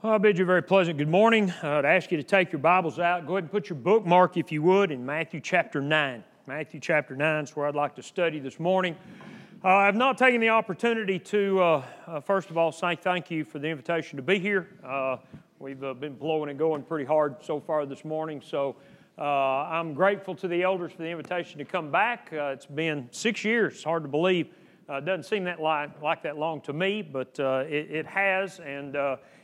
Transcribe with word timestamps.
Well, 0.00 0.12
I 0.12 0.18
bid 0.18 0.38
you 0.38 0.44
a 0.44 0.46
very 0.46 0.62
pleasant 0.62 0.96
good 0.96 1.08
morning. 1.08 1.52
I'd 1.60 1.84
ask 1.84 2.12
you 2.12 2.18
to 2.18 2.22
take 2.22 2.52
your 2.52 2.60
Bibles 2.60 3.00
out. 3.00 3.26
Go 3.26 3.32
ahead 3.32 3.42
and 3.42 3.50
put 3.50 3.68
your 3.68 3.80
bookmark, 3.80 4.36
if 4.36 4.52
you 4.52 4.62
would, 4.62 4.92
in 4.92 5.04
Matthew 5.04 5.40
chapter 5.40 5.80
9. 5.80 6.22
Matthew 6.46 6.78
chapter 6.78 7.16
9 7.16 7.42
is 7.42 7.56
where 7.56 7.66
I'd 7.66 7.74
like 7.74 7.96
to 7.96 8.02
study 8.04 8.38
this 8.38 8.60
morning. 8.60 8.94
Uh, 9.64 9.70
I've 9.70 9.96
not 9.96 10.16
taken 10.16 10.40
the 10.40 10.50
opportunity 10.50 11.18
to, 11.18 11.60
uh, 11.60 11.82
uh 12.06 12.20
first 12.20 12.48
of 12.48 12.56
all, 12.56 12.70
say 12.70 12.94
thank 12.94 13.28
you 13.28 13.44
for 13.44 13.58
the 13.58 13.66
invitation 13.66 14.18
to 14.18 14.22
be 14.22 14.38
here. 14.38 14.68
Uh, 14.86 15.16
we've 15.58 15.82
uh, 15.82 15.94
been 15.94 16.14
blowing 16.14 16.48
and 16.48 16.60
going 16.60 16.84
pretty 16.84 17.04
hard 17.04 17.34
so 17.42 17.58
far 17.58 17.84
this 17.84 18.04
morning, 18.04 18.40
so 18.40 18.76
I'm 19.18 19.94
grateful 19.94 20.36
to 20.36 20.46
the 20.46 20.62
elders 20.62 20.92
for 20.92 21.02
the 21.02 21.10
invitation 21.10 21.58
to 21.58 21.64
come 21.64 21.90
back. 21.90 22.28
it's 22.30 22.66
been 22.66 23.08
six 23.10 23.44
years, 23.44 23.74
it's 23.74 23.82
hard 23.82 24.04
to 24.04 24.08
believe. 24.08 24.46
It 24.88 25.04
doesn't 25.04 25.24
seem 25.24 25.44
that 25.44 25.60
like, 25.60 26.22
that 26.22 26.38
long 26.38 26.60
to 26.62 26.72
me, 26.72 27.02
but 27.02 27.38
it, 27.38 27.90
it, 27.90 28.06
has, 28.06 28.58
and 28.60 28.96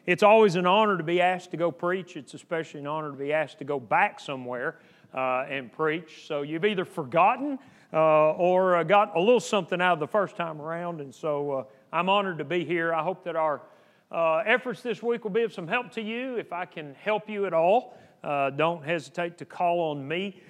it's 0.06 0.22
always 0.22 0.56
an 0.56 0.66
honor 0.66 0.96
to 0.96 1.02
be 1.02 1.20
asked 1.20 1.50
to 1.52 1.56
go 1.56 1.70
preach. 1.70 2.16
It's 2.16 2.34
especially 2.34 2.80
an 2.80 2.86
honor 2.86 3.10
to 3.10 3.16
be 3.16 3.32
asked 3.32 3.58
to 3.58 3.64
go 3.64 3.80
back 3.80 4.20
somewhere 4.20 4.76
uh, 5.14 5.46
and 5.48 5.72
preach. 5.72 6.26
So 6.26 6.42
you've 6.42 6.64
either 6.64 6.84
forgotten 6.84 7.58
uh, 7.92 8.32
or 8.32 8.76
uh, 8.76 8.82
got 8.82 9.16
a 9.16 9.20
little 9.20 9.40
something 9.40 9.80
out 9.80 9.94
of 9.94 10.00
the 10.00 10.08
first 10.08 10.36
time 10.36 10.60
around. 10.60 11.00
And 11.00 11.14
so 11.14 11.50
uh, 11.52 11.64
I'm 11.92 12.08
honored 12.08 12.38
to 12.38 12.44
be 12.44 12.64
here. 12.64 12.92
I 12.92 13.02
hope 13.02 13.24
that 13.24 13.36
our 13.36 13.62
uh, 14.10 14.38
efforts 14.38 14.82
this 14.82 15.02
week 15.02 15.24
will 15.24 15.30
be 15.30 15.42
of 15.42 15.52
some 15.52 15.68
help 15.68 15.92
to 15.92 16.02
you. 16.02 16.36
If 16.36 16.52
I 16.52 16.64
can 16.64 16.94
help 16.96 17.28
you 17.30 17.46
at 17.46 17.54
all, 17.54 17.96
uh, 18.22 18.50
don't 18.50 18.84
hesitate 18.84 19.38
to 19.38 19.44
call 19.44 19.92
on 19.92 20.06
me. 20.06 20.42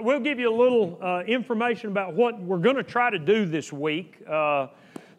We'll 0.00 0.20
give 0.20 0.38
you 0.38 0.52
a 0.52 0.56
little 0.56 1.22
information 1.26 1.90
about 1.90 2.14
what 2.14 2.40
we're 2.40 2.58
going 2.58 2.76
to 2.76 2.82
try 2.82 3.10
to 3.10 3.18
do 3.18 3.46
this 3.46 3.72
week. 3.72 4.20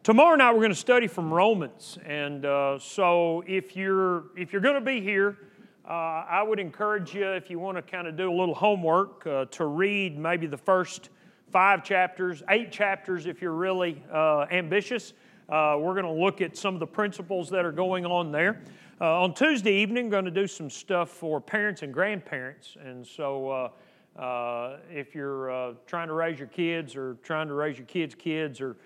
Tomorrow 0.07 0.37
night 0.37 0.53
we're 0.53 0.59
going 0.59 0.69
to 0.69 0.75
study 0.75 1.07
from 1.07 1.33
Romans, 1.33 1.97
and 2.05 2.45
uh, 2.45 2.79
so 2.79 3.43
if 3.45 3.75
you're 3.75 4.27
if 4.37 4.53
you're 4.53 4.61
going 4.61 4.75
to 4.75 4.79
be 4.79 5.01
here, 5.01 5.37
uh, 5.85 5.91
I 5.91 6.41
would 6.43 6.61
encourage 6.61 7.13
you 7.13 7.25
if 7.25 7.49
you 7.49 7.59
want 7.59 7.75
to 7.75 7.81
kind 7.81 8.07
of 8.07 8.15
do 8.15 8.31
a 8.31 8.33
little 8.33 8.55
homework 8.55 9.27
uh, 9.27 9.43
to 9.51 9.65
read 9.65 10.17
maybe 10.17 10.47
the 10.47 10.55
first 10.55 11.09
five 11.51 11.83
chapters, 11.83 12.41
eight 12.47 12.71
chapters 12.71 13.25
if 13.25 13.41
you're 13.41 13.51
really 13.51 14.01
uh, 14.09 14.45
ambitious. 14.49 15.11
Uh, 15.49 15.75
we're 15.77 15.93
going 15.93 16.05
to 16.05 16.23
look 16.23 16.39
at 16.39 16.55
some 16.55 16.73
of 16.73 16.79
the 16.79 16.87
principles 16.87 17.49
that 17.49 17.65
are 17.65 17.73
going 17.73 18.05
on 18.05 18.31
there. 18.31 18.61
Uh, 19.01 19.23
on 19.23 19.33
Tuesday 19.33 19.73
evening, 19.73 20.09
going 20.09 20.23
to 20.23 20.31
do 20.31 20.47
some 20.47 20.69
stuff 20.69 21.09
for 21.09 21.41
parents 21.41 21.81
and 21.81 21.93
grandparents, 21.93 22.77
and 22.81 23.05
so. 23.05 23.71
If 24.17 25.13
you're 25.15 25.75
trying 25.85 26.07
to 26.07 26.13
raise 26.13 26.39
your 26.39 26.47
kids 26.47 26.95
or 26.95 27.15
trying 27.23 27.47
to 27.47 27.53
raise 27.53 27.77
your 27.77 27.87
kids' 27.87 28.15
kids 28.15 28.61
or 28.61 28.77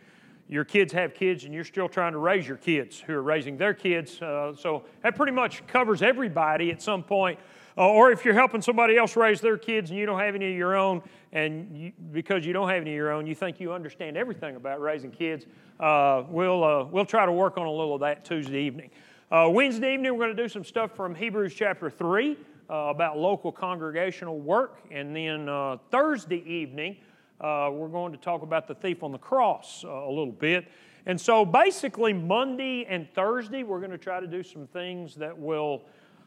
your 0.52 0.66
kids 0.66 0.92
have 0.92 1.14
kids 1.14 1.46
and 1.46 1.54
you're 1.54 1.64
still 1.64 1.88
trying 1.88 2.12
to 2.12 2.18
raise 2.18 2.46
your 2.46 2.58
kids 2.58 3.00
who 3.00 3.14
are 3.14 3.24
raising 3.24 3.56
their 3.56 3.74
kids. 3.74 4.22
Uh, 4.22 4.54
so 4.54 4.84
that 5.02 5.16
pretty 5.16 5.32
much 5.32 5.66
covers 5.66 6.02
everybody 6.02 6.72
at 6.72 6.82
some 6.82 7.02
point. 7.02 7.40
Uh, 7.78 7.88
or 7.88 8.12
if 8.12 8.26
you're 8.26 8.34
helping 8.34 8.62
somebody 8.62 8.98
else 8.98 9.16
raise 9.16 9.40
their 9.40 9.58
kids 9.58 9.92
and 9.92 9.98
you 9.98 10.06
don't 10.06 10.20
have 10.20 10.36
any 10.36 10.52
of 10.52 10.58
your 10.58 10.76
own, 10.76 11.02
and 11.32 11.78
you, 11.78 11.94
because 12.12 12.46
you 12.46 12.52
don't 12.52 12.68
have 12.68 12.82
any 12.82 12.92
of 12.92 12.96
your 12.96 13.12
own, 13.12 13.26
you 13.26 13.34
think 13.34 13.62
you 13.62 13.72
understand 13.72 14.18
everything 14.18 14.58
about 14.58 14.82
raising 14.82 15.10
kids, 15.10 15.46
uh, 15.80 16.24
we'll, 16.28 16.66
uh, 16.66 16.84
we'll 16.84 17.06
try 17.06 17.26
to 17.26 17.32
work 17.32 17.58
on 17.58 17.66
a 17.66 17.72
little 17.72 17.96
of 17.96 18.02
that 18.02 18.26
Tuesday 18.26 18.62
evening. 18.62 18.90
Uh, 19.32 19.48
Wednesday 19.50 19.94
evening, 19.94 20.12
we're 20.12 20.26
going 20.26 20.36
to 20.36 20.44
do 20.44 20.50
some 20.50 20.66
stuff 20.66 20.92
from 20.98 21.16
Hebrews 21.16 21.54
chapter 21.56 21.90
3 21.90 22.34
uh, 22.34 22.36
about 22.72 23.18
local 23.18 23.52
congregational 23.52 24.40
work. 24.40 24.80
And 24.92 25.16
then 25.16 25.48
Thursday 25.90 26.44
evening, 26.46 26.98
uh, 27.42 27.70
we're 27.74 27.88
going 27.88 28.12
to 28.12 28.20
talk 28.20 28.44
about 28.44 28.68
the 28.68 28.76
thief 28.76 29.02
on 29.02 29.12
the 29.12 29.18
cross 29.18 29.84
uh, 29.84 29.90
a 29.90 30.10
little 30.10 30.32
bit. 30.32 30.68
And 31.08 31.20
so 31.20 31.44
basically, 31.44 32.14
Monday 32.14 32.86
and 32.86 33.12
Thursday, 33.16 33.64
we're 33.64 33.80
going 33.80 33.92
to 33.92 33.98
try 33.98 34.20
to 34.20 34.28
do 34.28 34.44
some 34.44 34.68
things 34.68 35.16
that 35.16 35.36
will 35.38 35.82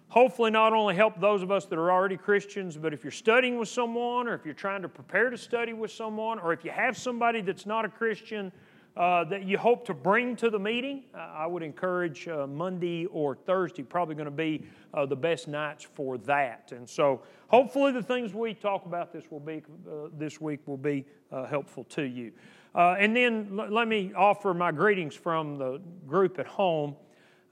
hopefully 0.08 0.50
not 0.50 0.72
only 0.72 0.96
help 0.96 1.20
those 1.20 1.42
of 1.42 1.52
us 1.52 1.66
that 1.66 1.78
are 1.78 1.92
already 1.92 2.16
Christians, 2.16 2.76
but 2.76 2.92
if 2.92 3.04
you're 3.04 3.12
studying 3.12 3.58
with 3.58 3.68
someone, 3.68 4.26
or 4.26 4.34
if 4.34 4.44
you're 4.44 4.54
trying 4.54 4.82
to 4.82 4.88
prepare 4.88 5.30
to 5.30 5.38
study 5.38 5.72
with 5.72 5.92
someone, 5.92 6.40
or 6.40 6.52
if 6.52 6.64
you 6.64 6.72
have 6.72 6.96
somebody 6.96 7.40
that's 7.40 7.66
not 7.66 7.84
a 7.84 7.88
Christian, 7.88 8.50
uh, 8.96 9.24
that 9.24 9.42
you 9.42 9.58
hope 9.58 9.84
to 9.86 9.94
bring 9.94 10.36
to 10.36 10.50
the 10.50 10.58
meeting, 10.58 11.02
uh, 11.14 11.18
I 11.18 11.46
would 11.46 11.64
encourage 11.64 12.28
uh, 12.28 12.46
Monday 12.46 13.06
or 13.06 13.34
Thursday, 13.34 13.82
probably 13.82 14.14
going 14.14 14.26
to 14.26 14.30
be 14.30 14.64
uh, 14.92 15.04
the 15.04 15.16
best 15.16 15.48
nights 15.48 15.84
for 15.94 16.16
that. 16.18 16.70
And 16.70 16.88
so 16.88 17.22
hopefully 17.48 17.90
the 17.90 18.02
things 18.02 18.34
we 18.34 18.54
talk 18.54 18.86
about 18.86 19.12
this, 19.12 19.24
will 19.30 19.40
be, 19.40 19.62
uh, 19.88 20.10
this 20.16 20.40
week 20.40 20.60
will 20.66 20.76
be 20.76 21.04
uh, 21.32 21.44
helpful 21.46 21.82
to 21.84 22.02
you. 22.02 22.32
and 22.74 23.16
then 23.16 23.58
l- 23.58 23.68
let 23.68 23.88
me 23.88 24.12
offer 24.14 24.54
my 24.54 24.70
greetings 24.70 25.14
from 25.16 25.58
the 25.58 25.80
group 26.06 26.38
at 26.38 26.46
home. 26.46 26.94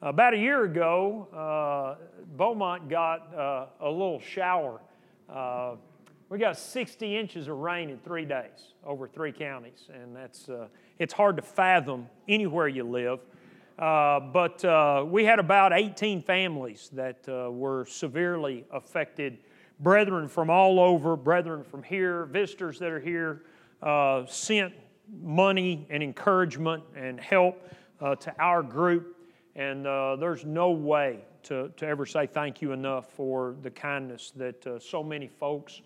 About 0.00 0.34
a 0.34 0.38
year 0.38 0.64
ago, 0.64 1.96
Beaumont 2.36 2.88
got 2.88 3.32
a 3.80 3.90
little 3.90 4.20
shower 4.20 4.80
we 6.32 6.38
got 6.38 6.56
60 6.56 7.14
inches 7.14 7.46
of 7.46 7.58
rain 7.58 7.90
in 7.90 7.98
three 7.98 8.24
days 8.24 8.72
over 8.86 9.06
three 9.06 9.32
counties, 9.32 9.90
and 9.92 10.16
that's 10.16 10.48
it's 11.02 11.12
hard 11.12 11.34
to 11.34 11.42
fathom 11.42 12.08
anywhere 12.28 12.68
you 12.68 12.84
live. 12.84 13.18
Uh, 13.76 14.20
but 14.20 14.64
uh, 14.64 15.04
we 15.04 15.24
had 15.24 15.40
about 15.40 15.72
18 15.72 16.22
families 16.22 16.90
that 16.92 17.28
uh, 17.28 17.50
were 17.50 17.84
severely 17.86 18.64
affected. 18.70 19.38
Brethren 19.80 20.28
from 20.28 20.48
all 20.48 20.78
over, 20.78 21.16
brethren 21.16 21.64
from 21.64 21.82
here, 21.82 22.26
visitors 22.26 22.78
that 22.78 22.92
are 22.92 23.00
here, 23.00 23.42
uh, 23.82 24.24
sent 24.26 24.72
money 25.20 25.88
and 25.90 26.04
encouragement 26.04 26.84
and 26.94 27.18
help 27.18 27.68
uh, 28.00 28.14
to 28.14 28.32
our 28.38 28.62
group. 28.62 29.16
And 29.56 29.84
there's 29.84 30.44
no 30.44 30.70
way 30.70 31.18
to, 31.42 31.72
to 31.78 31.84
ever 31.86 32.06
say 32.06 32.28
thank 32.28 32.62
you 32.62 32.70
enough 32.70 33.10
for 33.10 33.56
the 33.62 33.70
kindness 33.70 34.32
that 34.36 34.80
so 34.80 35.02
many 35.02 35.26
folks 35.26 35.82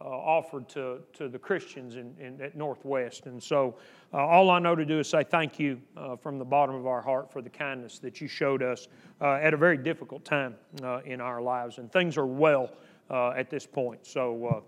uh, 0.00 0.04
offered 0.04 0.68
to, 0.68 1.00
to 1.12 1.28
the 1.28 1.38
Christians 1.38 1.96
in, 1.96 2.14
in, 2.20 2.40
at 2.40 2.56
Northwest. 2.56 3.26
And 3.26 3.42
so 3.42 3.74
uh, 4.12 4.16
all 4.16 4.50
I 4.50 4.58
know 4.58 4.74
to 4.74 4.84
do 4.84 4.98
is 5.00 5.08
say 5.08 5.24
thank 5.24 5.58
you 5.58 5.80
uh, 5.96 6.16
from 6.16 6.38
the 6.38 6.44
bottom 6.44 6.74
of 6.74 6.86
our 6.86 7.02
heart 7.02 7.32
for 7.32 7.42
the 7.42 7.50
kindness 7.50 7.98
that 7.98 8.20
you 8.20 8.28
showed 8.28 8.62
us 8.62 8.88
uh, 9.20 9.34
at 9.34 9.52
a 9.52 9.56
very 9.56 9.76
difficult 9.76 10.24
time 10.24 10.54
uh, 10.82 11.00
in 11.04 11.20
our 11.20 11.42
lives. 11.42 11.78
And 11.78 11.92
things 11.92 12.16
are 12.16 12.26
well 12.26 12.70
uh, 13.10 13.30
at 13.30 13.50
this 13.50 13.66
point. 13.66 14.06
So, 14.06 14.64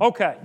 okay. 0.00 0.36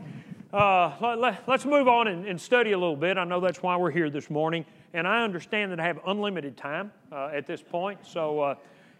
let, 0.54 1.50
us 1.50 1.66
move 1.66 1.88
on 1.88 2.08
and, 2.08 2.26
and, 2.26 2.40
study 2.40 2.74
a 2.74 2.78
little 2.78 2.96
bit. 2.96 3.18
I 3.18 3.24
know 3.24 3.40
that's 3.40 3.64
why 3.64 3.76
we're 3.78 3.92
here 3.92 4.10
this 4.10 4.30
morning. 4.30 4.66
And 4.94 5.08
I 5.08 5.24
understand 5.24 5.72
that 5.72 5.80
I 5.80 5.86
have 5.86 6.00
unlimited 6.08 6.56
time 6.56 6.92
at 7.12 7.46
this 7.46 7.62
point. 7.62 8.00
So 8.06 8.56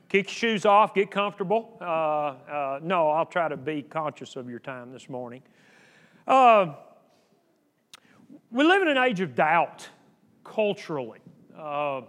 Kick 0.08 0.28
your 0.28 0.34
shoes 0.34 0.66
off, 0.66 0.94
get 0.94 1.10
comfortable. 1.10 1.78
Uh, 1.82 1.86
uh, 1.86 2.80
no, 2.84 3.10
I'll 3.10 3.26
try 3.26 3.48
to 3.48 3.58
be 3.58 3.82
conscious 3.82 4.36
of 4.36 4.50
your 4.50 4.60
time 4.60 4.92
this 4.92 5.10
morning. 5.10 5.42
Uh, 6.28 6.76
we 8.52 8.64
live 8.64 8.82
in 8.82 8.88
an 8.88 8.98
age 8.98 9.22
of 9.22 9.36
doubt 9.36 9.88
culturally. 10.44 11.20
Uh, 11.58 12.02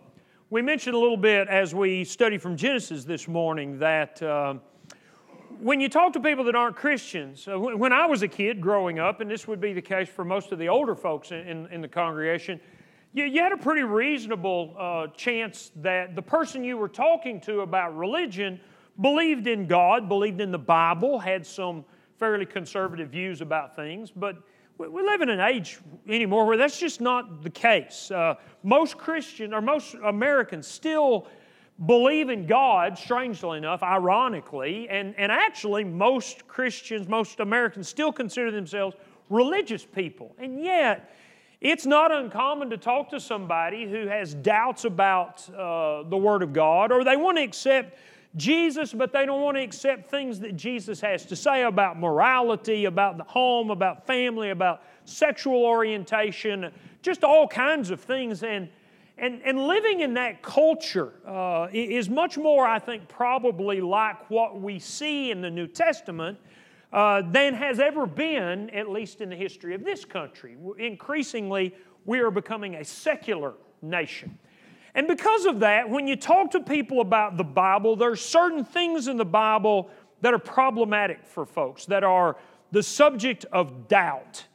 we 0.51 0.63
mentioned 0.63 0.95
a 0.95 0.99
little 0.99 1.17
bit 1.17 1.49
as 1.49 1.75
we 1.75 2.05
study 2.05 2.39
from 2.39 2.57
Genesis 2.57 3.05
this 3.05 3.27
morning 3.27 3.79
that 3.79 4.23
uh, 4.23 4.55
when 5.61 5.81
you 5.81 5.89
talk 5.89 6.13
to 6.13 6.21
people 6.21 6.45
that 6.45 6.55
aren't 6.55 6.77
Christians, 6.77 7.49
uh, 7.49 7.59
when 7.59 7.93
I 7.93 8.07
was 8.07 8.23
a 8.23 8.29
kid 8.29 8.61
growing 8.61 8.99
up, 8.99 9.21
and 9.21 9.31
this 9.31 9.49
would 9.49 9.61
be 9.61 9.73
the 9.73 9.83
case 9.83 10.09
for 10.09 10.25
most 10.25 10.53
of 10.53 10.59
the 10.59 10.69
older 10.69 10.95
folks 10.95 11.33
in, 11.33 11.39
in, 11.39 11.67
in 11.69 11.81
the 11.81 11.89
congregation, 11.89 12.61
you, 13.15 13.25
you 13.25 13.41
had 13.41 13.53
a 13.53 13.57
pretty 13.57 13.83
reasonable 13.83 14.77
uh, 14.79 15.07
chance 15.17 15.73
that 15.77 16.15
the 16.15 16.23
person 16.23 16.63
you 16.63 16.77
were 16.77 16.89
talking 16.89 17.41
to 17.41 17.61
about 17.61 17.97
religion 17.97 18.61
believed 19.01 19.47
in 19.47 19.67
God, 19.67 20.07
believed 20.07 20.41
in 20.41 20.53
the 20.53 20.59
Bible, 20.59 21.19
had 21.19 21.47
some 21.47 21.85
fairly 22.19 22.47
conservative 22.47 23.09
views 23.09 23.41
about 23.41 23.75
things, 23.75 24.11
but 24.11 24.37
we, 24.79 25.03
live 25.03 25.23
in 25.23 25.31
an 25.31 25.41
age 25.41 25.79
anymore 26.09 26.47
where 26.47 26.57
that's 26.57 26.79
just 26.79 27.01
not 27.01 27.43
the 27.43 27.51
case. 27.51 28.11
Uh, 28.11 28.35
most 28.63 28.99
Christians 28.99 29.53
or 29.53 29.61
most 29.61 29.95
Americans 30.05 30.67
still 30.67 31.27
believe 31.87 32.31
in 32.31 32.47
God, 32.47 32.99
strangely 32.99 33.59
enough, 33.59 33.83
ironically, 33.83 34.89
and, 34.89 35.15
and 35.19 35.31
actually, 35.31 35.85
most 35.85 36.49
Christians, 36.49 37.07
most 37.09 37.41
Americans 37.41 37.89
still 37.89 38.13
consider 38.13 38.51
themselves 38.51 38.97
religious 39.29 39.85
people. 39.85 40.35
And 40.39 40.63
yet, 40.63 41.15
it's 41.61 41.87
not 41.87 42.13
uncommon 42.13 42.71
to 42.71 42.77
talk 42.77 43.11
to 43.11 43.21
somebody 43.21 43.89
who 43.89 44.07
has 44.07 44.35
doubts 44.35 44.85
about 44.85 45.49
uh, 45.51 46.03
the 46.09 46.17
Word 46.17 46.43
of 46.43 46.53
God, 46.53 46.93
or 46.93 47.05
they 47.05 47.17
want 47.17 47.39
to 47.39 47.43
accept 47.43 47.99
Jesus, 48.37 48.93
but 48.93 49.13
they 49.13 49.25
don't 49.25 49.41
want 49.41 49.57
to 49.57 49.63
accept 49.63 50.11
things 50.11 50.41
that 50.41 50.57
Jesus 50.57 51.01
has 51.01 51.25
to 51.27 51.37
say 51.37 51.63
about 51.63 51.99
morality, 51.99 52.85
about 52.85 53.17
the 53.17 53.25
home, 53.25 53.71
about 53.71 54.07
family, 54.07 54.51
about 54.51 54.83
sexual 55.05 55.65
orientation, 55.65 56.71
just 57.03 57.25
all 57.25 57.49
kinds 57.49 57.91
of 57.91 58.01
things. 58.01 58.43
And, 58.43 58.69
and, 59.17 59.41
and 59.43 59.67
living 59.67 60.01
in 60.01 60.15
that 60.15 60.43
culture 60.43 61.15
uh, 61.27 61.69
is 61.73 62.11
much 62.11 62.37
more, 62.37 62.67
I 62.67 62.79
think, 62.79 63.09
probably 63.09 63.81
like 63.81 64.29
what 64.29 64.61
we 64.61 64.79
see 64.79 65.31
in 65.31 65.41
the 65.41 65.51
New 65.51 65.67
Testament 65.67 66.39
uh, 66.93 67.23
than 67.31 67.55
has 67.55 67.81
ever 67.81 68.07
been, 68.07 68.69
at 68.71 68.91
least 68.91 69.21
in 69.23 69.31
the 69.31 69.37
history 69.37 69.75
of 69.75 69.83
this 69.83 70.05
country. 70.05 70.57
Increasingly, 70.79 71.75
we 72.05 72.21
are 72.21 72.31
becoming 72.31 72.77
a 72.77 72.85
secular 72.85 73.55
nation. 73.81 74.39
And 74.97 75.07
because 75.07 75.45
of 75.45 75.61
that, 75.61 75.91
when 75.91 76.09
you 76.09 76.17
talk 76.17 76.53
to 76.53 76.61
people 76.61 77.03
about 77.03 77.37
the 77.37 77.45
Bible, 77.45 77.97
there 77.97 78.11
are 78.11 78.17
certain 78.17 78.65
things 78.65 79.09
in 79.09 79.19
the 79.19 79.27
Bible 79.27 79.91
that 80.23 80.33
are 80.33 80.39
problematic 80.39 81.27
for 81.27 81.45
folks, 81.45 81.85
that 81.85 82.03
are 82.03 82.39
the 82.73 82.83
subject 82.83 83.45
of 83.53 83.89
doubt. 83.89 84.47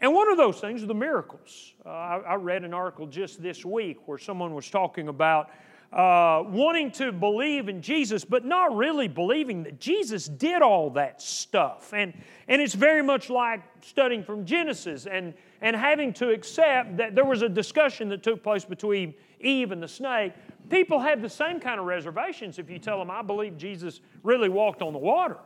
And 0.00 0.12
one 0.12 0.28
of 0.28 0.36
those 0.36 0.58
things 0.58 0.82
are 0.82 0.86
the 0.86 0.94
miracles. 0.94 1.72
Uh, 1.86 1.90
I, 1.90 2.16
I, 2.18 2.34
read 2.34 2.64
an 2.64 2.74
article 2.74 3.06
just 3.06 3.40
this 3.40 3.64
week 3.64 4.08
where 4.08 4.18
someone 4.18 4.54
was 4.54 4.68
talking 4.68 5.06
about 5.06 5.50
uh, 5.92 6.42
wanting 6.48 6.90
to 6.90 7.12
believe 7.12 7.68
in 7.68 7.80
Jesus, 7.80 8.24
but 8.24 8.44
not 8.44 8.76
really 8.76 9.06
believing 9.06 9.62
that 9.62 9.80
Jesus 9.80 10.26
did 10.26 10.62
all 10.62 10.90
that 10.90 11.22
stuff. 11.22 11.92
And, 11.94 12.12
and 12.48 12.60
it's 12.60 12.74
very 12.74 13.02
much 13.02 13.30
like 13.30 13.62
studying 13.82 14.24
from 14.24 14.44
Genesis 14.44 15.06
and, 15.06 15.32
and 15.60 15.76
having 15.76 16.12
to 16.14 16.30
accept 16.30 16.96
that 16.96 17.14
there 17.14 17.24
was 17.24 17.42
a 17.42 17.48
discussion 17.48 18.08
that 18.08 18.24
took 18.24 18.42
place 18.42 18.64
between 18.64 19.14
Eve 19.40 19.72
and 19.72 19.82
the 19.82 19.88
snake. 19.88 20.32
People 20.68 20.98
have 20.98 21.22
the 21.22 21.28
same 21.28 21.60
kind 21.60 21.78
of 21.78 21.86
reservations 21.86 22.58
if 22.58 22.68
you 22.68 22.78
tell 22.78 22.98
them, 22.98 23.10
I 23.10 23.22
believe 23.22 23.56
Jesus 23.56 24.00
really 24.22 24.48
walked 24.48 24.82
on 24.82 24.92
the 24.92 24.98
water. 24.98 25.38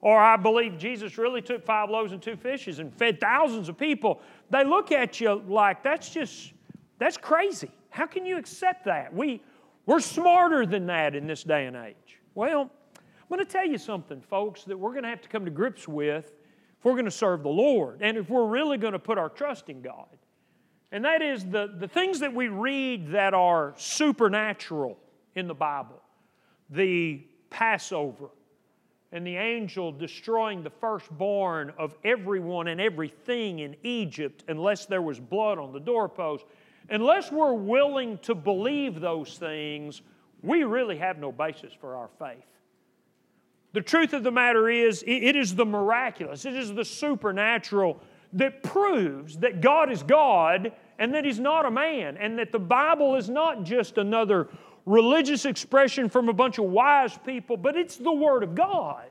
Or 0.00 0.20
I 0.20 0.36
believe 0.36 0.78
Jesus 0.78 1.18
really 1.18 1.42
took 1.42 1.64
five 1.64 1.90
loaves 1.90 2.12
and 2.12 2.22
two 2.22 2.36
fishes 2.36 2.78
and 2.78 2.94
fed 2.94 3.20
thousands 3.20 3.68
of 3.68 3.76
people. 3.76 4.20
They 4.50 4.62
look 4.64 4.92
at 4.92 5.20
you 5.20 5.42
like 5.48 5.82
that's 5.82 6.10
just, 6.10 6.52
that's 6.98 7.16
crazy. 7.16 7.70
How 7.90 8.06
can 8.06 8.24
you 8.24 8.38
accept 8.38 8.84
that? 8.84 9.12
We, 9.12 9.42
we're 9.86 10.00
smarter 10.00 10.66
than 10.66 10.86
that 10.86 11.16
in 11.16 11.26
this 11.26 11.42
day 11.42 11.66
and 11.66 11.74
age. 11.74 12.20
Well, 12.34 12.70
I'm 12.96 13.36
going 13.36 13.44
to 13.44 13.50
tell 13.50 13.66
you 13.66 13.78
something, 13.78 14.20
folks, 14.20 14.64
that 14.64 14.78
we're 14.78 14.92
going 14.92 15.02
to 15.02 15.08
have 15.08 15.22
to 15.22 15.28
come 15.28 15.44
to 15.44 15.50
grips 15.50 15.88
with 15.88 16.26
if 16.78 16.84
we're 16.84 16.92
going 16.92 17.04
to 17.06 17.10
serve 17.10 17.42
the 17.42 17.48
Lord 17.48 17.98
and 18.00 18.16
if 18.16 18.30
we're 18.30 18.46
really 18.46 18.78
going 18.78 18.92
to 18.92 18.98
put 18.98 19.18
our 19.18 19.28
trust 19.28 19.68
in 19.68 19.82
God. 19.82 20.06
And 20.90 21.04
that 21.04 21.20
is 21.20 21.44
the, 21.44 21.74
the 21.78 21.88
things 21.88 22.20
that 22.20 22.34
we 22.34 22.48
read 22.48 23.12
that 23.12 23.34
are 23.34 23.74
supernatural 23.76 24.98
in 25.34 25.46
the 25.46 25.54
Bible 25.54 26.00
the 26.70 27.24
Passover, 27.50 28.28
and 29.10 29.26
the 29.26 29.36
angel 29.36 29.90
destroying 29.90 30.62
the 30.62 30.70
firstborn 30.70 31.72
of 31.78 31.94
everyone 32.04 32.68
and 32.68 32.80
everything 32.80 33.60
in 33.60 33.74
Egypt 33.82 34.44
unless 34.48 34.84
there 34.84 35.00
was 35.00 35.18
blood 35.18 35.58
on 35.58 35.72
the 35.72 35.80
doorpost. 35.80 36.44
Unless 36.90 37.32
we're 37.32 37.54
willing 37.54 38.18
to 38.18 38.34
believe 38.34 39.00
those 39.00 39.38
things, 39.38 40.02
we 40.42 40.64
really 40.64 40.98
have 40.98 41.18
no 41.18 41.32
basis 41.32 41.72
for 41.72 41.96
our 41.96 42.10
faith. 42.18 42.44
The 43.72 43.80
truth 43.80 44.12
of 44.12 44.24
the 44.24 44.30
matter 44.30 44.68
is, 44.68 45.02
it 45.06 45.36
is 45.36 45.54
the 45.54 45.66
miraculous, 45.66 46.44
it 46.44 46.54
is 46.54 46.74
the 46.74 46.84
supernatural 46.84 48.00
that 48.34 48.62
proves 48.62 49.38
that 49.38 49.60
God 49.60 49.90
is 49.90 50.02
God 50.02 50.72
and 50.98 51.14
that 51.14 51.24
He's 51.24 51.38
not 51.38 51.64
a 51.64 51.70
man, 51.70 52.16
and 52.16 52.38
that 52.38 52.52
the 52.52 52.58
Bible 52.58 53.14
is 53.16 53.28
not 53.28 53.62
just 53.62 53.98
another 53.98 54.48
religious 54.84 55.44
expression 55.44 56.08
from 56.08 56.28
a 56.28 56.32
bunch 56.32 56.58
of 56.58 56.64
wise 56.64 57.16
people, 57.24 57.56
but 57.56 57.76
it's 57.76 57.96
the 57.96 58.12
Word 58.12 58.42
of 58.42 58.54
God. 58.54 59.06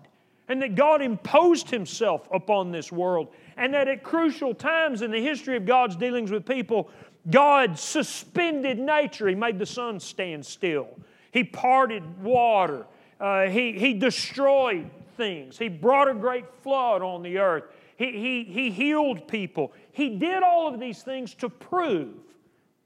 And 0.49 0.61
that 0.61 0.75
God 0.75 1.01
imposed 1.01 1.69
Himself 1.69 2.27
upon 2.31 2.71
this 2.71 2.91
world. 2.91 3.27
And 3.57 3.73
that 3.73 3.87
at 3.87 4.03
crucial 4.03 4.53
times 4.53 5.01
in 5.01 5.11
the 5.11 5.21
history 5.21 5.57
of 5.57 5.65
God's 5.65 5.95
dealings 5.95 6.31
with 6.31 6.45
people, 6.45 6.89
God 7.29 7.77
suspended 7.77 8.79
nature. 8.79 9.27
He 9.27 9.35
made 9.35 9.59
the 9.59 9.65
sun 9.65 9.99
stand 9.99 10.45
still, 10.45 10.89
He 11.31 11.43
parted 11.43 12.21
water, 12.21 12.85
uh, 13.19 13.47
he, 13.47 13.73
he 13.73 13.93
destroyed 13.93 14.89
things, 15.15 15.57
He 15.57 15.69
brought 15.69 16.09
a 16.09 16.13
great 16.13 16.45
flood 16.63 17.01
on 17.01 17.23
the 17.23 17.37
earth. 17.37 17.63
He, 17.97 18.11
he, 18.11 18.43
he 18.43 18.71
healed 18.71 19.27
people. 19.27 19.73
He 19.91 20.17
did 20.17 20.43
all 20.43 20.71
of 20.71 20.79
these 20.79 21.01
things 21.01 21.33
to 21.35 21.49
prove 21.49 22.15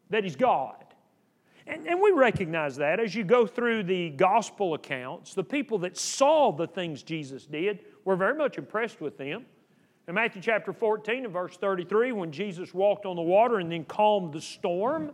that 0.10 0.24
He's 0.24 0.36
God. 0.36 0.76
And, 1.68 1.86
and 1.86 2.02
we 2.02 2.12
recognize 2.12 2.78
that 2.78 3.00
as 3.00 3.14
you 3.14 3.24
go 3.24 3.46
through 3.46 3.84
the 3.84 4.10
gospel 4.12 4.74
accounts, 4.74 5.34
the 5.34 5.44
people 5.44 5.78
that 5.80 5.98
saw 5.98 6.52
the 6.52 6.68
things 6.68 7.04
Jesus 7.04 7.46
did 7.46 7.80
were 8.04 8.16
very 8.16 8.36
much 8.36 8.58
impressed 8.58 9.00
with 9.00 9.18
them. 9.18 9.46
In 10.08 10.16
Matthew 10.16 10.42
chapter 10.42 10.74
14 10.74 11.26
and 11.26 11.34
verse 11.34 11.58
33, 11.58 12.14
when 12.14 12.32
Jesus 12.32 12.74
walked 12.74 13.06
on 13.06 13.16
the 13.16 13.22
water 13.22 13.60
and 13.60 13.72
then 13.72 13.86
calmed 13.86 14.34
the 14.34 14.42
storm, 14.42 15.12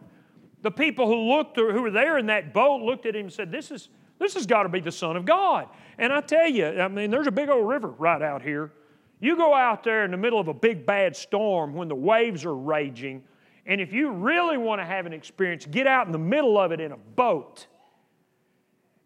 the 0.62 0.72
people 0.72 1.08
who 1.08 1.36
looked 1.36 1.58
or 1.58 1.74
who 1.74 1.82
were 1.82 1.92
there 1.92 2.18
in 2.18 2.28
that 2.28 2.54
boat 2.54 2.82
looked 2.82 3.06
at 3.06 3.16
him 3.16 3.26
and 3.26 3.34
said, 3.34 3.52
This 3.52 3.70
is 3.72 3.90
this 4.20 4.34
has 4.34 4.46
got 4.46 4.64
to 4.64 4.70
be 4.70 4.80
the 4.80 4.92
Son 4.92 5.16
of 5.16 5.26
God. 5.26 5.68
And 5.98 6.12
I 6.12 6.22
tell 6.22 6.48
you, 6.48 6.68
I 6.68 6.88
mean, 6.88 7.12
there's 7.12 7.28
a 7.28 7.32
big 7.32 7.50
old 7.50 7.68
river 7.68 7.90
right 7.90 8.22
out 8.22 8.42
here. 8.42 8.72
You 9.20 9.36
go 9.36 9.54
out 9.54 9.84
there 9.84 10.06
in 10.06 10.12
the 10.12 10.18
middle 10.18 10.40
of 10.40 10.48
a 10.48 10.54
big 10.54 10.86
bad 10.86 11.16
storm 11.16 11.74
when 11.74 11.88
the 11.88 11.96
waves 11.96 12.46
are 12.46 12.56
raging, 12.56 13.24
and 13.66 13.82
if 13.82 13.92
you 13.92 14.12
really 14.12 14.58
want 14.58 14.80
to 14.80 14.86
have 14.86 15.06
an 15.06 15.14
experience, 15.14 15.66
get 15.66 15.88
out 15.88 16.06
in 16.06 16.12
the 16.12 16.20
middle 16.20 16.58
of 16.58 16.72
it 16.72 16.80
in 16.80 16.92
a 16.92 16.98
boat. 16.98 17.68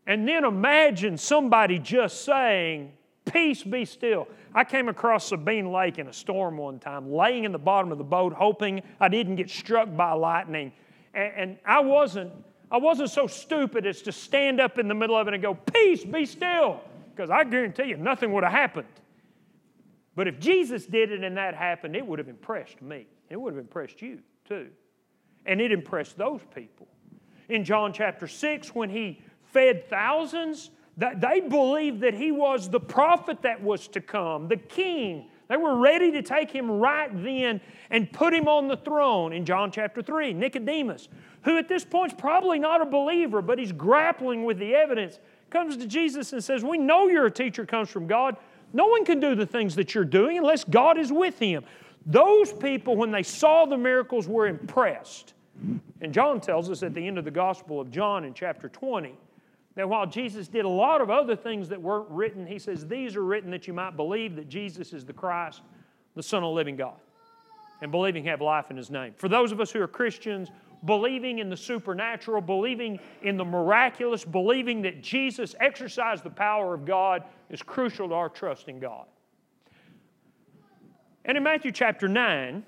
And 0.05 0.27
then 0.27 0.45
imagine 0.45 1.17
somebody 1.17 1.79
just 1.79 2.25
saying, 2.25 2.93
Peace 3.25 3.63
be 3.63 3.85
still. 3.85 4.27
I 4.53 4.63
came 4.63 4.89
across 4.89 5.27
Sabine 5.27 5.71
Lake 5.71 5.99
in 5.99 6.07
a 6.07 6.13
storm 6.13 6.57
one 6.57 6.79
time, 6.79 7.11
laying 7.11 7.43
in 7.43 7.51
the 7.51 7.59
bottom 7.59 7.91
of 7.91 7.97
the 7.97 8.03
boat, 8.03 8.33
hoping 8.33 8.81
I 8.99 9.07
didn't 9.09 9.35
get 9.35 9.49
struck 9.49 9.95
by 9.95 10.11
lightning. 10.13 10.73
And, 11.13 11.33
and 11.35 11.57
I 11.65 11.79
wasn't. 11.79 12.31
I 12.71 12.77
wasn't 12.77 13.09
so 13.09 13.27
stupid 13.27 13.85
as 13.85 14.01
to 14.03 14.13
stand 14.13 14.61
up 14.61 14.79
in 14.79 14.87
the 14.87 14.93
middle 14.93 15.15
of 15.17 15.27
it 15.27 15.33
and 15.33 15.43
go, 15.43 15.55
Peace, 15.55 16.05
be 16.05 16.25
still, 16.25 16.79
because 17.13 17.29
I 17.29 17.43
guarantee 17.43 17.83
you 17.83 17.97
nothing 17.97 18.31
would 18.33 18.43
have 18.43 18.53
happened. 18.53 18.87
But 20.15 20.27
if 20.27 20.39
Jesus 20.39 20.85
did 20.85 21.11
it 21.11 21.23
and 21.23 21.37
that 21.37 21.55
happened, 21.55 21.95
it 21.95 22.05
would 22.05 22.19
have 22.19 22.27
impressed 22.27 22.81
me. 22.81 23.07
It 23.29 23.39
would 23.39 23.53
have 23.53 23.61
impressed 23.61 24.01
you 24.01 24.19
too. 24.45 24.69
And 25.45 25.61
it 25.61 25.71
impressed 25.71 26.17
those 26.17 26.41
people. 26.53 26.87
In 27.49 27.63
John 27.63 27.93
chapter 27.93 28.27
6, 28.27 28.75
when 28.75 28.89
he 28.89 29.21
fed 29.43 29.89
thousands, 29.89 30.71
they 30.97 31.39
believed 31.39 32.01
that 32.01 32.13
he 32.13 32.31
was 32.31 32.69
the 32.69 32.79
prophet 32.79 33.41
that 33.41 33.61
was 33.61 33.87
to 33.89 34.01
come, 34.01 34.47
the 34.47 34.57
king. 34.57 35.29
They 35.47 35.57
were 35.57 35.75
ready 35.75 36.11
to 36.11 36.21
take 36.21 36.51
him 36.51 36.69
right 36.69 37.09
then 37.23 37.59
and 37.89 38.11
put 38.11 38.33
him 38.33 38.47
on 38.47 38.67
the 38.67 38.77
throne 38.77 39.33
in 39.33 39.45
John 39.45 39.71
chapter 39.71 40.01
3. 40.01 40.33
Nicodemus, 40.33 41.09
who 41.43 41.57
at 41.57 41.67
this 41.67 41.83
point 41.83 42.13
is 42.13 42.17
probably 42.17 42.59
not 42.59 42.81
a 42.81 42.85
believer, 42.85 43.41
but 43.41 43.59
he's 43.59 43.71
grappling 43.71 44.45
with 44.45 44.59
the 44.59 44.75
evidence, 44.75 45.19
comes 45.49 45.75
to 45.77 45.87
Jesus 45.87 46.33
and 46.33 46.43
says, 46.43 46.63
We 46.63 46.77
know 46.77 47.07
you're 47.07 47.25
a 47.25 47.31
teacher 47.31 47.65
comes 47.65 47.89
from 47.89 48.07
God. 48.07 48.37
No 48.73 48.87
one 48.87 49.05
can 49.05 49.19
do 49.19 49.35
the 49.35 49.45
things 49.45 49.75
that 49.75 49.93
you're 49.93 50.05
doing 50.05 50.37
unless 50.37 50.63
God 50.63 50.97
is 50.97 51.11
with 51.11 51.39
him. 51.39 51.63
Those 52.05 52.51
people, 52.53 52.95
when 52.95 53.11
they 53.11 53.23
saw 53.23 53.65
the 53.65 53.77
miracles, 53.77 54.27
were 54.27 54.47
impressed. 54.47 55.33
And 56.01 56.13
John 56.13 56.41
tells 56.41 56.69
us 56.69 56.81
at 56.83 56.93
the 56.93 57.05
end 57.05 57.17
of 57.17 57.25
the 57.25 57.31
Gospel 57.31 57.79
of 57.79 57.91
John 57.91 58.23
in 58.25 58.33
chapter 58.33 58.69
20 58.69 59.13
that 59.75 59.87
while 59.87 60.05
Jesus 60.05 60.47
did 60.47 60.65
a 60.65 60.69
lot 60.69 61.01
of 61.01 61.09
other 61.09 61.35
things 61.35 61.69
that 61.69 61.81
weren't 61.81 62.09
written, 62.09 62.45
he 62.45 62.59
says, 62.59 62.87
These 62.87 63.15
are 63.15 63.23
written 63.23 63.51
that 63.51 63.67
you 63.67 63.73
might 63.73 63.95
believe 63.95 64.35
that 64.35 64.49
Jesus 64.49 64.93
is 64.93 65.05
the 65.05 65.13
Christ, 65.13 65.61
the 66.15 66.23
Son 66.23 66.43
of 66.43 66.49
the 66.49 66.55
living 66.55 66.75
God, 66.75 66.99
and 67.81 67.91
believing 67.91 68.23
have 68.25 68.41
life 68.41 68.71
in 68.71 68.77
his 68.77 68.89
name. 68.89 69.13
For 69.17 69.29
those 69.29 69.51
of 69.51 69.61
us 69.61 69.71
who 69.71 69.81
are 69.81 69.87
Christians, 69.87 70.49
believing 70.85 71.39
in 71.39 71.49
the 71.49 71.57
supernatural, 71.57 72.41
believing 72.41 72.99
in 73.21 73.37
the 73.37 73.45
miraculous, 73.45 74.25
believing 74.25 74.81
that 74.81 75.01
Jesus 75.01 75.55
exercised 75.59 76.23
the 76.23 76.29
power 76.29 76.73
of 76.73 76.85
God 76.85 77.23
is 77.49 77.61
crucial 77.61 78.09
to 78.09 78.13
our 78.13 78.29
trust 78.29 78.67
in 78.67 78.79
God. 78.79 79.05
And 81.25 81.37
in 81.37 81.43
Matthew 81.43 81.71
chapter 81.71 82.07
9, 82.07 82.63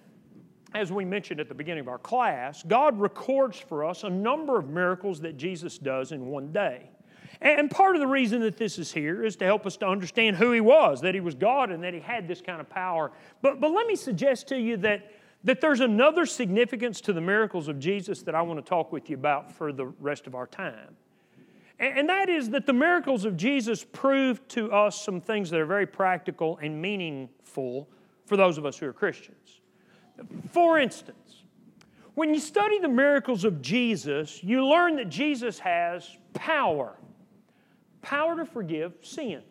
as 0.75 0.91
we 0.91 1.05
mentioned 1.05 1.39
at 1.39 1.47
the 1.47 1.55
beginning 1.55 1.81
of 1.81 1.87
our 1.87 1.99
class, 1.99 2.63
God 2.63 2.99
records 2.99 3.57
for 3.57 3.85
us 3.85 4.03
a 4.03 4.09
number 4.09 4.57
of 4.57 4.69
miracles 4.69 5.21
that 5.21 5.37
Jesus 5.37 5.77
does 5.77 6.11
in 6.11 6.27
one 6.27 6.51
day. 6.51 6.89
And 7.41 7.69
part 7.69 7.95
of 7.95 7.99
the 7.99 8.07
reason 8.07 8.41
that 8.41 8.57
this 8.57 8.79
is 8.79 8.91
here 8.91 9.23
is 9.23 9.35
to 9.37 9.45
help 9.45 9.65
us 9.65 9.75
to 9.77 9.87
understand 9.87 10.37
who 10.37 10.51
He 10.51 10.61
was, 10.61 11.01
that 11.01 11.13
He 11.13 11.19
was 11.19 11.35
God 11.35 11.71
and 11.71 11.83
that 11.83 11.93
He 11.93 11.99
had 11.99 12.27
this 12.27 12.41
kind 12.41 12.61
of 12.61 12.69
power. 12.69 13.11
But, 13.41 13.59
but 13.59 13.71
let 13.71 13.85
me 13.87 13.95
suggest 13.95 14.47
to 14.49 14.59
you 14.59 14.77
that, 14.77 15.11
that 15.43 15.61
there's 15.61 15.81
another 15.81 16.25
significance 16.25 17.01
to 17.01 17.13
the 17.13 17.21
miracles 17.21 17.67
of 17.67 17.79
Jesus 17.79 18.21
that 18.23 18.35
I 18.35 18.41
want 18.41 18.63
to 18.63 18.67
talk 18.67 18.91
with 18.91 19.09
you 19.09 19.15
about 19.15 19.51
for 19.51 19.73
the 19.73 19.85
rest 19.85 20.27
of 20.27 20.35
our 20.35 20.47
time. 20.47 20.95
And, 21.79 22.07
that 22.07 22.29
is 22.29 22.51
that 22.51 22.65
the 22.65 22.73
miracles 22.73 23.25
of 23.25 23.35
Jesus 23.35 23.83
prove 23.83 24.47
to 24.49 24.71
us 24.71 25.01
some 25.01 25.19
things 25.19 25.49
that 25.49 25.59
are 25.59 25.65
very 25.65 25.87
practical 25.87 26.57
and 26.61 26.81
meaningful 26.81 27.89
for 28.25 28.37
those 28.37 28.57
of 28.57 28.65
us 28.65 28.77
who 28.77 28.87
are 28.87 28.93
Christians. 28.93 29.59
For 30.51 30.79
instance, 30.79 31.43
when 32.13 32.33
you 32.33 32.39
study 32.39 32.79
the 32.79 32.87
miracles 32.87 33.43
of 33.43 33.61
Jesus, 33.61 34.41
you 34.43 34.65
learn 34.65 34.95
that 34.97 35.09
Jesus 35.09 35.59
has 35.59 36.15
power 36.33 36.95
power 38.03 38.35
to 38.35 38.45
forgive 38.45 38.93
sin. 39.01 39.41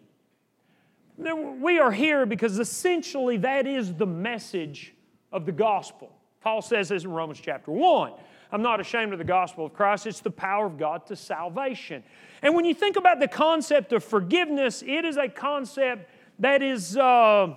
We 1.16 1.80
are 1.80 1.90
here 1.90 2.24
because 2.24 2.58
essentially 2.58 3.38
that 3.38 3.66
is 3.66 3.94
the 3.94 4.06
message 4.06 4.94
of 5.32 5.46
the 5.46 5.52
gospel. 5.52 6.10
Paul 6.40 6.62
says 6.62 6.88
this 6.88 7.04
in 7.04 7.10
Romans 7.10 7.40
chapter 7.42 7.70
1. 7.70 8.12
I'm 8.50 8.62
not 8.62 8.80
ashamed 8.80 9.12
of 9.12 9.18
the 9.18 9.24
gospel 9.24 9.66
of 9.66 9.72
Christ. 9.72 10.06
It's 10.06 10.20
the 10.20 10.30
power 10.30 10.66
of 10.66 10.76
God 10.76 11.06
to 11.06 11.16
salvation. 11.16 12.02
And 12.42 12.54
when 12.54 12.64
you 12.64 12.74
think 12.74 12.96
about 12.96 13.18
the 13.18 13.28
concept 13.28 13.92
of 13.92 14.04
forgiveness, 14.04 14.82
it 14.82 15.04
is 15.04 15.16
a 15.16 15.28
concept 15.28 16.10
that 16.38 16.62
is 16.62 16.96
uh, 16.96 17.54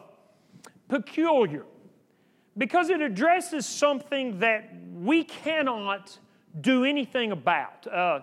peculiar 0.88 1.66
because 2.58 2.90
it 2.90 3.02
addresses 3.02 3.66
something 3.66 4.40
that 4.40 4.72
we 4.94 5.24
cannot 5.24 6.18
do 6.62 6.86
anything 6.86 7.32
about. 7.32 7.86
Uh, 7.88 8.22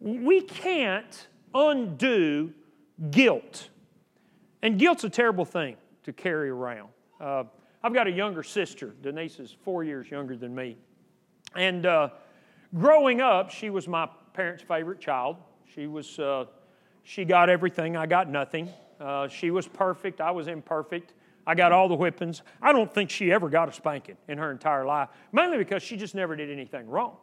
we 0.00 0.42
can't 0.42 1.28
undo 1.54 2.52
guilt. 3.10 3.70
And 4.62 4.78
guilt's 4.78 5.04
a 5.04 5.10
terrible 5.10 5.44
thing 5.44 5.76
to 6.02 6.12
carry 6.12 6.50
around. 6.50 6.88
Uh, 7.20 7.44
I've 7.82 7.94
got 7.94 8.06
a 8.06 8.10
younger 8.10 8.42
sister. 8.42 8.94
Denise 9.02 9.38
is 9.38 9.56
four 9.64 9.84
years 9.84 10.10
younger 10.10 10.36
than 10.36 10.54
me. 10.54 10.76
And 11.54 11.86
uh, 11.86 12.10
growing 12.74 13.20
up, 13.20 13.50
she 13.50 13.70
was 13.70 13.86
my 13.86 14.08
parents' 14.32 14.62
favorite 14.62 15.00
child. 15.00 15.36
She 15.74 15.86
was, 15.86 16.18
uh, 16.18 16.46
she 17.02 17.24
got 17.24 17.48
everything. 17.48 17.96
I 17.96 18.06
got 18.06 18.28
nothing. 18.28 18.68
Uh, 19.00 19.28
she 19.28 19.50
was 19.50 19.68
perfect. 19.68 20.20
I 20.20 20.30
was 20.30 20.48
imperfect. 20.48 21.14
I 21.46 21.54
got 21.54 21.70
all 21.70 21.88
the 21.88 21.96
whippings. 21.96 22.42
I 22.60 22.72
don't 22.72 22.92
think 22.92 23.08
she 23.08 23.30
ever 23.30 23.48
got 23.48 23.68
a 23.68 23.72
spanking 23.72 24.16
in 24.28 24.38
her 24.38 24.50
entire 24.50 24.84
life, 24.84 25.10
mainly 25.32 25.58
because 25.58 25.82
she 25.82 25.96
just 25.96 26.14
never 26.14 26.34
did 26.34 26.50
anything 26.50 26.88
wrong. 26.88 27.16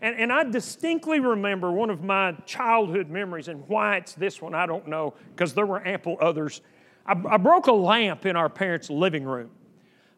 And, 0.00 0.14
and 0.16 0.32
I 0.32 0.44
distinctly 0.44 1.20
remember 1.20 1.72
one 1.72 1.90
of 1.90 2.04
my 2.04 2.32
childhood 2.44 3.08
memories, 3.08 3.48
and 3.48 3.66
why 3.66 3.96
it's 3.96 4.14
this 4.14 4.40
one, 4.40 4.54
I 4.54 4.66
don't 4.66 4.86
know, 4.86 5.14
because 5.34 5.54
there 5.54 5.66
were 5.66 5.84
ample 5.86 6.16
others. 6.20 6.60
I, 7.06 7.12
I, 7.28 7.36
broke 7.38 7.66
a 7.66 7.72
lamp 7.72 8.26
in 8.26 8.36
our 8.36 8.48
parents' 8.48 8.90
living 8.90 9.24
room. 9.24 9.50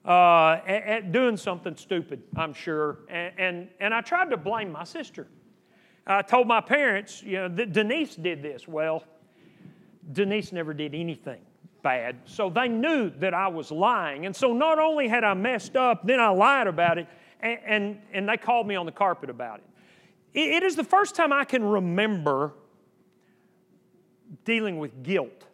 Uh, 0.08 0.62
at, 0.66 0.82
at, 0.84 1.12
doing 1.12 1.36
something 1.36 1.76
stupid, 1.76 2.22
I'm 2.34 2.54
sure. 2.54 3.00
And, 3.10 3.32
and, 3.36 3.68
and, 3.78 3.92
I 3.92 4.00
tried 4.00 4.30
to 4.30 4.38
blame 4.38 4.72
my 4.72 4.84
sister. 4.84 5.26
I 6.06 6.22
told 6.22 6.48
my 6.48 6.62
parents, 6.62 7.22
you 7.22 7.34
know, 7.34 7.48
that 7.48 7.74
Denise 7.74 8.16
did 8.16 8.42
this. 8.42 8.66
Well, 8.66 9.04
Denise 10.10 10.50
never 10.50 10.72
did 10.72 10.94
anything 10.94 11.42
bad. 11.82 12.16
So 12.24 12.48
they 12.48 12.68
knew 12.68 13.10
that 13.18 13.34
I 13.34 13.48
was 13.48 13.70
lying. 13.70 14.24
And 14.24 14.34
so 14.34 14.54
not 14.54 14.78
only 14.78 15.08
had 15.08 15.24
I 15.24 15.34
messed 15.34 15.76
up, 15.76 16.06
then 16.06 16.20
I 16.20 16.28
lied 16.28 16.68
about 16.68 16.96
it, 16.96 17.06
and, 17.40 17.58
and, 17.66 18.00
and 18.14 18.28
they 18.30 18.38
called 18.38 18.66
me 18.66 18.76
on 18.76 18.86
the 18.86 18.92
carpet 18.92 19.28
about 19.28 19.58
it. 19.58 20.40
it. 20.40 20.54
It 20.54 20.62
is 20.62 20.74
the 20.74 20.84
first 20.84 21.16
time 21.16 21.34
I 21.34 21.44
can 21.44 21.62
remember 21.62 22.54
dealing 24.46 24.78
with 24.78 25.02
guilt 25.02 25.44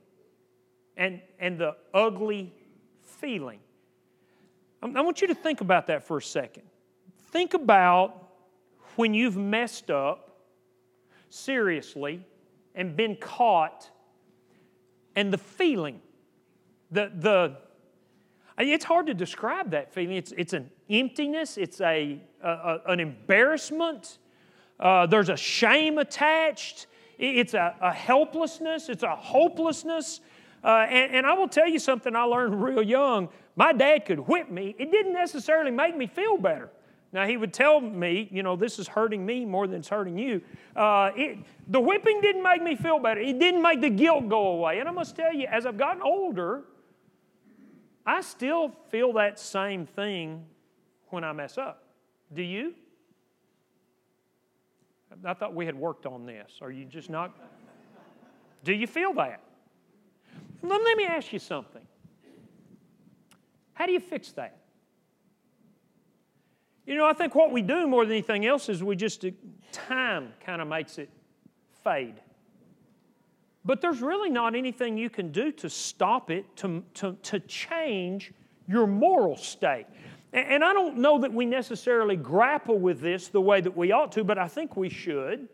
and, 0.97 1.21
and 1.41 1.59
the 1.59 1.75
ugly 1.93 2.55
feeling. 3.03 3.59
I 4.85 5.01
want 5.01 5.23
you 5.23 5.29
to 5.29 5.35
think 5.35 5.61
about 5.61 5.87
that 5.87 6.05
for 6.05 6.19
a 6.19 6.23
second. 6.23 6.65
Think 7.29 7.55
about 7.55 8.29
when 8.97 9.15
you've 9.15 9.37
messed 9.37 9.91
up 9.91 10.41
seriously 11.31 12.25
and 12.75 12.95
been 12.95 13.17
caught 13.17 13.91
and 15.17 15.33
the 15.33 15.39
feeling 15.39 16.01
the, 16.91 17.11
the 17.19 17.57
it's 18.57 18.85
hard 18.85 19.07
to 19.07 19.15
describe 19.15 19.73
that 19.73 19.93
feeling. 19.93 20.17
It's, 20.17 20.33
it's 20.37 20.53
an 20.53 20.71
emptiness, 20.89 21.59
it's 21.59 21.81
a, 21.81 22.21
a 22.43 22.79
an 22.87 23.01
embarrassment, 23.01 24.19
uh, 24.79 25.07
there's 25.07 25.29
a 25.29 25.37
shame 25.37 25.99
attached, 25.99 26.87
it's 27.19 27.55
a, 27.55 27.75
a 27.81 27.93
helplessness, 27.93 28.89
it's 28.89 29.03
a 29.03 29.17
hopelessness. 29.17 30.21
Uh, 30.65 30.87
and, 30.89 31.15
and 31.17 31.27
I 31.27 31.35
will 31.35 31.49
tell 31.49 31.69
you 31.69 31.79
something 31.79 32.17
I 32.17 32.23
learned 32.23 32.63
real 32.63 32.83
young. 32.83 33.29
My 33.55 33.73
dad 33.73 34.07
could 34.07 34.21
whip 34.21 34.51
me, 34.51 34.75
it 34.79 34.91
didn't 34.91 35.13
necessarily 35.13 35.71
make 35.71 35.97
me 35.97 36.07
feel 36.07 36.39
better. 36.39 36.71
Now, 37.13 37.27
he 37.27 37.37
would 37.37 37.53
tell 37.53 37.81
me, 37.81 38.29
you 38.33 38.43
know, 38.43 38.57
this 38.57 38.81
is 38.81 38.89
hurting 38.89 39.25
me 39.25 39.45
more 39.45 39.69
than 39.69 39.79
it's 39.79 39.89
hurting 39.89 40.19
you. 40.19 40.41
Uh, 40.75 41.13
it, 41.15 41.39
the 41.69 41.79
whipping 41.79 42.21
didn't 42.21 42.43
make 42.43 42.61
me 42.61 42.75
feel 42.75 42.99
better. 42.99 43.21
It 43.21 43.39
didn't 43.39 43.63
make 43.63 43.81
the 43.81 43.91
guilt 43.91 44.29
go 44.29 44.49
away. 44.49 44.81
And 44.81 44.89
I 44.89 44.93
must 44.93 45.15
tell 45.15 45.33
you, 45.33 45.47
as 45.47 45.65
I've 45.65 45.79
gotten 45.79 46.03
older, 46.03 46.63
I 48.05 48.21
still 48.21 48.73
feel 48.91 49.13
that 49.13 49.39
same 49.39 49.87
thing 49.87 50.45
when 51.11 51.23
I 51.23 51.31
mess 51.31 51.57
up. 51.57 51.85
Do 52.33 52.43
you? 52.43 52.75
I 55.25 55.35
thought 55.35 55.55
we 55.55 55.67
had 55.67 55.77
worked 55.77 56.07
on 56.07 56.27
this. 56.27 56.59
Are 56.61 56.73
you 56.73 56.85
just 56.85 57.11
not? 57.11 57.33
Do 58.65 58.73
you 58.73 58.89
feel 58.89 59.13
that? 59.15 59.41
Let 60.69 60.97
me 60.97 61.05
ask 61.05 61.33
you 61.33 61.39
something. 61.39 61.83
How 63.75 63.87
do 63.87 63.93
you 63.93 64.01
fix 64.01 64.33
that? 64.33 64.59
You 66.87 66.97
know, 66.97 67.07
I 67.07 67.13
think 67.13 67.35
what 67.35 67.51
we 67.51 67.63
do 67.63 67.87
more 67.87 68.05
than 68.05 68.13
anything 68.13 68.47
else 68.47 68.69
is 68.69 68.83
we 68.83 68.97
just, 68.97 69.25
time 69.73 70.33
kind 70.45 70.61
of 70.61 70.69
makes 70.69 70.99
it 70.99 71.11
fade. 71.83 72.15
But 73.65 73.81
there's 73.81 74.03
really 74.03 74.29
not 74.31 74.55
anything 74.55 74.99
you 74.99 75.09
can 75.09 75.33
do 75.33 75.51
to 75.53 75.71
stop 75.71 76.31
it, 76.31 76.45
to, 76.57 76.85
to, 76.95 77.17
to 77.23 77.41
change 77.41 78.33
your 78.69 78.87
moral 78.87 79.37
state. 79.37 79.87
And, 80.33 80.47
and 80.47 80.65
I 80.65 80.75
don't 80.75 80.99
know 80.99 81.19
that 81.21 81.33
we 81.33 81.47
necessarily 81.47 82.17
grapple 82.17 82.79
with 82.79 83.01
this 83.01 83.29
the 83.29 83.41
way 83.41 83.63
that 83.63 83.75
we 83.75 83.93
ought 83.93 84.13
to, 84.13 84.25
but 84.25 84.39
I 84.39 84.49
think 84.49 84.77
we 84.77 84.91
should. 84.91 85.49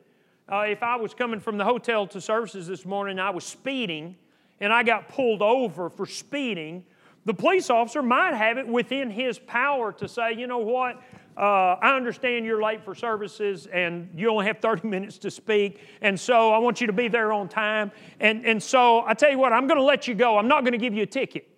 Uh, 0.51 0.65
if 0.69 0.83
I 0.83 0.97
was 0.97 1.15
coming 1.15 1.39
from 1.39 1.59
the 1.59 1.65
hotel 1.65 2.09
to 2.09 2.21
services 2.21 2.67
this 2.67 2.85
morning, 2.85 3.21
I 3.21 3.31
was 3.31 3.45
speeding, 3.45 4.17
and 4.61 4.73
I 4.73 4.83
got 4.83 5.09
pulled 5.09 5.43
over 5.43 5.89
for 5.89 6.07
speeding, 6.07 6.85
the 7.25 7.35
police 7.35 7.71
officer 7.71 8.03
might 8.03 8.35
have 8.35 8.59
it 8.59 8.67
within 8.67 9.11
his 9.11 9.39
power 9.39 9.93
to 9.95 10.09
say, 10.09 10.33
you 10.35 10.47
know 10.47 10.59
what, 10.59 11.03
uh, 11.37 11.77
I 11.81 11.97
understand 11.97 12.45
you're 12.45 12.63
late 12.63 12.85
for 12.85 12.95
services 12.95 13.67
and 13.67 14.11
you 14.15 14.31
only 14.31 14.47
have 14.47 14.59
30 14.59 14.89
minutes 14.89 15.19
to 15.19 15.31
speak, 15.31 15.81
and 16.01 16.19
so 16.19 16.53
I 16.53 16.59
want 16.59 16.81
you 16.81 16.87
to 16.87 16.93
be 16.93 17.09
there 17.09 17.33
on 17.33 17.49
time. 17.49 17.93
And, 18.21 18.45
and 18.45 18.63
so 18.63 19.05
I 19.07 19.15
tell 19.15 19.31
you 19.31 19.39
what, 19.39 19.53
I'm 19.53 19.67
going 19.67 19.79
to 19.79 19.85
let 19.85 20.07
you 20.09 20.15
go. 20.15 20.39
I'm 20.39 20.49
not 20.49 20.63
going 20.63 20.73
to 20.73 20.79
give 20.79 20.95
you 20.95 21.03
a 21.03 21.07
ticket. 21.07 21.49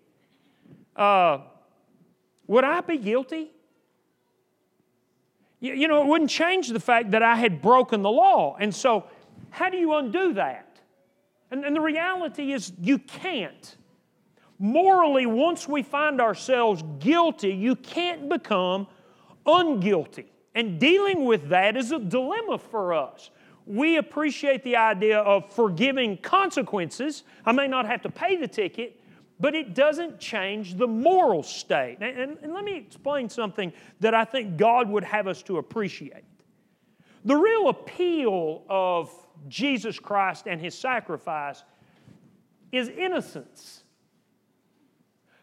Uh, 0.94 1.38
would 2.46 2.64
I 2.64 2.80
be 2.80 2.98
guilty? 2.98 3.50
You, 5.60 5.74
you 5.74 5.88
know, 5.88 6.02
it 6.02 6.06
wouldn't 6.06 6.30
change 6.30 6.68
the 6.68 6.80
fact 6.80 7.12
that 7.12 7.22
I 7.22 7.36
had 7.36 7.62
broken 7.62 8.02
the 8.02 8.10
law. 8.10 8.56
And 8.58 8.74
so, 8.74 9.06
how 9.50 9.70
do 9.70 9.76
you 9.76 9.94
undo 9.94 10.34
that? 10.34 10.71
And, 11.52 11.66
and 11.66 11.76
the 11.76 11.80
reality 11.82 12.52
is, 12.52 12.72
you 12.80 12.98
can't. 12.98 13.76
Morally, 14.58 15.26
once 15.26 15.68
we 15.68 15.82
find 15.82 16.18
ourselves 16.18 16.82
guilty, 16.98 17.52
you 17.52 17.76
can't 17.76 18.30
become 18.30 18.86
unguilty. 19.46 20.24
And 20.54 20.80
dealing 20.80 21.26
with 21.26 21.50
that 21.50 21.76
is 21.76 21.92
a 21.92 21.98
dilemma 21.98 22.56
for 22.56 22.94
us. 22.94 23.30
We 23.66 23.98
appreciate 23.98 24.64
the 24.64 24.76
idea 24.76 25.18
of 25.18 25.52
forgiving 25.52 26.16
consequences. 26.16 27.22
I 27.44 27.52
may 27.52 27.68
not 27.68 27.84
have 27.84 28.00
to 28.02 28.10
pay 28.10 28.36
the 28.36 28.48
ticket, 28.48 28.98
but 29.38 29.54
it 29.54 29.74
doesn't 29.74 30.18
change 30.18 30.76
the 30.76 30.88
moral 30.88 31.42
state. 31.42 31.98
And, 32.00 32.18
and, 32.18 32.38
and, 32.42 32.54
let 32.54 32.64
me 32.64 32.76
explain 32.76 33.28
something 33.28 33.72
that 34.00 34.14
I 34.14 34.24
think 34.24 34.56
God 34.56 34.88
would 34.88 35.04
have 35.04 35.26
us 35.26 35.42
to 35.44 35.58
appreciate. 35.58 36.24
The 37.24 37.36
real 37.36 37.68
appeal 37.68 38.64
of 38.68 39.10
Jesus 39.48 39.98
Christ 39.98 40.46
and 40.46 40.60
His 40.60 40.76
sacrifice 40.76 41.64
is 42.70 42.88
innocence. 42.88 43.84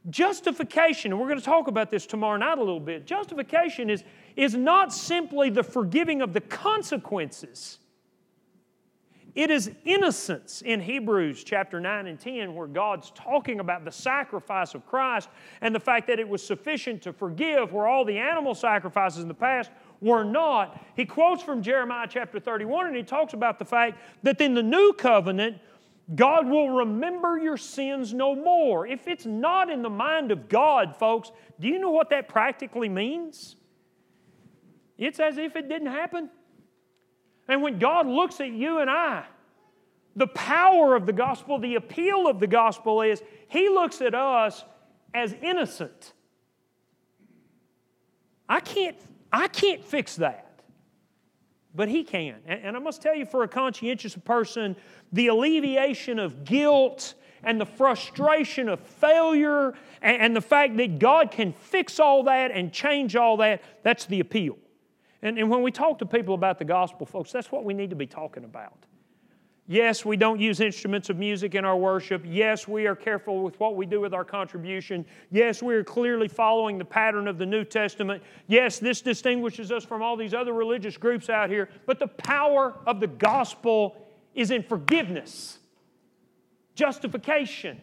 Justification, 0.10 1.12
and 1.12 1.20
we're 1.20 1.28
going 1.28 1.40
to 1.40 1.46
talk 1.46 1.68
about 1.68 1.92
this 1.92 2.06
tomorrow 2.06 2.38
night 2.38 2.58
a 2.58 2.62
little 2.62 2.80
bit. 2.80 3.06
Justification 3.06 3.90
is, 3.90 4.04
is 4.36 4.56
not 4.56 4.94
simply 4.94 5.50
the 5.50 5.64
forgiving 5.64 6.22
of 6.22 6.34
the 6.34 6.42
consequences. 6.42 7.80
It 9.36 9.52
is 9.52 9.72
innocence 9.86 10.64
in 10.64 10.82
Hebrews 10.82 11.44
chapter 11.44 11.80
9 11.80 12.08
and 12.08 12.20
10, 12.20 12.56
where 12.56 12.68
God's 12.68 13.12
talking 13.12 13.60
about 13.60 13.86
the 13.86 13.92
sacrifice 13.92 14.74
of 14.74 14.86
Christ 14.86 15.30
and 15.62 15.74
the 15.74 15.80
fact 15.80 16.08
that 16.08 16.20
it 16.20 16.28
was 16.28 16.46
sufficient 16.46 17.02
to 17.04 17.14
forgive, 17.14 17.72
where 17.72 17.88
all 17.88 18.04
the 18.04 18.18
animal 18.18 18.56
sacrifices 18.56 19.22
in 19.22 19.28
the 19.28 19.34
past 19.34 19.70
were 20.02 20.24
not. 20.24 20.80
He 20.96 21.06
quotes 21.06 21.44
from 21.44 21.62
Jeremiah 21.62 22.08
chapter 22.10 22.40
31 22.40 22.88
and 22.88 22.96
he 22.96 23.04
talks 23.04 23.34
about 23.34 23.60
the 23.60 23.66
fact 23.66 23.98
that 24.24 24.40
in 24.40 24.54
the 24.54 24.64
new 24.64 24.94
covenant, 24.94 25.58
God 26.16 26.48
will 26.48 26.70
remember 26.70 27.38
your 27.38 27.58
sins 27.58 28.14
no 28.14 28.36
more. 28.36 28.88
If 28.88 29.08
it's 29.08 29.26
not 29.26 29.70
in 29.70 29.82
the 29.82 29.90
mind 29.90 30.32
of 30.32 30.50
God, 30.50 30.96
folks, 30.96 31.32
do 31.60 31.68
you 31.68 31.80
know 31.80 31.92
what 31.92 32.10
that 32.10 32.28
practically 32.28 32.90
means? 32.90 33.56
It's 34.98 35.20
as 35.20 35.38
if 35.38 35.56
it 35.56 35.70
didn't 35.70 35.88
happen. 35.88 36.30
And 37.48 37.62
when 37.62 37.80
God 37.80 38.08
looks 38.08 38.40
at 38.42 38.52
you 38.52 38.80
and 38.80 38.90
I, 38.90 39.26
the 40.16 40.28
power 40.28 40.96
of 40.96 41.06
the 41.06 41.14
gospel, 41.14 41.60
the 41.60 41.76
appeal 41.76 42.28
of 42.28 42.40
the 42.40 42.48
gospel 42.48 43.02
is 43.02 43.22
He 43.48 43.70
looks 43.70 44.02
at 44.02 44.14
us 44.14 44.64
as 45.14 45.34
innocent. 45.42 46.14
I 48.48 48.60
can't, 48.60 48.98
I 49.32 49.48
can't 49.48 49.84
fix 49.84 50.16
that 50.18 50.50
but 51.76 51.88
he 51.88 52.04
can. 52.04 52.36
And 52.46 52.76
I 52.76 52.80
must 52.80 53.02
tell 53.02 53.16
you, 53.16 53.26
for 53.26 53.44
a 53.44 53.48
conscientious 53.48 54.16
person, 54.16 54.76
the 55.14 55.28
alleviation 55.28 56.20
of 56.20 56.44
guilt 56.44 57.14
and 57.44 57.62
the 57.62 57.66
frustration 57.66 58.68
of 58.68 58.80
failure 58.80 59.74
and 60.02 60.36
the 60.36 60.42
fact 60.42 60.78
that 60.78 61.00
God 61.00 61.32
can 61.32 61.54
fix 61.54 62.00
all 62.00 62.24
that 62.24 62.52
and 62.52 62.74
change 62.74 63.16
all 63.16 63.38
that, 63.38 63.62
that's 63.84 64.06
the 64.06 64.20
appeal. 64.20 64.58
And, 65.22 65.38
and 65.38 65.50
when 65.50 65.62
we 65.62 65.72
talk 65.72 66.00
to 66.00 66.06
people 66.06 66.34
about 66.34 66.60
the 66.60 66.66
gospel, 66.66 67.06
folks, 67.06 67.32
that's 67.32 67.52
what 67.52 67.64
we 67.64 67.74
need 67.74 67.92
to 67.92 67.96
be 67.96 68.08
talking 68.08 68.44
about. 68.44 68.86
Yes, 69.72 70.04
we 70.04 70.18
don't 70.18 70.40
use 70.40 70.62
instruments 70.62 71.12
of 71.12 71.18
music 71.18 71.54
in 71.54 71.64
our 71.64 71.78
worship. 71.78 72.24
Yes, 72.26 72.68
we 72.68 72.88
are 72.88 72.96
careful 72.96 73.44
with 73.44 73.60
what 73.60 73.76
we 73.76 73.86
do 73.86 74.02
with 74.02 74.16
our 74.16 74.26
contribution. 74.26 75.06
Yes, 75.30 75.62
we 75.62 75.76
are 75.76 75.84
clearly 75.84 76.28
following 76.28 76.80
the 76.80 76.86
pattern 76.86 77.28
of 77.28 77.38
the 77.38 77.46
New 77.46 77.64
Testament. 77.64 78.24
Yes, 78.48 78.80
this 78.80 79.00
distinguishes 79.00 79.72
us 79.72 79.86
from 79.86 80.02
all 80.02 80.18
these 80.18 80.34
other 80.34 80.54
religious 80.54 80.98
groups 80.98 81.30
out 81.30 81.52
here. 81.52 81.70
But 81.86 82.00
the 82.00 82.08
power 82.08 82.80
of 82.88 83.00
the 83.00 83.06
gospel 83.06 84.08
is 84.34 84.50
in 84.50 84.64
forgiveness, 84.64 85.60
justification, 86.74 87.80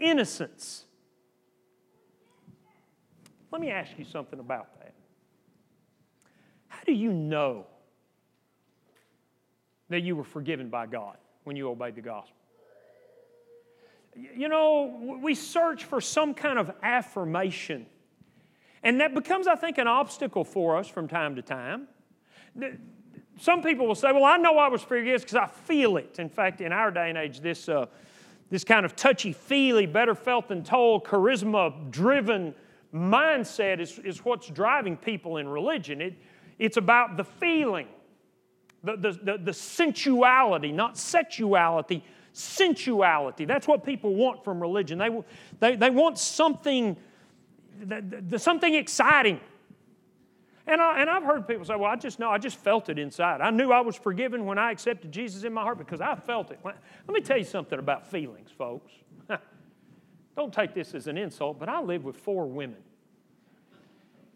innocence. 0.00 0.84
Let 3.52 3.60
me 3.60 3.70
ask 3.70 3.92
you 3.96 4.04
something 4.04 4.40
about 4.40 4.80
that. 4.80 4.94
How 6.66 6.80
do 6.84 6.92
you 6.92 7.12
know 7.12 7.68
that 9.88 10.00
you 10.00 10.16
were 10.16 10.24
forgiven 10.24 10.68
by 10.68 10.86
God 10.86 11.16
when 11.44 11.56
you 11.56 11.68
obeyed 11.68 11.94
the 11.94 12.02
gospel? 12.02 12.34
You 14.34 14.48
know, 14.48 15.18
we 15.22 15.34
search 15.34 15.84
for 15.84 16.00
some 16.00 16.34
kind 16.34 16.58
of 16.58 16.72
affirmation. 16.82 17.86
And 18.82 19.00
that 19.00 19.14
becomes, 19.14 19.46
I 19.46 19.54
think, 19.54 19.78
an 19.78 19.86
obstacle 19.86 20.44
for 20.44 20.76
us 20.76 20.88
from 20.88 21.08
time 21.08 21.36
to 21.36 21.42
time. 21.42 21.88
Some 23.38 23.62
people 23.62 23.86
will 23.86 23.94
say, 23.94 24.12
Well, 24.12 24.24
I 24.24 24.36
know 24.36 24.58
I 24.58 24.68
was 24.68 24.82
forgiven 24.82 25.20
because 25.20 25.36
I 25.36 25.46
feel 25.46 25.96
it. 25.96 26.18
In 26.18 26.28
fact, 26.28 26.60
in 26.60 26.72
our 26.72 26.90
day 26.90 27.08
and 27.08 27.18
age, 27.18 27.40
this, 27.40 27.68
uh, 27.68 27.86
this 28.50 28.64
kind 28.64 28.84
of 28.84 28.96
touchy 28.96 29.32
feely, 29.32 29.86
better 29.86 30.14
felt 30.14 30.48
than 30.48 30.64
told, 30.64 31.04
charisma 31.04 31.90
driven 31.90 32.54
mindset 32.92 33.80
is, 33.80 33.98
is 34.00 34.24
what's 34.24 34.48
driving 34.48 34.96
people 34.96 35.36
in 35.36 35.48
religion. 35.48 36.00
It, 36.00 36.14
it's 36.58 36.76
about 36.76 37.16
the 37.16 37.24
feeling, 37.24 37.86
the, 38.88 38.96
the, 38.96 39.18
the, 39.22 39.38
the 39.38 39.52
sensuality, 39.52 40.72
not 40.72 40.96
sexuality, 40.96 42.02
sensuality. 42.32 43.44
That's 43.44 43.68
what 43.68 43.84
people 43.84 44.14
want 44.14 44.44
from 44.44 44.60
religion. 44.60 44.98
They, 44.98 45.10
they, 45.60 45.76
they 45.76 45.90
want 45.90 46.18
something, 46.18 46.96
the, 47.80 48.22
the, 48.28 48.38
something 48.38 48.74
exciting. 48.74 49.40
And, 50.66 50.80
I, 50.80 51.00
and 51.00 51.10
I've 51.10 51.22
heard 51.22 51.48
people 51.48 51.64
say, 51.64 51.76
well, 51.76 51.90
I 51.90 51.96
just 51.96 52.18
know, 52.18 52.30
I 52.30 52.38
just 52.38 52.58
felt 52.58 52.88
it 52.88 52.98
inside. 52.98 53.40
I 53.40 53.50
knew 53.50 53.72
I 53.72 53.80
was 53.80 53.96
forgiven 53.96 54.44
when 54.44 54.58
I 54.58 54.70
accepted 54.70 55.10
Jesus 55.10 55.44
in 55.44 55.52
my 55.52 55.62
heart 55.62 55.78
because 55.78 56.00
I 56.00 56.14
felt 56.14 56.50
it. 56.50 56.60
Let 56.64 56.76
me 57.08 57.20
tell 57.20 57.38
you 57.38 57.44
something 57.44 57.78
about 57.78 58.06
feelings, 58.06 58.50
folks. 58.50 58.92
Don't 60.36 60.52
take 60.52 60.74
this 60.74 60.94
as 60.94 61.06
an 61.06 61.18
insult, 61.18 61.58
but 61.58 61.68
I 61.68 61.80
live 61.80 62.04
with 62.04 62.16
four 62.16 62.46
women. 62.46 62.78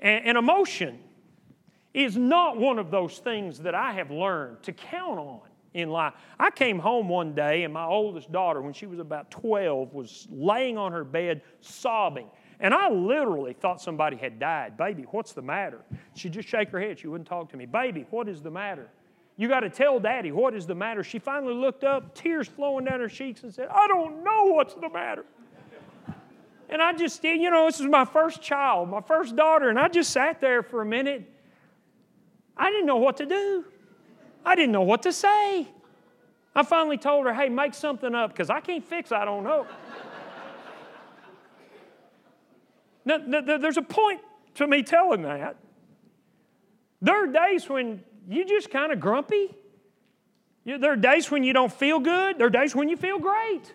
And, 0.01 0.27
and 0.27 0.39
emotion 0.39 0.99
is 1.95 2.17
not 2.17 2.59
one 2.59 2.79
of 2.79 2.91
those 2.91 3.19
things 3.19 3.59
that 3.61 3.75
I 3.75 3.93
have 3.93 4.11
learned 4.11 4.63
to 4.63 4.73
count 4.73 5.19
on 5.19 5.41
in 5.75 5.91
life. 5.91 6.15
I 6.39 6.51
came 6.51 6.79
home 6.79 7.09
one 7.09 7.35
day 7.35 7.65
and 7.65 7.73
my 7.73 7.85
oldest 7.85 8.31
daughter, 8.33 8.61
when 8.61 8.73
she 8.73 8.87
was 8.87 8.99
about 8.99 9.31
12, 9.31 9.93
was 9.93 10.27
laying 10.31 10.79
on 10.79 10.93
her 10.93 11.05
bed 11.05 11.43
sobbing. 11.61 12.29
And 12.61 12.73
I 12.73 12.89
literally 12.91 13.55
thought 13.55 13.81
somebody 13.81 14.17
had 14.17 14.39
died. 14.39 14.77
Baby, 14.77 15.05
what's 15.11 15.33
the 15.33 15.43
matter? 15.43 15.81
She'd 16.15 16.33
just 16.33 16.49
shake 16.49 16.71
her 16.71 16.81
head. 16.81 16.99
She 16.99 17.09
wouldn't 17.09 17.29
talk 17.29 17.51
to 17.51 17.57
me. 17.57 17.67
Baby, 17.67 18.07
what 18.11 18.29
is 18.29 18.41
the 18.41 18.51
matter? 18.51 18.89
You 19.37 19.49
got 19.49 19.61
to 19.61 19.71
tell 19.71 19.99
daddy 19.99 20.31
what 20.31 20.55
is 20.55 20.67
the 20.67 20.75
matter. 20.75 21.03
She 21.03 21.19
finally 21.19 21.55
looked 21.55 21.85
up, 21.85 22.15
tears 22.15 22.47
flowing 22.47 22.85
down 22.85 23.01
her 23.01 23.09
cheeks, 23.09 23.43
and 23.43 23.53
said, 23.53 23.69
I 23.69 23.89
don't 23.89 24.23
know 24.23 24.45
what's 24.45 24.75
the 24.75 24.89
matter. 24.89 25.25
And 26.69 26.81
I 26.81 26.93
just, 26.93 27.25
you 27.25 27.51
know, 27.51 27.67
this 27.67 27.81
was 27.81 27.89
my 27.89 28.05
first 28.05 28.41
child, 28.41 28.89
my 28.89 29.01
first 29.01 29.35
daughter, 29.35 29.69
and 29.69 29.79
I 29.79 29.89
just 29.89 30.11
sat 30.11 30.41
there 30.41 30.63
for 30.63 30.83
a 30.83 30.87
minute. 30.87 31.32
I 32.57 32.71
didn't 32.71 32.87
know 32.87 32.97
what 32.97 33.17
to 33.19 33.27
do. 33.27 33.65
I 34.45 34.55
didn't 34.55 34.73
know 34.73 34.83
what 34.83 35.03
to 35.03 35.13
say. 35.13 35.69
I 36.55 36.63
finally 36.63 36.99
told 36.99 37.27
her, 37.27 37.33
hey, 37.33 37.49
make 37.49 37.75
something 37.75 38.15
up 38.15 38.31
because 38.31 38.51
I 38.51 38.61
can't 38.61 38.85
fix 38.85 39.11
I 39.11 39.25
don't 39.25 39.45
know. 39.45 39.67
now, 43.05 43.19
there's 43.59 43.79
a 43.79 43.83
point 43.83 44.21
to 44.57 44.67
me 44.67 44.83
telling 44.83 45.23
that. 45.23 45.57
There 47.01 47.25
are 47.25 47.27
days 47.27 47.69
when 47.69 48.03
you 48.29 48.45
just 48.45 48.71
kind 48.71 48.93
of 48.93 49.01
grumpy. 49.01 49.55
There 50.65 50.93
are 50.93 50.97
days 50.97 51.31
when 51.31 51.43
you 51.43 51.53
don't 51.53 51.73
feel 51.73 51.99
good. 51.99 52.39
There 52.39 52.47
are 52.47 52.51
days 52.51 52.75
when 52.75 52.89
you 52.89 52.97
feel 52.97 53.19
great. 53.19 53.73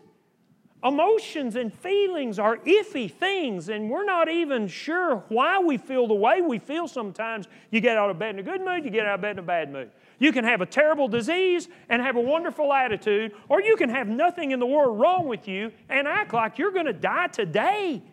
Emotions 0.84 1.56
and 1.56 1.74
feelings 1.74 2.38
are 2.38 2.58
iffy 2.58 3.12
things, 3.12 3.70
and 3.70 3.90
we're 3.90 4.06
not 4.06 4.30
even 4.30 4.68
sure 4.68 5.24
why 5.30 5.60
we 5.60 5.76
feel 5.76 6.08
the 6.08 6.14
way 6.14 6.42
we 6.42 6.60
feel 6.60 6.88
sometimes. 6.88 7.48
You 7.72 7.82
get 7.82 7.98
out 7.98 8.12
of 8.12 8.20
bed 8.20 8.36
in 8.36 8.40
a 8.40 8.44
good 8.44 8.62
mood, 8.62 8.86
you 8.86 8.92
get 8.92 9.08
out 9.08 9.16
of 9.16 9.22
bed 9.22 9.32
in 9.32 9.40
a 9.40 9.44
bad 9.44 9.72
mood. 9.72 9.90
You 10.20 10.32
can 10.32 10.44
have 10.44 10.62
a 10.62 10.68
terrible 10.68 11.08
disease 11.08 11.68
and 11.90 12.00
have 12.02 12.16
a 12.16 12.22
wonderful 12.22 12.72
attitude, 12.72 13.34
or 13.50 13.60
you 13.60 13.76
can 13.76 13.90
have 13.90 14.08
nothing 14.08 14.52
in 14.52 14.60
the 14.60 14.68
world 14.68 15.00
wrong 15.00 15.28
with 15.28 15.48
you 15.48 15.72
and 15.90 16.08
act 16.08 16.34
like 16.34 16.60
you're 16.60 16.72
going 16.72 16.86
to 16.86 16.94
die 16.94 17.28
today. 17.28 18.04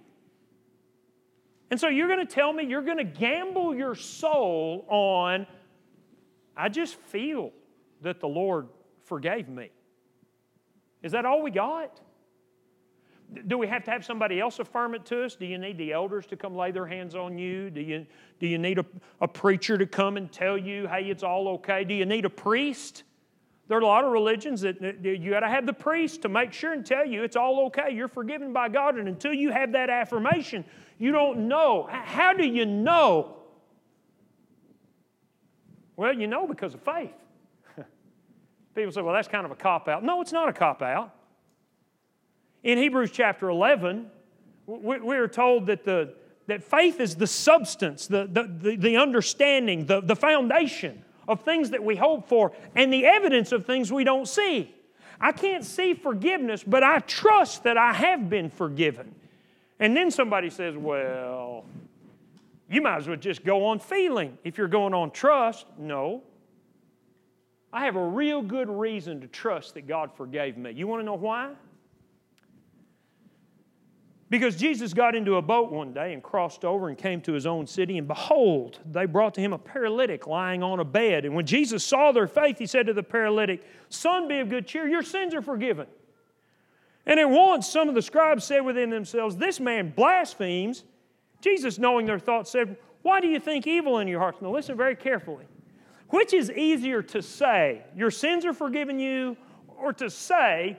And 1.70 1.78
so 1.78 1.88
you're 1.88 2.08
going 2.08 2.26
to 2.26 2.34
tell 2.34 2.52
me 2.52 2.64
you're 2.64 2.82
going 2.82 2.98
to 2.98 3.04
gamble 3.04 3.74
your 3.74 3.94
soul 3.94 4.86
on, 4.88 5.46
I 6.56 6.70
just 6.70 6.94
feel 6.94 7.52
that 8.00 8.20
the 8.20 8.28
Lord 8.28 8.68
forgave 9.04 9.48
me. 9.48 9.70
Is 11.02 11.12
that 11.12 11.26
all 11.26 11.42
we 11.42 11.50
got? 11.50 12.00
Do 13.46 13.58
we 13.58 13.66
have 13.66 13.84
to 13.84 13.90
have 13.90 14.04
somebody 14.04 14.40
else 14.40 14.58
affirm 14.58 14.94
it 14.94 15.04
to 15.06 15.24
us? 15.24 15.34
Do 15.34 15.46
you 15.46 15.58
need 15.58 15.78
the 15.78 15.92
elders 15.92 16.26
to 16.26 16.36
come 16.36 16.54
lay 16.54 16.70
their 16.70 16.86
hands 16.86 17.14
on 17.14 17.38
you? 17.38 17.70
Do 17.70 17.80
you, 17.80 18.06
do 18.38 18.46
you 18.46 18.58
need 18.58 18.78
a, 18.78 18.84
a 19.20 19.28
preacher 19.28 19.76
to 19.78 19.86
come 19.86 20.16
and 20.16 20.30
tell 20.30 20.56
you, 20.56 20.86
hey, 20.86 21.04
it's 21.04 21.22
all 21.22 21.48
okay? 21.48 21.84
Do 21.84 21.94
you 21.94 22.06
need 22.06 22.24
a 22.24 22.30
priest? 22.30 23.02
There 23.66 23.78
are 23.78 23.80
a 23.80 23.86
lot 23.86 24.04
of 24.04 24.12
religions 24.12 24.60
that, 24.60 24.98
you 25.02 25.30
got 25.30 25.40
to 25.40 25.48
have 25.48 25.64
the 25.64 25.72
priest 25.72 26.22
to 26.22 26.28
make 26.28 26.52
sure 26.52 26.72
and 26.72 26.84
tell 26.84 27.06
you 27.06 27.22
it's 27.22 27.36
all 27.36 27.66
okay. 27.66 27.94
You're 27.94 28.08
forgiven 28.08 28.52
by 28.52 28.68
God. 28.68 28.98
And 28.98 29.08
until 29.08 29.32
you 29.32 29.50
have 29.50 29.72
that 29.72 29.88
affirmation, 29.88 30.64
you 30.98 31.12
don't 31.12 31.48
know. 31.48 31.88
How 31.90 32.34
do 32.34 32.46
you 32.46 32.66
know? 32.66 33.36
Well, 35.96 36.12
you 36.12 36.26
know 36.26 36.46
because 36.46 36.74
of 36.74 36.82
faith. 36.82 37.14
People 38.74 38.92
say, 38.92 39.00
well, 39.00 39.14
that's 39.14 39.28
kind 39.28 39.46
of 39.46 39.50
a 39.50 39.56
cop 39.56 39.88
out. 39.88 40.04
No, 40.04 40.20
it's 40.20 40.32
not 40.32 40.48
a 40.48 40.52
cop 40.52 40.82
out. 40.82 41.14
In 42.64 42.78
Hebrews 42.78 43.10
chapter 43.12 43.50
11, 43.50 44.10
we 44.66 45.16
are 45.16 45.28
told 45.28 45.66
that, 45.66 45.84
the, 45.84 46.14
that 46.46 46.64
faith 46.64 46.98
is 46.98 47.14
the 47.14 47.26
substance, 47.26 48.06
the, 48.06 48.26
the, 48.26 48.76
the 48.76 48.96
understanding, 48.96 49.84
the, 49.84 50.00
the 50.00 50.16
foundation 50.16 51.04
of 51.28 51.42
things 51.42 51.70
that 51.70 51.84
we 51.84 51.94
hope 51.94 52.26
for, 52.26 52.52
and 52.74 52.90
the 52.90 53.04
evidence 53.04 53.52
of 53.52 53.66
things 53.66 53.92
we 53.92 54.02
don't 54.02 54.26
see. 54.26 54.74
I 55.20 55.32
can't 55.32 55.64
see 55.64 55.92
forgiveness, 55.92 56.64
but 56.66 56.82
I 56.82 57.00
trust 57.00 57.64
that 57.64 57.76
I 57.76 57.92
have 57.92 58.30
been 58.30 58.48
forgiven. 58.48 59.14
And 59.78 59.94
then 59.94 60.10
somebody 60.10 60.48
says, 60.48 60.74
Well, 60.76 61.64
you 62.70 62.80
might 62.80 62.96
as 62.96 63.08
well 63.08 63.16
just 63.16 63.44
go 63.44 63.66
on 63.66 63.78
feeling 63.78 64.38
if 64.42 64.56
you're 64.56 64.68
going 64.68 64.94
on 64.94 65.10
trust. 65.10 65.66
No. 65.78 66.22
I 67.72 67.84
have 67.84 67.96
a 67.96 68.04
real 68.04 68.40
good 68.40 68.70
reason 68.70 69.20
to 69.20 69.26
trust 69.26 69.74
that 69.74 69.86
God 69.86 70.12
forgave 70.16 70.56
me. 70.56 70.72
You 70.72 70.86
want 70.86 71.00
to 71.00 71.04
know 71.04 71.14
why? 71.14 71.50
Because 74.34 74.56
Jesus 74.56 74.92
got 74.92 75.14
into 75.14 75.36
a 75.36 75.42
boat 75.42 75.70
one 75.70 75.92
day 75.92 76.12
and 76.12 76.20
crossed 76.20 76.64
over 76.64 76.88
and 76.88 76.98
came 76.98 77.20
to 77.20 77.32
his 77.32 77.46
own 77.46 77.68
city, 77.68 77.98
and 77.98 78.08
behold, 78.08 78.80
they 78.84 79.06
brought 79.06 79.32
to 79.34 79.40
him 79.40 79.52
a 79.52 79.58
paralytic 79.58 80.26
lying 80.26 80.60
on 80.60 80.80
a 80.80 80.84
bed. 80.84 81.24
And 81.24 81.36
when 81.36 81.46
Jesus 81.46 81.84
saw 81.84 82.10
their 82.10 82.26
faith, 82.26 82.58
he 82.58 82.66
said 82.66 82.86
to 82.86 82.92
the 82.92 83.04
paralytic, 83.04 83.62
Son, 83.90 84.26
be 84.26 84.40
of 84.40 84.48
good 84.48 84.66
cheer, 84.66 84.88
your 84.88 85.04
sins 85.04 85.34
are 85.34 85.40
forgiven. 85.40 85.86
And 87.06 87.20
at 87.20 87.30
once 87.30 87.68
some 87.68 87.88
of 87.88 87.94
the 87.94 88.02
scribes 88.02 88.42
said 88.42 88.62
within 88.62 88.90
themselves, 88.90 89.36
This 89.36 89.60
man 89.60 89.92
blasphemes. 89.94 90.82
Jesus, 91.40 91.78
knowing 91.78 92.04
their 92.04 92.18
thoughts, 92.18 92.50
said, 92.50 92.76
Why 93.02 93.20
do 93.20 93.28
you 93.28 93.38
think 93.38 93.68
evil 93.68 94.00
in 94.00 94.08
your 94.08 94.18
hearts? 94.18 94.42
Now 94.42 94.50
listen 94.50 94.76
very 94.76 94.96
carefully. 94.96 95.44
Which 96.08 96.34
is 96.34 96.50
easier 96.50 97.02
to 97.02 97.22
say, 97.22 97.82
Your 97.94 98.10
sins 98.10 98.44
are 98.44 98.52
forgiven 98.52 98.98
you, 98.98 99.36
or 99.78 99.92
to 99.92 100.10
say, 100.10 100.76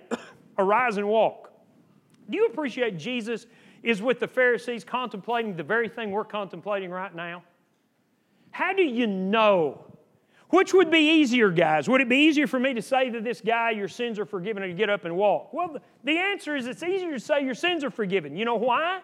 Arise 0.58 0.98
and 0.98 1.08
walk? 1.08 1.54
Do 2.30 2.38
you 2.38 2.48
appreciate 2.48 2.98
Jesus 2.98 3.46
is 3.84 4.02
with 4.02 4.20
the 4.20 4.28
Pharisees 4.28 4.84
contemplating 4.84 5.56
the 5.56 5.64
very 5.64 5.88
thing 5.88 6.12
we're 6.12 6.24
contemplating 6.24 6.90
right 6.90 7.14
now? 7.14 7.44
How 8.52 8.74
do 8.74 8.84
you 8.84 9.08
know? 9.08 9.86
Which 10.50 10.74
would 10.74 10.90
be 10.90 11.20
easier, 11.20 11.50
guys? 11.50 11.90
Would 11.90 12.02
it 12.02 12.10
be 12.10 12.18
easier 12.18 12.48
for 12.48 12.60
me 12.60 12.74
to 12.74 12.82
say 12.82 13.10
to 13.10 13.20
this 13.20 13.42
guy, 13.42 13.72
Your 13.72 13.88
sins 13.88 14.20
are 14.20 14.26
forgiven, 14.26 14.64
and 14.64 14.72
to 14.72 14.78
get 14.78 14.90
up 14.90 15.06
and 15.06 15.16
walk? 15.18 15.54
Well, 15.54 15.78
the 16.04 16.18
answer 16.18 16.56
is 16.56 16.68
it's 16.68 16.84
easier 16.84 17.12
to 17.12 17.20
say 17.20 17.44
your 17.44 17.56
sins 17.56 17.84
are 17.84 17.90
forgiven. 17.90 18.36
You 18.36 18.46
know 18.46 18.56
why? 18.56 19.02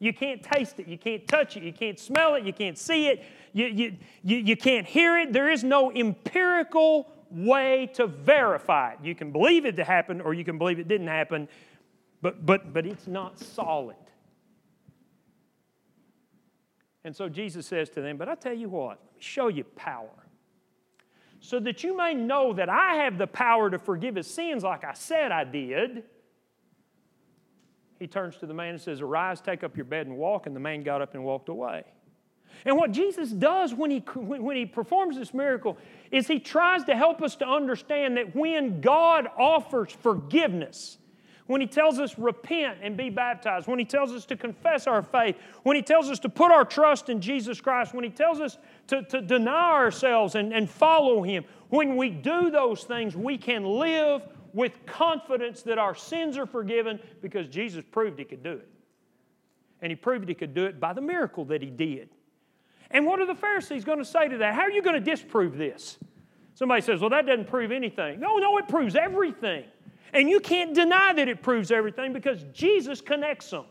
You 0.00 0.12
can't 0.12 0.42
taste 0.42 0.78
it, 0.78 0.86
you 0.86 0.96
can't 0.96 1.26
touch 1.26 1.56
it, 1.56 1.62
you 1.62 1.72
can't 1.72 1.98
smell 1.98 2.36
it, 2.36 2.44
you 2.44 2.52
can't 2.52 2.78
see 2.78 3.08
it, 3.08 3.24
you, 3.52 3.66
you, 3.66 3.96
you, 4.22 4.36
you 4.36 4.56
can't 4.56 4.86
hear 4.86 5.18
it. 5.18 5.32
There 5.32 5.50
is 5.50 5.64
no 5.64 5.90
empirical 5.92 7.10
way 7.30 7.90
to 7.94 8.06
verify 8.06 8.92
it. 8.92 8.98
You 9.02 9.14
can 9.14 9.32
believe 9.32 9.66
it 9.66 9.76
happened 9.78 10.22
or 10.22 10.34
you 10.34 10.44
can 10.44 10.56
believe 10.56 10.78
it 10.78 10.88
didn't 10.88 11.08
happen, 11.08 11.48
but, 12.20 12.44
but, 12.44 12.72
but 12.72 12.86
it's 12.86 13.06
not 13.06 13.38
solid. 13.38 13.96
And 17.04 17.14
so 17.14 17.28
Jesus 17.28 17.66
says 17.66 17.88
to 17.90 18.00
them, 18.00 18.16
But 18.16 18.28
I 18.28 18.34
tell 18.34 18.54
you 18.54 18.68
what, 18.68 18.98
let 19.04 19.14
me 19.14 19.20
show 19.20 19.48
you 19.48 19.64
power. 19.64 20.26
so 21.40 21.60
that 21.60 21.84
you 21.84 21.96
may 21.96 22.14
know 22.14 22.52
that 22.52 22.68
I 22.68 22.96
have 22.96 23.18
the 23.18 23.26
power 23.26 23.70
to 23.70 23.78
forgive 23.78 24.16
his 24.16 24.26
sins 24.26 24.62
like 24.62 24.84
I 24.84 24.92
said 24.94 25.32
I 25.32 25.44
did. 25.44 26.04
He 27.98 28.06
turns 28.06 28.36
to 28.36 28.46
the 28.46 28.54
man 28.54 28.70
and 28.70 28.80
says, 28.80 29.00
Arise, 29.00 29.40
take 29.40 29.64
up 29.64 29.76
your 29.76 29.84
bed 29.84 30.06
and 30.06 30.16
walk. 30.16 30.46
And 30.46 30.54
the 30.54 30.60
man 30.60 30.82
got 30.82 31.02
up 31.02 31.14
and 31.14 31.24
walked 31.24 31.48
away. 31.48 31.84
And 32.64 32.76
what 32.76 32.92
Jesus 32.92 33.30
does 33.30 33.74
when 33.74 33.90
he, 33.90 33.98
when 33.98 34.56
he 34.56 34.66
performs 34.66 35.16
this 35.16 35.32
miracle 35.32 35.78
is 36.10 36.26
he 36.26 36.40
tries 36.40 36.84
to 36.84 36.96
help 36.96 37.22
us 37.22 37.36
to 37.36 37.46
understand 37.46 38.16
that 38.16 38.34
when 38.34 38.80
God 38.80 39.28
offers 39.38 39.92
forgiveness, 39.92 40.98
when 41.48 41.62
he 41.62 41.66
tells 41.66 41.98
us 41.98 42.18
repent 42.18 42.78
and 42.82 42.96
be 42.96 43.08
baptized, 43.08 43.66
when 43.66 43.78
he 43.78 43.84
tells 43.84 44.12
us 44.12 44.26
to 44.26 44.36
confess 44.36 44.86
our 44.86 45.02
faith, 45.02 45.34
when 45.62 45.76
he 45.76 45.82
tells 45.82 46.10
us 46.10 46.18
to 46.20 46.28
put 46.28 46.52
our 46.52 46.64
trust 46.64 47.08
in 47.08 47.22
Jesus 47.22 47.58
Christ, 47.58 47.94
when 47.94 48.04
he 48.04 48.10
tells 48.10 48.38
us 48.38 48.58
to, 48.88 49.02
to 49.04 49.22
deny 49.22 49.72
ourselves 49.72 50.34
and, 50.34 50.52
and 50.52 50.68
follow 50.68 51.22
him, 51.22 51.44
when 51.70 51.96
we 51.96 52.10
do 52.10 52.50
those 52.50 52.84
things, 52.84 53.16
we 53.16 53.38
can 53.38 53.64
live 53.64 54.22
with 54.52 54.84
confidence 54.84 55.62
that 55.62 55.78
our 55.78 55.94
sins 55.94 56.36
are 56.36 56.46
forgiven 56.46 57.00
because 57.22 57.48
Jesus 57.48 57.82
proved 57.90 58.18
he 58.18 58.26
could 58.26 58.42
do 58.42 58.52
it. 58.52 58.68
And 59.80 59.90
he 59.90 59.96
proved 59.96 60.28
he 60.28 60.34
could 60.34 60.54
do 60.54 60.66
it 60.66 60.78
by 60.78 60.92
the 60.92 61.00
miracle 61.00 61.46
that 61.46 61.62
he 61.62 61.70
did. 61.70 62.10
And 62.90 63.06
what 63.06 63.20
are 63.20 63.26
the 63.26 63.34
Pharisees 63.34 63.84
going 63.86 63.98
to 63.98 64.04
say 64.04 64.28
to 64.28 64.36
that? 64.38 64.54
How 64.54 64.62
are 64.62 64.70
you 64.70 64.82
going 64.82 65.02
to 65.02 65.10
disprove 65.10 65.56
this? 65.56 65.98
Somebody 66.54 66.82
says, 66.82 67.00
well, 67.00 67.10
that 67.10 67.24
doesn't 67.24 67.48
prove 67.48 67.70
anything. 67.70 68.20
No, 68.20 68.36
no, 68.36 68.58
it 68.58 68.68
proves 68.68 68.96
everything. 68.96 69.64
And 70.12 70.28
you 70.28 70.40
can't 70.40 70.74
deny 70.74 71.12
that 71.12 71.28
it 71.28 71.42
proves 71.42 71.70
everything 71.70 72.12
because 72.12 72.44
Jesus 72.52 73.00
connects 73.00 73.50
them. 73.50 73.64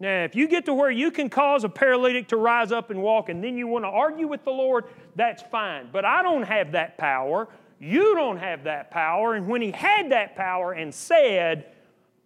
Now, 0.00 0.24
if 0.24 0.34
you 0.34 0.48
get 0.48 0.64
to 0.66 0.74
where 0.74 0.90
you 0.90 1.10
can 1.10 1.30
cause 1.30 1.64
a 1.64 1.68
paralytic 1.68 2.28
to 2.28 2.36
rise 2.36 2.72
up 2.72 2.90
and 2.90 3.00
walk 3.00 3.28
and 3.28 3.42
then 3.42 3.56
you 3.56 3.66
want 3.66 3.84
to 3.84 3.88
argue 3.88 4.26
with 4.26 4.44
the 4.44 4.50
Lord, 4.50 4.84
that's 5.14 5.42
fine. 5.42 5.88
But 5.92 6.04
I 6.04 6.22
don't 6.22 6.42
have 6.42 6.72
that 6.72 6.98
power. 6.98 7.48
You 7.78 8.14
don't 8.14 8.38
have 8.38 8.64
that 8.64 8.90
power. 8.90 9.34
And 9.34 9.46
when 9.46 9.62
he 9.62 9.70
had 9.70 10.10
that 10.10 10.36
power 10.36 10.72
and 10.72 10.92
said, 10.92 11.72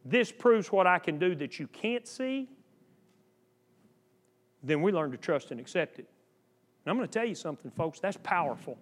This 0.05 0.33
proves 0.33 0.73
what 0.73 0.87
I 0.87 0.99
can 0.99 1.19
do 1.19 1.35
that 1.37 1.59
you 1.59 1.67
can't 1.69 2.07
see, 2.07 2.49
then 4.63 4.83
we 4.83 4.91
learn 4.93 5.11
to 5.11 5.19
trust 5.19 5.51
and 5.51 5.61
accept 5.61 5.99
it. 5.99 6.09
And 6.85 6.91
I'm 6.91 6.97
going 6.97 7.09
to 7.09 7.13
tell 7.13 7.27
you 7.27 7.35
something, 7.35 7.71
folks, 7.71 8.01
that's 8.01 8.19
powerful. 8.23 8.79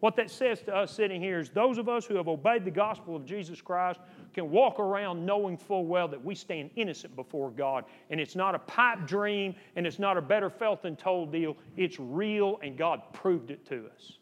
What 0.00 0.16
that 0.16 0.30
says 0.30 0.60
to 0.62 0.76
us 0.76 0.92
sitting 0.92 1.22
here 1.22 1.38
is 1.38 1.48
those 1.48 1.78
of 1.78 1.88
us 1.88 2.04
who 2.04 2.16
have 2.16 2.28
obeyed 2.28 2.64
the 2.64 2.70
gospel 2.70 3.16
of 3.16 3.24
Jesus 3.24 3.62
Christ 3.62 3.98
can 4.34 4.50
walk 4.50 4.78
around 4.78 5.24
knowing 5.24 5.56
full 5.56 5.86
well 5.86 6.06
that 6.08 6.22
we 6.22 6.34
stand 6.34 6.70
innocent 6.76 7.16
before 7.16 7.50
God. 7.50 7.84
And 8.10 8.20
it's 8.20 8.36
not 8.36 8.54
a 8.54 8.58
pipe 8.58 9.06
dream 9.06 9.54
and 9.74 9.86
it's 9.86 9.98
not 9.98 10.18
a 10.18 10.22
better 10.22 10.50
felt 10.50 10.82
than 10.82 10.96
told 10.96 11.32
deal. 11.32 11.56
It's 11.76 11.98
real 11.98 12.58
and 12.62 12.76
God 12.76 13.00
proved 13.14 13.50
it 13.50 13.64
to 13.66 13.86
us. 13.94 14.12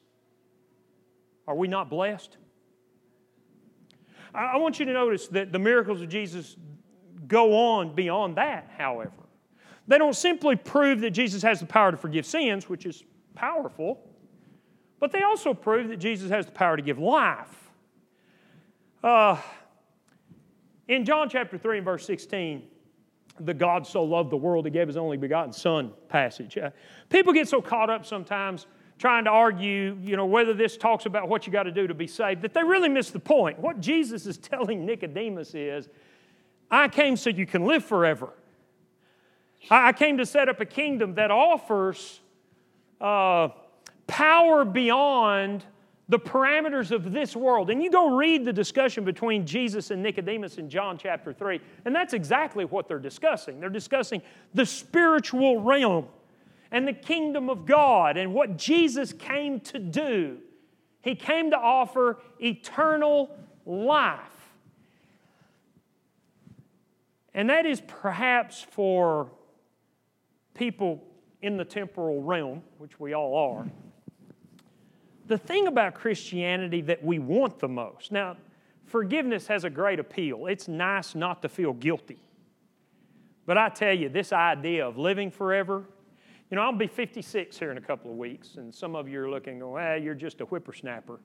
Are 1.49 1.57
we 1.57 1.67
not 1.67 1.91
blessed? 1.91 2.37
I 4.33 4.57
want 4.57 4.79
you 4.81 4.87
to 4.87 4.93
notice 4.93 5.29
that 5.29 5.53
the 5.53 5.59
miracles 5.59 6.01
of 6.01 6.09
Jesus 6.09 6.57
go 7.29 7.57
on 7.57 7.95
beyond 7.95 8.37
that, 8.37 8.71
however. 8.77 9.13
They 9.87 9.99
don't 9.99 10.17
simply 10.17 10.57
prove 10.57 11.01
that 11.01 11.11
Jesus 11.11 11.43
has 11.43 11.61
the 11.61 11.67
power 11.67 11.91
to 11.91 11.97
forgive 11.97 12.27
sins, 12.27 12.69
which 12.69 12.87
is 12.87 13.05
powerful, 13.35 14.01
but 15.01 15.13
they 15.13 15.23
also 15.23 15.55
prove 15.55 15.89
that 15.89 15.99
Jesus 15.99 16.31
has 16.31 16.47
the 16.47 16.53
power 16.53 16.77
to 16.77 16.83
give 16.83 16.99
life. 16.99 17.71
Uh, 19.03 19.37
in 20.89 21.05
John 21.05 21.29
chapter 21.29 21.59
3 21.59 21.79
and 21.79 21.85
verse 21.85 22.07
16, 22.07 22.63
the 23.41 23.55
God 23.55 23.87
so 23.87 24.03
loved 24.05 24.31
the 24.31 24.37
world, 24.37 24.65
he 24.65 24.71
gave 24.71 24.87
his 24.87 24.97
only 24.97 25.17
begotten 25.17 25.53
Son 25.53 25.93
passage. 26.09 26.57
Uh, 26.57 26.71
people 27.11 27.33
get 27.33 27.49
so 27.49 27.61
caught 27.61 27.91
up 27.91 28.07
sometimes 28.07 28.67
trying 28.99 29.25
to 29.25 29.31
argue, 29.31 29.99
you 30.03 30.17
know, 30.17 30.27
whether 30.27 30.55
this 30.55 30.77
talks 30.77 31.07
about 31.07 31.29
what 31.29 31.47
you 31.47 31.53
got 31.53 31.65
to 31.65 31.73
do 31.73 31.87
to 31.87 31.95
be 31.95 32.07
saved, 32.07 32.43
that 32.43 32.55
they 32.55 32.63
really 32.63 32.89
miss 32.89 33.11
the 33.11 33.19
point. 33.19 33.59
What 33.59 33.81
Jesus 33.81 34.27
is 34.27 34.39
telling 34.39 34.87
Nicodemus 34.87 35.55
is, 35.55 35.89
I 36.71 36.89
came 36.89 37.17
so 37.17 37.31
you 37.31 37.47
can 37.47 37.65
live 37.65 37.85
forever. 37.85 38.31
I 39.71 39.93
came 39.93 40.19
to 40.19 40.27
set 40.27 40.49
up 40.49 40.61
a 40.61 40.67
kingdom 40.67 41.15
that 41.15 41.31
offers 41.31 42.21
uh, 43.01 43.49
power 44.07 44.65
beyond 44.65 45.65
the 46.09 46.19
parameters 46.19 46.91
of 46.91 47.13
this 47.13 47.35
world. 47.35 47.71
And 47.71 47.83
you 47.83 47.91
go 47.91 48.15
read 48.15 48.45
the 48.45 48.53
discussion 48.53 49.05
between 49.05 49.47
Jesus 49.47 49.91
and 49.91 50.03
Nicodemus 50.03 50.59
in 50.59 50.69
John 50.69 50.99
chapter 50.99 51.33
3, 51.33 51.61
and 51.85 51.95
that's 51.95 52.13
exactly 52.13 52.65
what 52.65 52.89
they're 52.89 52.99
discussing. 52.99 53.61
They're 53.61 53.71
discussing 53.71 54.21
the 54.53 54.67
spiritual 54.67 55.61
realm 55.61 56.07
and 56.71 56.87
the 56.87 56.93
kingdom 56.93 57.49
of 57.49 57.67
God 57.67 58.17
and 58.17 58.35
what 58.35 58.59
Jesus 58.59 59.13
came 59.13 59.61
to 59.61 59.79
do. 59.79 60.39
He 61.01 61.15
came 61.15 61.51
to 61.51 61.59
offer 61.59 62.19
eternal 62.41 63.31
life. 63.65 64.21
And 67.35 67.51
that 67.51 67.67
is 67.67 67.83
perhaps 67.87 68.63
for 68.63 69.31
people 70.55 71.03
in 71.43 71.57
the 71.57 71.65
temporal 71.65 72.23
realm, 72.23 72.63
which 72.79 72.99
we 72.99 73.13
all 73.13 73.37
are, 73.37 73.67
the 75.27 75.39
thing 75.39 75.67
about 75.67 75.95
Christianity 75.95 76.81
that 76.83 77.03
we 77.03 77.19
want 77.19 77.59
the 77.59 77.69
most. 77.69 78.13
Now, 78.13 78.37
forgiveness 78.87 79.47
has 79.47 79.65
a 79.65 79.71
great 79.71 79.99
appeal. 79.99 80.47
It's 80.47 80.69
nice 80.69 81.15
not 81.15 81.43
to 81.43 81.49
feel 81.49 81.73
guilty. 81.73 82.19
But 83.47 83.59
I 83.59 83.69
tell 83.69 83.93
you, 83.93 84.09
this 84.09 84.33
idea 84.33 84.87
of 84.87 84.97
living 84.97 85.31
forever, 85.31 85.85
you 86.51 86.57
know, 86.57 86.63
I'll 86.63 86.73
be 86.73 86.87
56 86.87 87.59
here 87.59 87.71
in 87.71 87.79
a 87.79 87.83
couple 87.83 88.11
of 88.11 88.17
weeks, 88.17 88.57
and 88.57 88.75
some 88.75 88.95
of 88.95 89.09
you 89.09 89.21
are 89.21 89.31
looking, 89.31 89.59
going, 89.59 89.85
ah, 89.85 89.95
you're 89.95 90.15
just 90.15 90.41
a 90.41 90.45
whippersnapper. 90.45 91.21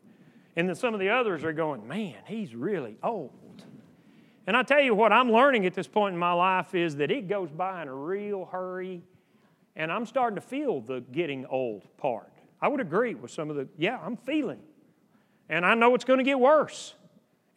And 0.56 0.68
then 0.68 0.76
some 0.76 0.94
of 0.94 1.00
the 1.00 1.10
others 1.10 1.44
are 1.44 1.54
going, 1.54 1.88
man, 1.88 2.16
he's 2.26 2.56
really 2.56 2.98
old. 3.04 3.64
And 4.48 4.58
I 4.58 4.64
tell 4.64 4.82
you 4.82 4.96
what 4.96 5.14
I'm 5.14 5.32
learning 5.32 5.66
at 5.66 5.74
this 5.74 5.88
point 5.88 6.14
in 6.14 6.20
my 6.20 6.34
life 6.34 6.74
is 6.74 6.96
that 6.96 7.12
it 7.12 7.28
goes 7.28 7.52
by 7.52 7.84
in 7.84 7.88
a 7.88 7.94
real 7.94 8.46
hurry 8.52 9.04
and 9.76 9.92
I'm 9.92 10.06
starting 10.06 10.36
to 10.36 10.42
feel 10.42 10.82
the 10.82 11.02
getting 11.12 11.46
old 11.46 11.86
part. 11.98 12.34
I 12.62 12.68
would 12.68 12.82
agree 12.82 13.16
with 13.16 13.32
some 13.32 13.50
of 13.50 13.56
the, 13.56 13.68
yeah, 13.78 14.00
I'm 14.04 14.18
feeling. 14.18 14.60
And 15.48 15.66
I 15.66 15.74
know 15.76 15.96
it's 15.96 16.06
going 16.06 16.20
to 16.20 16.24
get 16.24 16.40
worse. 16.40 16.94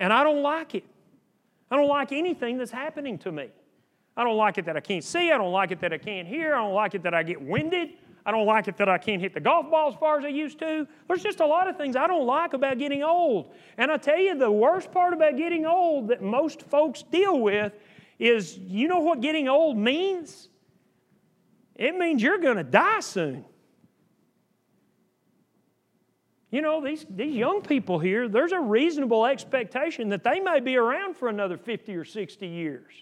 And 0.00 0.12
I 0.12 0.24
don't 0.24 0.42
like 0.42 0.74
it. 0.74 0.84
I 1.70 1.76
don't 1.76 1.88
like 1.88 2.12
anything 2.12 2.58
that's 2.58 2.70
happening 2.70 3.18
to 3.18 3.32
me. 3.32 3.48
I 4.16 4.24
don't 4.24 4.36
like 4.36 4.58
it 4.58 4.66
that 4.66 4.76
I 4.76 4.80
can't 4.80 5.04
see. 5.04 5.32
I 5.32 5.38
don't 5.38 5.52
like 5.52 5.70
it 5.70 5.80
that 5.80 5.92
I 5.92 5.98
can't 5.98 6.28
hear. 6.28 6.54
I 6.54 6.58
don't 6.58 6.74
like 6.74 6.94
it 6.94 7.02
that 7.02 7.14
I 7.14 7.22
get 7.22 7.40
winded. 7.40 7.90
I 8.24 8.30
don't 8.30 8.46
like 8.46 8.68
it 8.68 8.76
that 8.76 8.88
I 8.88 8.98
can't 8.98 9.20
hit 9.20 9.34
the 9.34 9.40
golf 9.40 9.70
ball 9.70 9.88
as 9.88 9.94
far 9.96 10.18
as 10.18 10.24
I 10.24 10.28
used 10.28 10.58
to. 10.60 10.86
There's 11.08 11.22
just 11.22 11.40
a 11.40 11.46
lot 11.46 11.66
of 11.66 11.76
things 11.76 11.96
I 11.96 12.06
don't 12.06 12.26
like 12.26 12.52
about 12.52 12.78
getting 12.78 13.02
old. 13.02 13.52
And 13.78 13.90
I 13.90 13.96
tell 13.96 14.18
you, 14.18 14.36
the 14.38 14.50
worst 14.50 14.92
part 14.92 15.12
about 15.12 15.36
getting 15.36 15.66
old 15.66 16.08
that 16.08 16.22
most 16.22 16.62
folks 16.62 17.02
deal 17.02 17.40
with 17.40 17.72
is 18.18 18.56
you 18.58 18.86
know 18.86 19.00
what 19.00 19.20
getting 19.20 19.48
old 19.48 19.76
means? 19.76 20.48
it 21.74 21.96
means 21.96 22.22
you're 22.22 22.38
going 22.38 22.56
to 22.58 22.64
die 22.64 23.00
soon. 23.00 23.44
You 26.52 26.60
know, 26.60 26.84
these, 26.84 27.06
these 27.08 27.34
young 27.34 27.62
people 27.62 27.98
here, 27.98 28.28
there's 28.28 28.52
a 28.52 28.60
reasonable 28.60 29.24
expectation 29.24 30.10
that 30.10 30.22
they 30.22 30.38
may 30.38 30.60
be 30.60 30.76
around 30.76 31.16
for 31.16 31.28
another 31.28 31.56
50 31.56 31.96
or 31.96 32.04
60 32.04 32.46
years. 32.46 32.92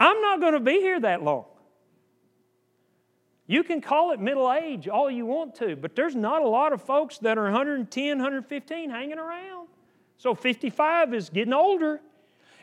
I'm 0.00 0.22
not 0.22 0.40
going 0.40 0.54
to 0.54 0.60
be 0.60 0.80
here 0.80 0.98
that 0.98 1.22
long. 1.22 1.44
You 3.46 3.62
can 3.62 3.82
call 3.82 4.12
it 4.12 4.20
middle 4.20 4.50
age 4.50 4.88
all 4.88 5.10
you 5.10 5.26
want 5.26 5.56
to, 5.56 5.76
but 5.76 5.94
there's 5.94 6.16
not 6.16 6.40
a 6.40 6.48
lot 6.48 6.72
of 6.72 6.80
folks 6.82 7.18
that 7.18 7.36
are 7.36 7.44
110, 7.44 8.08
115 8.16 8.88
hanging 8.88 9.18
around. 9.18 9.68
So 10.16 10.34
55 10.34 11.12
is 11.12 11.28
getting 11.28 11.52
older. 11.52 12.00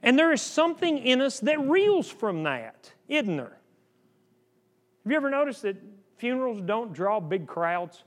And 0.02 0.18
there 0.18 0.32
is 0.32 0.42
something 0.42 0.98
in 0.98 1.22
us 1.22 1.40
that 1.42 1.60
reels 1.60 2.10
from 2.10 2.44
that, 2.44 2.92
isn't 3.08 3.38
there? 3.38 3.58
Have 5.04 5.12
you 5.12 5.16
ever 5.16 5.30
noticed 5.30 5.62
that 5.62 5.76
funerals 6.18 6.62
don't 6.62 6.94
draw 6.94 7.20
big 7.20 7.46
crowds? 7.46 8.04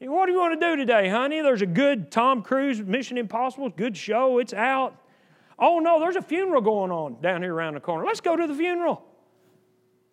What 0.00 0.26
do 0.26 0.32
you 0.32 0.38
want 0.38 0.60
to 0.60 0.66
do 0.66 0.76
today, 0.76 1.08
honey? 1.08 1.40
There's 1.40 1.62
a 1.62 1.66
good 1.66 2.12
Tom 2.12 2.42
Cruise 2.42 2.80
Mission 2.80 3.18
Impossible, 3.18 3.68
good 3.68 3.96
show, 3.96 4.38
it's 4.38 4.52
out. 4.52 4.96
Oh 5.58 5.80
no, 5.80 5.98
there's 5.98 6.14
a 6.14 6.22
funeral 6.22 6.60
going 6.60 6.92
on 6.92 7.20
down 7.20 7.42
here 7.42 7.52
around 7.52 7.74
the 7.74 7.80
corner. 7.80 8.04
Let's 8.04 8.20
go 8.20 8.36
to 8.36 8.46
the 8.46 8.54
funeral. 8.54 9.04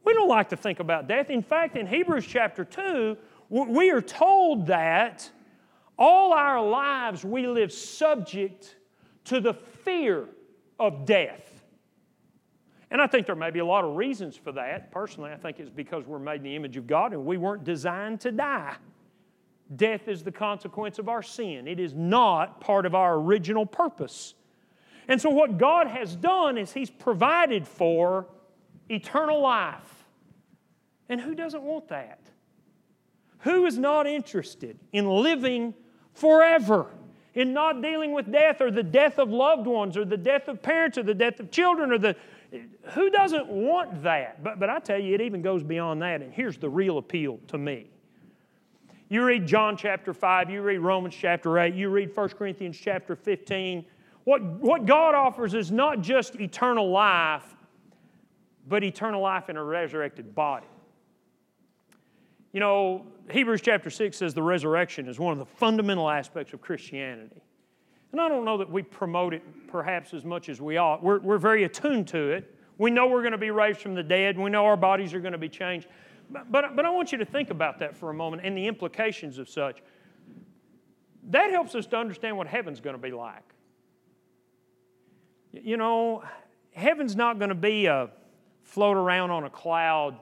We 0.04 0.14
don't 0.14 0.28
like 0.28 0.50
to 0.50 0.58
think 0.58 0.80
about 0.80 1.08
death. 1.08 1.30
In 1.30 1.44
fact, 1.44 1.78
in 1.78 1.86
Hebrews 1.86 2.26
chapter 2.26 2.66
2, 2.66 3.16
we 3.50 3.92
are 3.92 4.02
told 4.02 4.68
that 4.68 5.30
all 6.00 6.34
our 6.34 6.68
lives 6.68 7.24
we 7.24 7.46
live 7.46 7.72
subject 7.72 8.76
to 9.26 9.40
the 9.40 9.54
fear 9.54 10.28
of 10.80 11.06
death. 11.06 11.52
And 12.90 13.02
I 13.02 13.08
think 13.08 13.28
there 13.28 13.36
may 13.36 13.52
be 13.52 13.60
a 13.60 13.66
lot 13.66 13.84
of 13.84 13.96
reasons 13.96 14.36
for 14.36 14.52
that. 14.54 14.92
Personally, 14.92 15.32
I 15.32 15.38
think 15.38 15.60
it's 15.60 15.70
because 15.70 16.06
we're 16.06 16.20
made 16.20 16.38
in 16.38 16.44
the 16.44 16.56
image 16.56 16.78
of 16.78 16.88
God 16.88 17.14
and 17.14 17.26
we 17.26 17.38
weren't 17.38 17.64
designed 17.64 18.22
to 18.22 18.32
die. 18.32 18.76
Death 19.74 20.08
is 20.08 20.24
the 20.24 20.32
consequence 20.32 21.00
of 21.00 21.10
our 21.10 21.24
sin, 21.24 21.68
it 21.68 21.80
is 21.80 21.94
not 21.94 22.62
part 22.62 22.86
of 22.86 22.94
our 22.94 23.16
original 23.16 23.66
purpose. 23.66 24.36
And 25.08 25.22
so, 25.22 25.30
what 25.30 25.58
God 25.58 25.88
has 25.88 26.16
done 26.16 26.58
is 26.58 26.74
He's 26.74 26.90
provided 26.90 27.68
for 27.68 28.28
eternal 28.90 29.42
life. 29.42 30.06
And 31.10 31.22
who 31.22 31.36
doesn't 31.36 31.62
want 31.62 31.90
that? 31.90 32.20
Who 33.40 33.66
is 33.66 33.78
not 33.78 34.08
interested 34.08 34.80
in 34.92 35.08
living 35.08 35.76
forever? 36.14 36.88
In 37.36 37.54
not 37.54 37.82
dealing 37.82 38.14
with 38.14 38.32
death 38.32 38.62
or 38.62 38.72
the 38.72 38.82
death 38.82 39.20
of 39.20 39.30
loved 39.30 39.68
ones 39.68 39.98
or 39.98 40.06
the 40.06 40.18
death 40.18 40.48
of 40.48 40.62
parents 40.62 40.98
or 40.98 41.04
the 41.04 41.14
death 41.14 41.40
of 41.40 41.52
children 41.52 41.92
or 41.92 41.98
the. 41.98 42.16
Who 42.94 43.10
doesn't 43.10 43.48
want 43.48 44.04
that? 44.04 44.42
But, 44.42 44.60
but 44.60 44.70
I 44.70 44.80
tell 44.80 44.98
you, 44.98 45.14
it 45.14 45.22
even 45.22 45.42
goes 45.42 45.62
beyond 45.62 46.02
that. 46.02 46.22
And 46.22 46.34
here's 46.34 46.58
the 46.58 46.70
real 46.70 46.98
appeal 46.98 47.40
to 47.50 47.58
me. 47.58 47.90
You 49.08 49.24
read 49.24 49.46
John 49.46 49.78
chapter 49.78 50.14
5, 50.14 50.50
you 50.50 50.62
read 50.62 50.80
Romans 50.80 51.16
chapter 51.16 51.60
8, 51.60 51.76
you 51.76 51.90
read 51.90 52.16
1 52.16 52.30
Corinthians 52.30 52.78
chapter 52.78 53.16
15. 53.16 53.86
What, 54.24 54.42
what 54.44 54.86
God 54.86 55.14
offers 55.14 55.54
is 55.54 55.72
not 55.72 56.02
just 56.02 56.36
eternal 56.36 56.90
life, 56.90 57.56
but 58.68 58.84
eternal 58.84 59.22
life 59.22 59.50
in 59.50 59.58
a 59.58 59.64
resurrected 59.64 60.34
body. 60.34 60.66
You 62.52 62.60
know, 62.60 63.06
Hebrews 63.30 63.62
chapter 63.62 63.92
6 63.92 64.18
says 64.18 64.34
the 64.34 64.42
resurrection 64.42 65.08
is 65.08 65.20
one 65.20 65.34
of 65.34 65.40
the 65.40 65.46
fundamental 65.46 66.10
aspects 66.10 66.54
of 66.54 66.62
Christianity. 66.62 67.42
And 68.12 68.20
I 68.20 68.28
don't 68.30 68.46
know 68.46 68.58
that 68.58 68.72
we 68.72 68.82
promote 68.82 69.34
it 69.34 69.44
perhaps 69.68 70.14
as 70.14 70.24
much 70.24 70.50
as 70.50 70.62
we 70.62 70.78
ought. 70.78 71.04
We're, 71.04 71.20
we're 71.20 71.38
very 71.38 71.66
attuned 71.66 72.08
to 72.10 72.32
it. 72.32 72.56
We 72.78 72.90
know 72.90 73.08
we're 73.08 73.22
going 73.22 73.34
to 73.34 73.38
be 73.38 73.52
raised 73.52 73.82
from 73.82 73.94
the 73.94 74.04
dead. 74.04 74.38
We 74.38 74.50
know 74.50 74.66
our 74.66 74.78
bodies 74.78 75.14
are 75.14 75.20
going 75.20 75.34
to 75.34 75.38
be 75.38 75.50
changed. 75.50 75.88
But, 76.30 76.76
but, 76.76 76.86
I 76.86 76.90
want 76.90 77.12
you 77.12 77.18
to 77.20 77.26
think 77.26 77.50
about 77.50 77.80
that 77.80 77.96
for 77.96 78.10
a 78.10 78.14
moment 78.14 78.44
and 78.46 78.58
the 78.58 78.68
implications 78.68 79.38
of 79.38 79.50
such. 79.50 79.82
That 81.30 81.52
helps 81.52 81.76
us 81.76 81.86
to 81.88 81.98
understand 81.98 82.38
what 82.38 82.48
heaven's 82.48 82.80
going 82.80 82.96
to 82.96 83.02
be 83.02 83.12
like. 83.12 83.44
You 85.52 85.78
know, 85.78 86.24
heaven's 86.72 87.16
not 87.16 87.40
going 87.40 87.50
to 87.50 87.56
be 87.56 87.86
a 87.86 88.10
float 88.64 88.98
around 88.98 89.32
on 89.32 89.44
a 89.44 89.50
cloud 89.50 90.20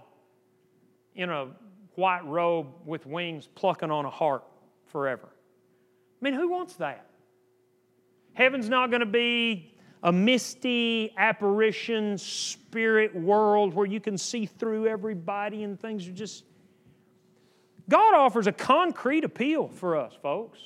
in 1.15 1.29
a 1.29 1.47
white 1.95 2.25
robe 2.25 2.67
with 2.85 3.05
wings 3.05 3.47
plucking 3.55 3.91
on 3.91 4.05
a 4.05 4.09
harp 4.09 4.47
forever. 4.85 5.29
I 6.21 6.25
mean, 6.25 6.33
who 6.33 6.49
wants 6.49 6.75
that? 6.75 7.07
Heaven's 8.33 8.69
not 8.69 8.89
going 8.89 9.01
to 9.01 9.05
be 9.05 9.72
a 10.03 10.11
misty 10.11 11.13
apparition 11.17 12.17
spirit 12.17 13.15
world 13.15 13.73
where 13.73 13.85
you 13.85 14.01
can 14.01 14.17
see 14.17 14.45
through 14.45 14.85
everybody 14.85 15.63
and 15.63 15.79
things 15.79 16.07
are 16.07 16.11
just. 16.11 16.43
God 17.89 18.13
offers 18.13 18.47
a 18.47 18.51
concrete 18.51 19.23
appeal 19.23 19.69
for 19.69 19.97
us, 19.97 20.13
folks. 20.21 20.59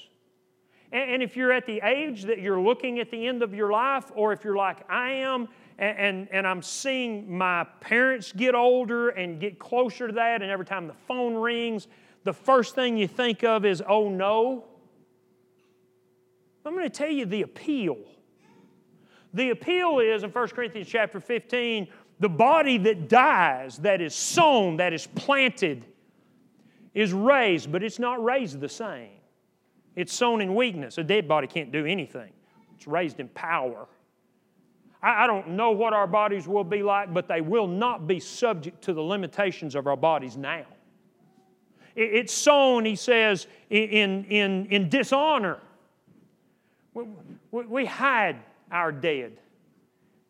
And, 0.91 1.21
if 1.21 1.35
you're 1.35 1.51
at 1.51 1.65
the 1.65 1.81
age 1.83 2.23
that 2.23 2.39
you're 2.39 2.59
looking 2.59 2.99
at 2.99 3.11
the 3.11 3.27
end 3.27 3.43
of 3.43 3.53
your 3.53 3.71
life, 3.71 4.05
or 4.15 4.31
if 4.31 4.45
you're 4.45 4.55
like 4.55 4.89
I 4.89 5.11
am, 5.11 5.49
and, 5.77 5.97
and, 5.97 6.27
and, 6.31 6.47
I'm 6.47 6.61
seeing 6.61 7.37
my 7.37 7.65
parents 7.81 8.31
get 8.31 8.55
older 8.55 9.09
and 9.09 9.39
get 9.39 9.59
closer 9.59 10.07
to 10.07 10.13
that, 10.13 10.41
and 10.41 10.49
every 10.49 10.65
time 10.65 10.87
the 10.87 10.95
phone 11.07 11.35
rings, 11.35 11.87
the 12.23 12.31
first 12.31 12.73
thing 12.73 12.97
you 12.97 13.07
think 13.07 13.43
of 13.43 13.65
is, 13.65 13.83
oh 13.87 14.09
no. 14.09 14.63
I'm 16.65 16.73
going 16.73 16.85
to 16.85 16.89
tell 16.89 17.11
you 17.11 17.25
the 17.25 17.41
appeal. 17.41 17.97
The 19.37 19.51
appeal 19.51 19.99
is 19.99 20.23
in 20.23 20.31
1 20.31 20.47
Corinthians 20.49 20.87
chapter 20.87 21.19
15 21.19 21.87
the 22.19 22.27
body 22.27 22.79
that 22.79 23.07
dies, 23.07 23.77
that 23.77 24.01
is 24.01 24.15
sown, 24.15 24.77
that 24.77 24.91
is 24.91 25.05
planted, 25.05 25.85
is 26.95 27.13
raised, 27.13 27.71
but 27.71 27.83
it's 27.83 27.99
not 27.99 28.23
raised 28.23 28.59
the 28.59 28.67
same. 28.67 29.11
It's 29.95 30.11
sown 30.11 30.41
in 30.41 30.55
weakness. 30.55 30.97
A 30.97 31.03
dead 31.03 31.27
body 31.27 31.45
can't 31.45 31.71
do 31.71 31.85
anything, 31.85 32.31
it's 32.75 32.87
raised 32.87 33.19
in 33.19 33.27
power. 33.29 33.87
I, 35.03 35.25
I 35.25 35.27
don't 35.27 35.49
know 35.49 35.69
what 35.69 35.93
our 35.93 36.07
bodies 36.07 36.47
will 36.47 36.63
be 36.63 36.81
like, 36.81 37.13
but 37.13 37.27
they 37.27 37.41
will 37.41 37.67
not 37.67 38.07
be 38.07 38.19
subject 38.19 38.81
to 38.85 38.93
the 38.93 39.01
limitations 39.01 39.75
of 39.75 39.85
our 39.85 39.95
bodies 39.95 40.35
now. 40.35 40.65
It, 41.95 42.15
it's 42.15 42.33
sown, 42.33 42.85
he 42.85 42.95
says, 42.95 43.45
in, 43.69 44.25
in, 44.25 44.65
in 44.71 44.89
dishonor. 44.89 45.59
We, 46.95 47.03
we, 47.51 47.65
we 47.67 47.85
hide 47.85 48.37
our 48.71 48.91
dead. 48.91 49.39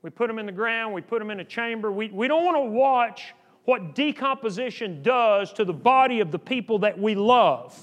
We 0.01 0.09
put 0.09 0.27
them 0.27 0.39
in 0.39 0.45
the 0.45 0.51
ground, 0.51 0.93
we 0.93 1.01
put 1.01 1.19
them 1.19 1.31
in 1.31 1.39
a 1.39 1.45
chamber. 1.45 1.91
We, 1.91 2.09
we 2.09 2.27
don't 2.27 2.45
want 2.45 2.57
to 2.57 2.69
watch 2.69 3.33
what 3.65 3.95
decomposition 3.95 5.03
does 5.03 5.51
to 5.53 5.65
the 5.65 5.73
body 5.73 6.21
of 6.21 6.31
the 6.31 6.39
people 6.39 6.79
that 6.79 6.97
we 6.97 7.15
love. 7.15 7.77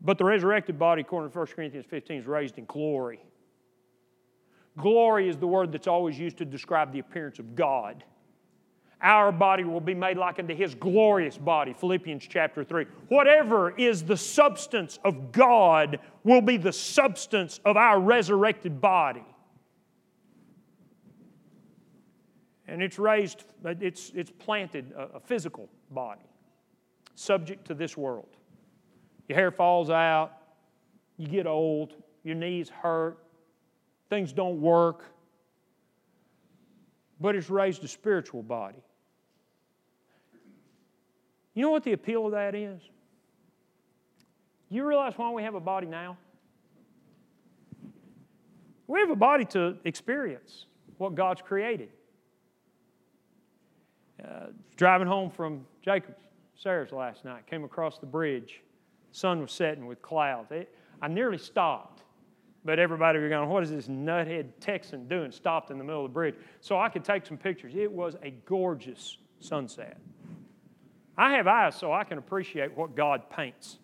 But 0.00 0.18
the 0.18 0.24
resurrected 0.24 0.78
body, 0.78 1.02
according 1.02 1.32
to 1.32 1.38
1 1.38 1.46
Corinthians 1.48 1.86
15, 1.90 2.20
is 2.20 2.26
raised 2.26 2.58
in 2.58 2.64
glory. 2.66 3.20
Glory 4.76 5.28
is 5.28 5.36
the 5.36 5.46
word 5.46 5.72
that's 5.72 5.88
always 5.88 6.18
used 6.18 6.38
to 6.38 6.44
describe 6.44 6.92
the 6.92 7.00
appearance 7.00 7.40
of 7.40 7.56
God. 7.56 8.04
Our 9.00 9.30
body 9.30 9.64
will 9.64 9.80
be 9.80 9.94
made 9.94 10.16
like 10.16 10.38
unto 10.38 10.54
his 10.54 10.74
glorious 10.74 11.38
body, 11.38 11.72
Philippians 11.72 12.26
chapter 12.28 12.64
3. 12.64 12.86
Whatever 13.08 13.70
is 13.76 14.04
the 14.04 14.16
substance 14.16 14.98
of 15.04 15.30
God 15.30 16.00
will 16.28 16.42
be 16.42 16.58
the 16.58 16.72
substance 16.72 17.58
of 17.64 17.76
our 17.76 17.98
resurrected 17.98 18.80
body. 18.80 19.24
And 22.66 22.82
it's 22.82 22.98
raised, 22.98 23.44
it's, 23.64 24.12
it's 24.14 24.30
planted 24.30 24.92
a, 24.92 25.16
a 25.16 25.20
physical 25.20 25.70
body, 25.90 26.20
subject 27.14 27.66
to 27.68 27.74
this 27.74 27.96
world. 27.96 28.28
Your 29.26 29.38
hair 29.38 29.50
falls 29.50 29.88
out, 29.88 30.32
you 31.16 31.26
get 31.26 31.46
old, 31.46 31.94
your 32.24 32.34
knees 32.34 32.68
hurt, 32.68 33.18
things 34.10 34.32
don't 34.32 34.60
work, 34.60 35.04
but 37.20 37.34
it's 37.34 37.48
raised 37.48 37.82
a 37.84 37.88
spiritual 37.88 38.42
body. 38.42 38.82
You 41.54 41.62
know 41.62 41.70
what 41.70 41.84
the 41.84 41.92
appeal 41.92 42.26
of 42.26 42.32
that 42.32 42.54
is? 42.54 42.82
You 44.68 44.86
realize 44.86 45.14
why 45.16 45.30
we 45.30 45.42
have 45.42 45.54
a 45.54 45.60
body 45.60 45.86
now? 45.86 46.16
We 48.86 49.00
have 49.00 49.10
a 49.10 49.16
body 49.16 49.44
to 49.46 49.76
experience 49.84 50.66
what 50.98 51.14
God's 51.14 51.42
created. 51.42 51.90
Uh, 54.22 54.46
driving 54.76 55.06
home 55.06 55.30
from 55.30 55.66
Jacob's, 55.82 56.22
Sayers 56.56 56.90
last 56.90 57.24
night, 57.24 57.46
came 57.46 57.62
across 57.62 57.98
the 57.98 58.06
bridge. 58.06 58.62
Sun 59.12 59.40
was 59.40 59.52
setting 59.52 59.86
with 59.86 60.02
clouds. 60.02 60.50
It, 60.50 60.74
I 61.00 61.06
nearly 61.06 61.38
stopped 61.38 62.02
but 62.68 62.78
everybody 62.78 63.18
was 63.18 63.30
going, 63.30 63.48
what 63.48 63.62
is 63.62 63.70
this 63.70 63.88
nuthead 63.88 64.50
Texan 64.60 65.08
doing 65.08 65.30
stopped 65.30 65.70
in 65.70 65.78
the 65.78 65.84
middle 65.84 66.04
of 66.04 66.10
the 66.10 66.14
bridge? 66.14 66.34
So 66.60 66.78
I 66.78 66.90
could 66.90 67.02
take 67.02 67.24
some 67.24 67.38
pictures. 67.38 67.72
It 67.74 67.90
was 67.90 68.16
a 68.22 68.30
gorgeous 68.44 69.16
sunset. 69.40 69.96
I 71.16 71.32
have 71.32 71.46
eyes 71.46 71.76
so 71.76 71.94
I 71.94 72.04
can 72.04 72.18
appreciate 72.18 72.76
what 72.76 72.94
God 72.94 73.30
paints. 73.30 73.78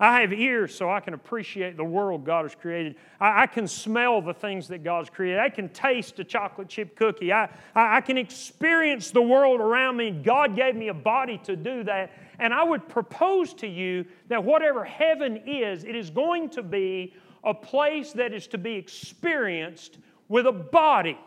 I 0.00 0.20
have 0.20 0.32
ears 0.32 0.74
so 0.74 0.88
I 0.88 1.00
can 1.00 1.12
appreciate 1.14 1.76
the 1.76 1.84
world 1.84 2.24
God 2.24 2.44
has 2.44 2.54
created. 2.54 2.94
I, 3.18 3.42
I, 3.42 3.46
can 3.46 3.66
smell 3.66 4.22
the 4.22 4.32
things 4.32 4.68
that 4.68 4.84
God's 4.84 5.10
created. 5.10 5.40
I 5.40 5.48
can 5.48 5.68
taste 5.70 6.20
a 6.20 6.24
chocolate 6.24 6.68
chip 6.68 6.94
cookie. 6.94 7.32
I, 7.32 7.46
I, 7.74 7.96
I 7.96 8.00
can 8.00 8.16
experience 8.16 9.10
the 9.10 9.22
world 9.22 9.60
around 9.60 9.96
me. 9.96 10.12
God 10.12 10.54
gave 10.54 10.76
me 10.76 10.86
a 10.88 10.94
body 10.94 11.38
to 11.44 11.56
do 11.56 11.82
that. 11.84 12.12
And 12.38 12.54
I 12.54 12.62
would 12.62 12.88
propose 12.88 13.52
to 13.54 13.66
you 13.66 14.04
that 14.28 14.44
whatever 14.44 14.84
heaven 14.84 15.42
is, 15.46 15.82
it 15.82 15.96
is 15.96 16.10
going 16.10 16.50
to 16.50 16.62
be 16.62 17.14
a 17.42 17.52
place 17.52 18.12
that 18.12 18.32
is 18.32 18.46
to 18.48 18.58
be 18.58 18.74
experienced 18.74 19.98
with 20.28 20.46
a 20.46 20.52
body. 20.52 21.18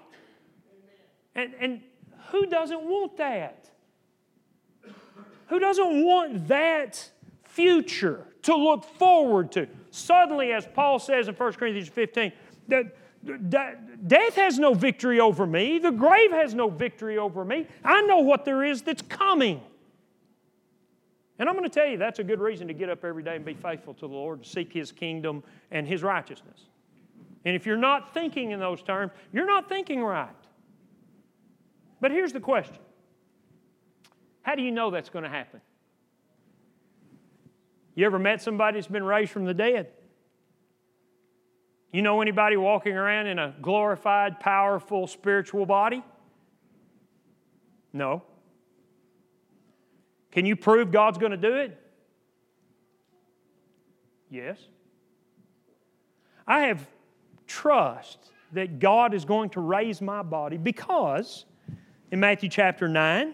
And, 1.35 1.53
and 1.59 1.81
who 2.29 2.45
doesn't 2.45 2.83
want 2.83 3.17
that? 3.17 3.69
Who 5.47 5.59
doesn't 5.59 6.05
want 6.05 6.47
that 6.47 7.09
future 7.43 8.27
to 8.43 8.55
look 8.55 8.83
forward 8.83 9.51
to? 9.53 9.67
Suddenly, 9.91 10.51
as 10.53 10.67
Paul 10.73 10.99
says 10.99 11.27
in 11.27 11.35
1 11.35 11.53
Corinthians 11.53 11.89
15, 11.89 12.31
that 12.69 14.07
death 14.07 14.35
has 14.35 14.57
no 14.57 14.73
victory 14.73 15.19
over 15.19 15.45
me, 15.45 15.77
the 15.79 15.91
grave 15.91 16.31
has 16.31 16.53
no 16.53 16.69
victory 16.69 17.17
over 17.17 17.45
me. 17.45 17.67
I 17.83 18.01
know 18.01 18.19
what 18.19 18.45
there 18.45 18.63
is 18.63 18.81
that's 18.81 19.01
coming. 19.03 19.61
And 21.37 21.49
I'm 21.49 21.55
going 21.55 21.67
to 21.67 21.73
tell 21.73 21.87
you, 21.87 21.97
that's 21.97 22.19
a 22.19 22.23
good 22.23 22.39
reason 22.39 22.67
to 22.67 22.73
get 22.73 22.89
up 22.89 23.03
every 23.03 23.23
day 23.23 23.35
and 23.35 23.43
be 23.43 23.55
faithful 23.55 23.95
to 23.95 24.01
the 24.01 24.13
Lord, 24.13 24.43
to 24.43 24.49
seek 24.49 24.71
His 24.71 24.91
kingdom 24.91 25.43
and 25.71 25.87
His 25.87 26.03
righteousness. 26.03 26.67
And 27.45 27.55
if 27.55 27.65
you're 27.65 27.77
not 27.77 28.13
thinking 28.13 28.51
in 28.51 28.59
those 28.59 28.83
terms, 28.83 29.11
you're 29.33 29.47
not 29.47 29.67
thinking 29.67 30.03
right. 30.03 30.29
But 31.99 32.11
here's 32.11 32.33
the 32.33 32.39
question 32.39 32.77
How 34.43 34.55
do 34.55 34.61
you 34.61 34.71
know 34.71 34.91
that's 34.91 35.09
going 35.09 35.23
to 35.23 35.29
happen? 35.29 35.61
You 37.95 38.05
ever 38.05 38.19
met 38.19 38.41
somebody 38.41 38.77
that's 38.77 38.87
been 38.87 39.03
raised 39.03 39.31
from 39.31 39.45
the 39.45 39.53
dead? 39.53 39.87
You 41.91 42.01
know 42.01 42.21
anybody 42.21 42.55
walking 42.55 42.93
around 42.93 43.27
in 43.27 43.37
a 43.37 43.53
glorified, 43.61 44.39
powerful, 44.39 45.07
spiritual 45.07 45.65
body? 45.65 46.03
No. 47.91 48.23
Can 50.31 50.45
you 50.45 50.55
prove 50.55 50.91
God's 50.91 51.17
going 51.17 51.31
to 51.31 51.37
do 51.37 51.53
it? 51.53 51.77
Yes. 54.29 54.57
I 56.47 56.61
have 56.61 56.87
trust 57.45 58.31
that 58.53 58.79
God 58.79 59.13
is 59.13 59.25
going 59.25 59.49
to 59.51 59.59
raise 59.59 60.01
my 60.01 60.21
body 60.21 60.57
because 60.57 61.45
in 62.11 62.21
Matthew 62.21 62.49
chapter 62.49 62.87
9, 62.87 63.33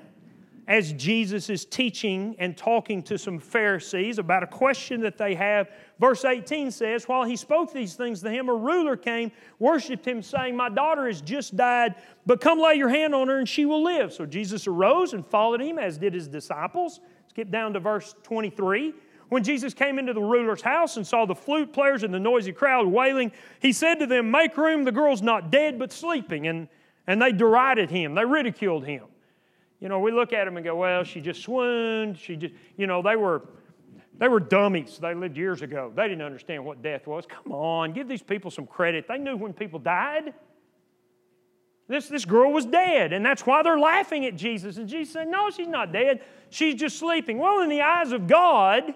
as 0.67 0.91
Jesus 0.93 1.49
is 1.49 1.63
teaching 1.63 2.35
and 2.39 2.57
talking 2.57 3.01
to 3.03 3.17
some 3.17 3.39
Pharisees 3.39 4.17
about 4.19 4.43
a 4.43 4.47
question 4.47 4.99
that 5.01 5.17
they 5.17 5.33
have. 5.33 5.69
Verse 5.97 6.25
18 6.25 6.71
says, 6.71 7.07
While 7.07 7.23
he 7.23 7.37
spoke 7.37 7.71
these 7.71 7.95
things 7.95 8.21
to 8.23 8.29
him, 8.29 8.49
a 8.49 8.53
ruler 8.53 8.97
came, 8.97 9.31
worshiped 9.59 10.05
him, 10.05 10.21
saying, 10.21 10.57
My 10.57 10.67
daughter 10.67 11.07
has 11.07 11.21
just 11.21 11.55
died, 11.55 11.95
but 12.25 12.41
come 12.41 12.59
lay 12.59 12.75
your 12.75 12.89
hand 12.89 13.15
on 13.15 13.29
her 13.29 13.39
and 13.39 13.47
she 13.47 13.65
will 13.65 13.81
live. 13.81 14.11
So 14.11 14.25
Jesus 14.25 14.67
arose 14.67 15.13
and 15.13 15.25
followed 15.25 15.61
him, 15.61 15.79
as 15.79 15.97
did 15.97 16.13
his 16.13 16.27
disciples. 16.27 16.99
Skip 17.29 17.49
down 17.49 17.71
to 17.73 17.79
verse 17.79 18.13
23. 18.23 18.93
When 19.29 19.43
Jesus 19.43 19.73
came 19.73 19.99
into 19.99 20.13
the 20.13 20.21
ruler's 20.21 20.61
house 20.61 20.97
and 20.97 21.07
saw 21.07 21.25
the 21.25 21.35
flute 21.35 21.71
players 21.71 22.03
and 22.03 22.13
the 22.13 22.19
noisy 22.19 22.51
crowd 22.51 22.87
wailing, 22.87 23.31
he 23.61 23.71
said 23.71 23.95
to 23.95 24.05
them, 24.05 24.31
Make 24.31 24.57
room, 24.57 24.83
the 24.83 24.91
girl's 24.91 25.21
not 25.21 25.49
dead, 25.49 25.79
but 25.79 25.93
sleeping. 25.93 26.47
And, 26.47 26.67
and 27.07 27.21
they 27.21 27.31
derided 27.31 27.89
him, 27.89 28.15
they 28.15 28.25
ridiculed 28.25 28.85
him. 28.85 29.05
You 29.79 29.89
know, 29.89 29.99
we 29.99 30.11
look 30.11 30.33
at 30.33 30.45
them 30.45 30.57
and 30.57 30.65
go, 30.65 30.75
well, 30.75 31.03
she 31.03 31.21
just 31.21 31.41
swooned. 31.41 32.17
She 32.17 32.35
just, 32.35 32.53
you 32.77 32.87
know, 32.87 33.01
they 33.01 33.15
were, 33.15 33.43
they 34.17 34.27
were 34.27 34.39
dummies. 34.39 34.97
They 34.99 35.13
lived 35.13 35.37
years 35.37 35.61
ago. 35.61 35.91
They 35.95 36.07
didn't 36.07 36.23
understand 36.23 36.65
what 36.65 36.81
death 36.81 37.05
was. 37.05 37.25
Come 37.27 37.51
on, 37.51 37.93
give 37.93 38.07
these 38.07 38.23
people 38.23 38.49
some 38.49 38.65
credit. 38.65 39.07
They 39.07 39.17
knew 39.17 39.37
when 39.37 39.53
people 39.53 39.79
died. 39.79 40.33
This, 41.87 42.09
this 42.09 42.25
girl 42.25 42.51
was 42.51 42.65
dead, 42.65 43.13
and 43.13 43.25
that's 43.25 43.45
why 43.45 43.63
they're 43.63 43.79
laughing 43.79 44.25
at 44.25 44.35
Jesus. 44.35 44.75
And 44.75 44.89
Jesus 44.89 45.13
said, 45.13 45.29
No, 45.29 45.49
she's 45.49 45.69
not 45.69 45.93
dead. 45.93 46.21
She's 46.49 46.75
just 46.75 46.99
sleeping. 46.99 47.37
Well, 47.37 47.61
in 47.61 47.69
the 47.69 47.81
eyes 47.81 48.11
of 48.11 48.27
God, 48.27 48.93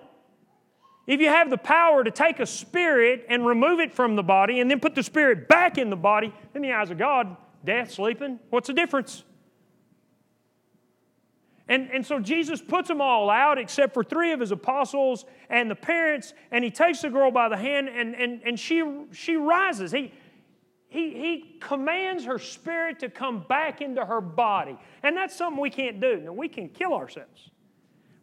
if 1.08 1.22
you 1.22 1.28
have 1.28 1.50
the 1.50 1.58
power 1.58 2.04
to 2.04 2.12
take 2.12 2.40
a 2.42 2.46
spirit 2.46 3.26
and 3.30 3.46
remove 3.46 3.80
it 3.80 3.94
from 3.94 4.18
the 4.18 4.24
body 4.24 4.60
and 4.60 4.70
then 4.70 4.82
put 4.82 4.94
the 4.94 5.04
spirit 5.04 5.48
back 5.48 5.78
in 5.78 5.90
the 5.90 5.96
body, 5.96 6.34
in 6.54 6.62
the 6.62 6.74
eyes 6.74 6.90
of 6.90 6.98
God, 6.98 7.38
death, 7.64 7.92
sleeping, 7.92 8.40
what's 8.50 8.68
the 8.68 8.74
difference? 8.74 9.24
And, 11.68 11.90
and 11.92 12.06
so 12.06 12.20
Jesus 12.20 12.62
puts 12.62 12.88
them 12.88 13.02
all 13.02 13.30
out 13.30 13.58
except 13.58 13.94
for 13.94 14.04
three 14.04 14.32
of 14.32 14.40
his 14.40 14.52
apostles 14.52 15.26
and 15.50 15.70
the 15.70 15.76
parents, 15.76 16.34
and 16.52 16.64
he 16.64 16.72
takes 16.72 17.02
the 17.02 17.10
girl 17.10 17.32
by 17.32 17.50
the 17.50 17.58
hand 17.58 17.88
and, 17.88 18.16
and, 18.16 18.42
and 18.44 18.60
she, 18.60 18.84
she 19.12 19.36
rises. 19.36 19.92
He, 19.92 20.14
he, 20.90 21.12
he 21.12 21.58
commands 21.62 22.26
her 22.26 22.40
spirit 22.40 23.00
to 23.00 23.10
come 23.10 23.46
back 23.48 23.82
into 23.82 24.04
her 24.04 24.20
body. 24.20 24.78
And 25.04 25.16
that's 25.16 25.36
something 25.36 25.62
we 25.62 25.70
can't 25.70 26.02
do. 26.02 26.18
Now, 26.18 26.34
we 26.34 26.50
can 26.50 26.68
kill 26.68 26.94
ourselves. 26.94 27.52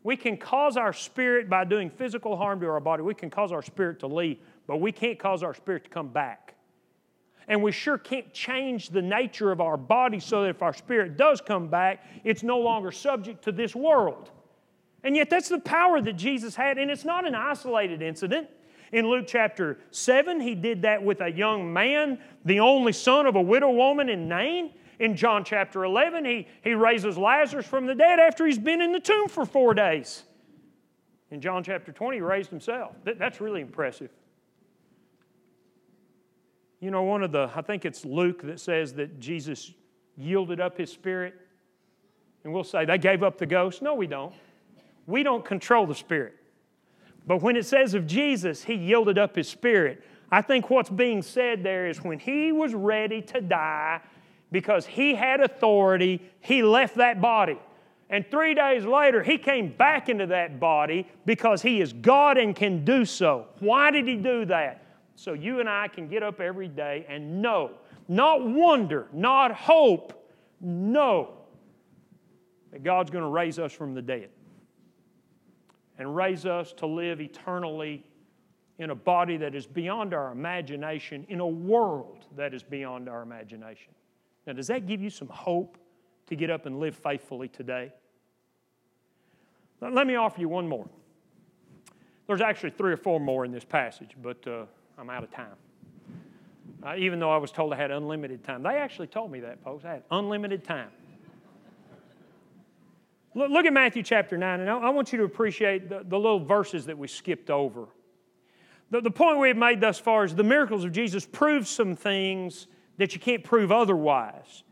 We 0.03 0.16
can 0.16 0.37
cause 0.37 0.77
our 0.77 0.92
spirit 0.92 1.48
by 1.48 1.64
doing 1.64 1.90
physical 1.90 2.37
harm 2.37 2.61
to 2.61 2.66
our 2.66 2.81
body. 2.81 3.03
We 3.03 3.14
can 3.14 3.31
cause 3.31 3.53
our 3.53 3.62
spirit 3.62 4.01
to 4.01 4.07
leave, 4.07 4.38
but 4.66 4.79
we 4.79 4.92
can't 4.92 5.18
cause 5.18 5.42
our 5.42 5.55
spirit 5.55 5.85
to 5.85 5.90
come 5.90 6.09
back 6.09 6.55
and 7.48 7.62
we 7.62 7.72
sure 7.72 7.96
can't 7.96 8.32
change 8.32 8.90
the 8.90 9.02
nature 9.02 9.50
of 9.50 9.61
our 9.61 9.76
body 9.76 10.20
so 10.20 10.42
that 10.42 10.50
if 10.50 10.62
our 10.62 10.74
spirit 10.74 11.16
does 11.16 11.40
come 11.40 11.68
back, 11.68 12.04
it's 12.22 12.42
no 12.42 12.58
longer 12.58 12.92
subject 12.92 13.42
to 13.44 13.52
this 13.52 13.74
world. 13.74 14.30
And 15.02 15.16
yet, 15.16 15.30
that's 15.30 15.48
the 15.48 15.61
power 15.61 16.00
that 16.02 16.14
Jesus 16.14 16.54
had, 16.54 16.76
and 16.76 16.90
it's 16.90 17.04
not 17.04 17.26
an 17.26 17.34
isolated 17.34 18.02
incident. 18.02 18.48
In 18.92 19.08
Luke 19.08 19.26
chapter 19.26 19.78
7, 19.90 20.40
he 20.40 20.54
did 20.54 20.82
that 20.82 21.02
with 21.02 21.20
a 21.20 21.30
young 21.30 21.72
man, 21.72 22.18
the 22.44 22.61
only 22.61 22.92
son 22.92 23.26
of 23.26 23.37
a 23.37 23.40
widow 23.40 23.70
woman 23.70 24.08
in 24.08 24.28
Nain. 24.28 24.72
In 24.98 25.14
John 25.14 25.44
chapter 25.44 25.84
11, 25.84 26.24
he, 26.24 26.48
he 26.64 26.74
raises 26.74 27.16
Lazarus 27.16 27.66
from 27.66 27.87
the 27.87 27.94
dead 27.94 28.18
after 28.18 28.44
he's 28.44 28.58
been 28.58 28.80
in 28.80 28.92
the 28.92 29.00
tomb 29.00 29.28
for 29.28 29.46
four 29.46 29.72
days. 29.72 30.24
In 31.30 31.40
John 31.40 31.62
chapter 31.62 31.92
20, 31.92 32.16
he 32.16 32.20
raised 32.20 32.50
himself. 32.50 32.96
That, 33.04 33.18
that's 33.18 33.40
really 33.40 33.61
impressive. 33.61 34.11
You 36.80 36.90
know, 36.90 37.02
one 37.02 37.22
of 37.22 37.32
the, 37.32 37.50
I 37.54 37.62
think 37.62 37.84
it's 37.84 38.04
Luke 38.04 38.42
that 38.42 38.60
says 38.60 38.94
that 38.94 39.18
Jesus 39.18 39.72
yielded 40.16 40.60
up 40.60 40.78
his 40.78 40.90
spirit. 40.92 41.34
And 42.44 42.52
we'll 42.52 42.64
say 42.64 42.84
they 42.84 42.98
gave 42.98 43.22
up 43.22 43.38
the 43.38 43.46
ghost. 43.46 43.82
No, 43.82 43.94
we 43.94 44.06
don't. 44.06 44.32
We 45.06 45.22
don't 45.22 45.44
control 45.44 45.86
the 45.86 45.94
spirit. 45.94 46.34
But 47.26 47.42
when 47.42 47.56
it 47.56 47.66
says 47.66 47.94
of 47.94 48.06
Jesus, 48.06 48.64
he 48.64 48.74
yielded 48.74 49.18
up 49.18 49.36
his 49.36 49.48
spirit, 49.48 50.02
I 50.30 50.42
think 50.42 50.70
what's 50.70 50.90
being 50.90 51.22
said 51.22 51.62
there 51.62 51.86
is 51.86 52.02
when 52.02 52.18
he 52.18 52.52
was 52.52 52.74
ready 52.74 53.22
to 53.22 53.40
die, 53.40 54.00
because 54.50 54.86
he 54.86 55.14
had 55.14 55.40
authority, 55.40 56.22
he 56.40 56.62
left 56.62 56.96
that 56.96 57.20
body. 57.20 57.58
And 58.10 58.24
three 58.30 58.54
days 58.54 58.84
later, 58.84 59.22
he 59.22 59.36
came 59.36 59.74
back 59.76 60.08
into 60.08 60.26
that 60.26 60.58
body 60.58 61.06
because 61.26 61.60
he 61.60 61.82
is 61.82 61.92
God 61.92 62.38
and 62.38 62.56
can 62.56 62.84
do 62.84 63.04
so. 63.04 63.46
Why 63.58 63.90
did 63.90 64.08
he 64.08 64.16
do 64.16 64.46
that? 64.46 64.82
So 65.18 65.33
you 65.33 65.59
and 65.59 65.68
I 65.68 65.88
can 65.88 66.07
get 66.07 66.22
up 66.22 66.40
every 66.40 66.68
day 66.68 67.04
and 67.09 67.42
know, 67.42 67.72
not 68.07 68.46
wonder, 68.46 69.09
not 69.12 69.52
hope, 69.52 70.12
know 70.61 71.38
that 72.70 72.85
God's 72.85 73.11
going 73.11 73.24
to 73.24 73.28
raise 73.28 73.59
us 73.59 73.72
from 73.72 73.94
the 73.94 74.02
dead 74.02 74.28
and 75.98 76.14
raise 76.14 76.46
us 76.46 76.72
to 76.74 76.87
live 76.87 77.20
eternally 77.20 78.04
in 78.78 78.90
a 78.90 78.94
body 78.94 79.37
that 79.38 79.57
is 79.57 79.66
beyond 79.66 80.14
our 80.14 80.31
imagination, 80.31 81.26
in 81.28 81.40
a 81.40 81.46
world 81.46 82.26
that 82.37 82.54
is 82.54 82.62
beyond 82.62 83.09
our 83.09 83.22
imagination. 83.22 83.92
Now, 84.46 84.52
does 84.52 84.68
that 84.68 84.87
give 84.87 85.02
you 85.02 85.11
some 85.11 85.28
hope 85.28 85.78
to 86.28 86.37
get 86.37 86.48
up 86.48 86.66
and 86.66 86.78
live 86.78 86.94
faithfully 86.94 87.48
today? 87.48 87.92
Let 89.81 90.07
me 90.07 90.14
offer 90.14 90.40
you 90.40 90.48
one 90.48 90.68
more. 90.68 90.88
There's 92.28 92.40
actually 92.40 92.70
three 92.70 92.92
or 92.92 92.96
four 92.96 93.18
more 93.18 93.44
in 93.44 93.50
this 93.50 93.64
passage, 93.64 94.11
but 94.22 94.46
uh, 94.46 94.66
I'm 94.98 95.08
out 95.11 95.22
of 95.22 95.30
time. 95.30 95.54
Uh, 96.82 96.94
even 96.96 97.18
though 97.20 97.30
I 97.30 97.37
was 97.37 97.52
told 97.52 97.72
I 97.72 97.76
had 97.76 97.90
unlimited 97.90 98.44
time. 98.44 98.62
They 98.62 98.76
actually 98.76 99.06
told 99.06 99.30
me 99.30 99.40
that, 99.40 99.62
folks. 99.62 99.84
I 99.84 99.92
had 99.92 100.02
unlimited 100.11 100.64
time. 100.64 100.90
Look, 103.34 103.50
look 103.50 103.66
at 103.66 103.72
Matthew 103.72 104.02
chapter 104.02 104.37
9, 104.37 104.61
and 104.61 104.68
I, 104.68 104.78
I 104.78 104.90
want 104.90 105.12
you 105.12 105.18
to 105.18 105.24
appreciate 105.24 105.88
the, 105.88 106.02
the, 106.04 106.16
little 106.16 106.40
verses 106.40 106.87
that 106.87 106.98
we 106.98 107.06
skipped 107.06 107.50
over. 107.50 107.87
The, 108.90 109.00
the 109.00 109.11
point 109.11 109.38
we 109.38 109.48
have 109.48 109.56
made 109.56 109.80
thus 109.80 109.98
far 109.98 110.24
is 110.24 110.34
the 110.34 110.44
miracles 110.44 110.84
of 110.84 110.92
Jesus 110.92 111.26
prove 111.26 111.68
some 111.68 111.94
things 111.94 112.66
that 112.96 113.14
you 113.14 113.20
can't 113.20 113.44
prove 113.44 113.70
otherwise. 113.70 114.64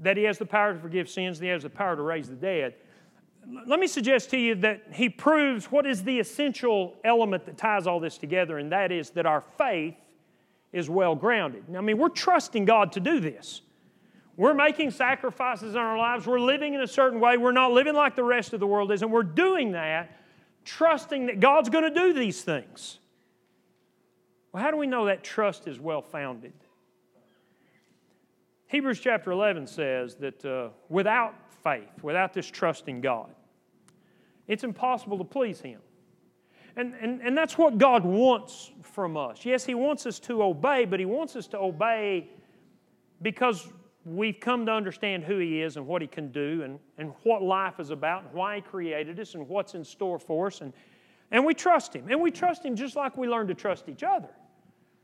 That 0.00 0.16
he 0.16 0.24
has 0.24 0.38
the 0.38 0.46
power 0.46 0.74
to 0.74 0.80
forgive 0.80 1.08
sins, 1.08 1.38
and 1.38 1.44
he 1.44 1.50
has 1.50 1.62
the 1.62 1.70
power 1.70 1.96
to 1.96 2.02
raise 2.02 2.28
the 2.28 2.36
dead 2.36 2.74
let 3.66 3.80
me 3.80 3.86
suggest 3.86 4.30
to 4.30 4.38
you 4.38 4.54
that 4.56 4.82
he 4.92 5.08
proves 5.08 5.66
what 5.66 5.86
is 5.86 6.04
the 6.04 6.20
essential 6.20 6.94
element 7.04 7.46
that 7.46 7.58
ties 7.58 7.86
all 7.86 8.00
this 8.00 8.18
together, 8.18 8.58
and 8.58 8.70
that 8.72 8.92
is 8.92 9.10
that 9.10 9.26
our 9.26 9.42
faith 9.58 9.96
is 10.72 10.88
well 10.88 11.14
grounded. 11.14 11.64
I 11.76 11.80
mean, 11.80 11.98
we're 11.98 12.10
trusting 12.10 12.64
God 12.64 12.92
to 12.92 13.00
do 13.00 13.18
this. 13.18 13.62
We're 14.36 14.54
making 14.54 14.92
sacrifices 14.92 15.74
in 15.74 15.80
our 15.80 15.98
lives. 15.98 16.26
We're 16.26 16.40
living 16.40 16.74
in 16.74 16.80
a 16.80 16.86
certain 16.86 17.20
way. 17.20 17.36
We're 17.36 17.52
not 17.52 17.72
living 17.72 17.94
like 17.94 18.14
the 18.14 18.24
rest 18.24 18.52
of 18.52 18.60
the 18.60 18.66
world 18.66 18.92
is, 18.92 19.02
and 19.02 19.10
we're 19.10 19.22
doing 19.22 19.72
that 19.72 20.16
trusting 20.64 21.26
that 21.26 21.40
God's 21.40 21.68
going 21.68 21.84
to 21.84 22.00
do 22.00 22.12
these 22.12 22.42
things. 22.42 22.98
Well, 24.52 24.62
how 24.62 24.70
do 24.70 24.76
we 24.76 24.86
know 24.86 25.06
that 25.06 25.22
trust 25.22 25.66
is 25.66 25.78
well 25.78 26.02
founded? 26.02 26.52
Hebrews 28.66 29.00
chapter 29.00 29.32
11 29.32 29.66
says 29.66 30.14
that 30.16 30.44
uh, 30.44 30.68
without 30.88 31.34
faith, 31.62 32.02
without 32.02 32.32
this 32.32 32.46
trust 32.46 32.88
in 32.88 33.00
God, 33.00 33.30
it's 34.46 34.64
impossible 34.64 35.18
to 35.18 35.24
please 35.24 35.60
Him. 35.60 35.80
And, 36.76 36.94
and, 37.00 37.20
and 37.20 37.36
that's 37.36 37.58
what 37.58 37.78
God 37.78 38.04
wants 38.04 38.70
from 38.82 39.16
us. 39.16 39.44
Yes, 39.44 39.64
He 39.64 39.74
wants 39.74 40.06
us 40.06 40.18
to 40.20 40.42
obey, 40.42 40.84
but 40.84 41.00
He 41.00 41.06
wants 41.06 41.36
us 41.36 41.46
to 41.48 41.58
obey 41.58 42.28
because 43.22 43.68
we've 44.04 44.40
come 44.40 44.66
to 44.66 44.72
understand 44.72 45.24
who 45.24 45.38
He 45.38 45.62
is 45.62 45.76
and 45.76 45.86
what 45.86 46.00
He 46.02 46.08
can 46.08 46.32
do 46.32 46.62
and, 46.64 46.78
and 46.98 47.12
what 47.24 47.42
life 47.42 47.80
is 47.80 47.90
about 47.90 48.24
and 48.24 48.32
why 48.32 48.56
He 48.56 48.62
created 48.62 49.18
us 49.20 49.34
and 49.34 49.48
what's 49.48 49.74
in 49.74 49.84
store 49.84 50.18
for 50.18 50.46
us. 50.46 50.60
And, 50.60 50.72
and 51.30 51.44
we 51.44 51.54
trust 51.54 51.94
Him. 51.94 52.06
And 52.08 52.20
we 52.20 52.30
trust 52.30 52.64
Him 52.64 52.76
just 52.76 52.96
like 52.96 53.16
we 53.16 53.28
learn 53.28 53.46
to 53.48 53.54
trust 53.54 53.88
each 53.88 54.02
other. 54.02 54.30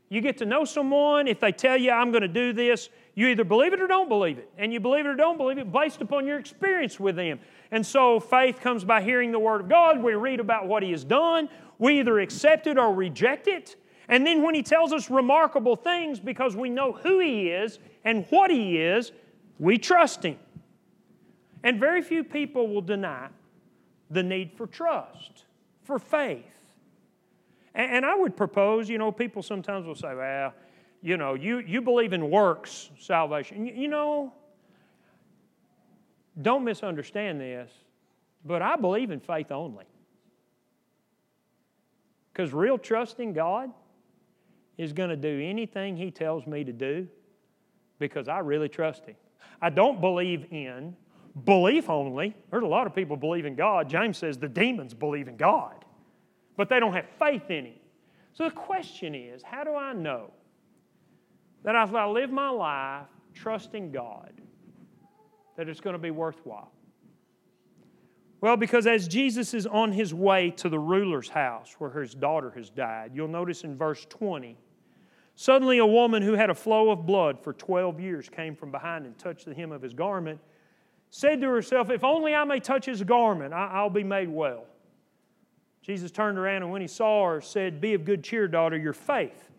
You 0.09 0.21
get 0.21 0.37
to 0.37 0.45
know 0.45 0.63
someone, 0.63 1.27
if 1.27 1.39
they 1.39 1.51
tell 1.51 1.75
you, 1.75 1.91
I'm 1.91 2.11
going 2.11 2.21
to 2.21 2.29
do 2.29 2.53
this, 2.53 2.89
you 3.13 3.27
either 3.27 3.43
believe 3.43 3.73
it 3.73 3.81
or 3.81 3.87
don't 3.87 4.07
believe 4.07 4.37
it. 4.37 4.49
And 4.57 4.71
you 4.71 4.79
believe 4.79 5.05
it 5.05 5.09
or 5.09 5.15
don't 5.15 5.37
believe 5.37 5.57
it 5.57 5.71
based 5.71 6.01
upon 6.01 6.25
your 6.25 6.39
experience 6.39 6.99
with 6.99 7.15
them. 7.15 7.39
And 7.71 7.85
so 7.85 8.19
faith 8.19 8.61
comes 8.61 8.85
by 8.85 9.01
hearing 9.01 9.31
the 9.31 9.39
Word 9.39 9.61
of 9.61 9.69
God. 9.69 10.01
We 10.01 10.13
read 10.13 10.39
about 10.39 10.67
what 10.67 10.81
He 10.81 10.91
has 10.91 11.03
done. 11.03 11.49
We 11.77 11.99
either 11.99 12.19
accept 12.19 12.67
it 12.67 12.77
or 12.77 12.93
reject 12.93 13.47
it. 13.47 13.75
And 14.07 14.25
then 14.25 14.43
when 14.43 14.55
He 14.55 14.63
tells 14.63 14.93
us 14.93 15.09
remarkable 15.09 15.75
things 15.75 16.19
because 16.19 16.55
we 16.55 16.69
know 16.69 16.93
who 16.93 17.19
He 17.19 17.49
is 17.49 17.79
and 18.05 18.25
what 18.29 18.49
He 18.49 18.77
is, 18.77 19.11
we 19.59 19.77
trust 19.77 20.23
Him. 20.23 20.37
And 21.63 21.79
very 21.79 22.01
few 22.01 22.23
people 22.23 22.69
will 22.69 22.81
deny 22.81 23.27
the 24.09 24.23
need 24.23 24.53
for 24.53 24.67
trust, 24.67 25.43
for 25.83 25.99
faith. 25.99 26.45
And, 27.77 28.03
I 28.03 28.15
would 28.15 28.35
propose, 28.35 28.89
you 28.89 28.97
know, 28.97 29.11
people 29.11 29.43
sometimes 29.43 29.85
will 29.85 29.95
say, 29.95 30.15
well, 30.15 30.51
you 31.03 31.15
know, 31.15 31.35
you, 31.35 31.59
you 31.59 31.79
believe 31.79 32.11
in 32.11 32.31
works 32.31 32.89
salvation. 32.99 33.67
You 33.67 33.87
know, 33.87 34.33
don't 36.41 36.63
misunderstand 36.63 37.39
this, 37.39 37.71
but 38.43 38.63
I 38.63 38.77
believe 38.77 39.11
in 39.11 39.19
faith 39.19 39.51
only. 39.51 39.85
Because 42.33 42.51
real 42.51 42.79
trust 42.79 43.19
in 43.19 43.31
God 43.31 43.71
is 44.79 44.91
going 44.91 45.09
to 45.09 45.15
do 45.15 45.39
anything 45.39 45.95
He 45.95 46.09
tells 46.09 46.47
me 46.47 46.63
to 46.63 46.73
do 46.73 47.07
because 47.99 48.27
I 48.27 48.39
really 48.39 48.69
trust 48.69 49.05
Him. 49.05 49.15
I 49.61 49.69
don't 49.69 50.01
believe 50.01 50.47
in 50.49 50.95
belief 51.45 51.91
only. 51.91 52.35
There's 52.49 52.63
a 52.63 52.67
lot 52.67 52.87
of 52.87 52.95
people 52.95 53.17
believe 53.17 53.45
in 53.45 53.55
God. 53.55 53.87
James 53.87 54.17
says 54.17 54.39
the 54.39 54.49
demons 54.49 54.95
believe 54.95 55.27
in 55.27 55.37
God, 55.37 55.76
but 56.57 56.67
they 56.67 56.79
don't 56.79 56.93
have 56.93 57.05
faith 57.17 57.49
in 57.49 57.65
Him. 57.65 57.79
So 58.33 58.45
the 58.45 58.51
question 58.51 59.15
is 59.15 59.41
how 59.43 59.63
do 59.63 59.75
I 59.75 59.93
know 59.93 60.31
that 61.63 61.75
as 61.75 61.93
I 61.93 62.05
live 62.05 62.31
my 62.31 62.49
life 62.49 63.07
trusting 63.33 63.91
God, 63.91 64.33
that 65.55 65.69
it's 65.69 65.79
going 65.79 65.95
to 65.95 66.01
be 66.01 66.11
worthwhile? 66.11 66.71
Well, 68.39 68.57
because 68.57 68.85
as 68.85 69.07
Jesus 69.07 69.53
is 69.53 69.65
on 69.65 69.91
his 69.91 70.13
way 70.13 70.51
to 70.57 70.69
the 70.69 70.77
ruler's 70.77 71.29
house 71.29 71.75
where 71.79 71.89
his 71.89 72.13
daughter 72.13 72.51
has 72.51 72.69
died, 72.69 73.11
you'll 73.13 73.27
notice 73.27 73.63
in 73.63 73.75
verse 73.75 74.05
20, 74.09 74.55
suddenly 75.35 75.79
a 75.79 75.85
woman 75.85 76.21
who 76.21 76.33
had 76.33 76.51
a 76.51 76.53
flow 76.53 76.91
of 76.91 77.07
blood 77.07 77.39
for 77.39 77.53
12 77.53 77.99
years 77.99 78.29
came 78.29 78.55
from 78.55 78.71
behind 78.71 79.05
and 79.07 79.17
touched 79.17 79.45
the 79.45 79.55
hem 79.55 79.71
of 79.71 79.81
his 79.81 79.95
garment, 79.95 80.39
said 81.09 81.41
to 81.41 81.47
herself, 81.47 81.89
If 81.89 82.03
only 82.03 82.35
I 82.35 82.43
may 82.43 82.59
touch 82.59 82.85
his 82.85 83.01
garment, 83.01 83.53
I'll 83.53 83.89
be 83.89 84.03
made 84.03 84.29
well. 84.29 84.65
Jesus 85.87 86.11
turned 86.11 86.37
around 86.37 86.63
and 86.63 86.71
when 86.71 86.81
he 86.81 86.87
saw 86.87 87.29
her, 87.29 87.39
said, 87.39 87.79
Be 87.79 87.93
of 87.93 88.03
good 88.03 88.21
cheer, 88.21 88.45
daughter, 88.49 88.77
your 88.77 88.91
faith 88.91 89.49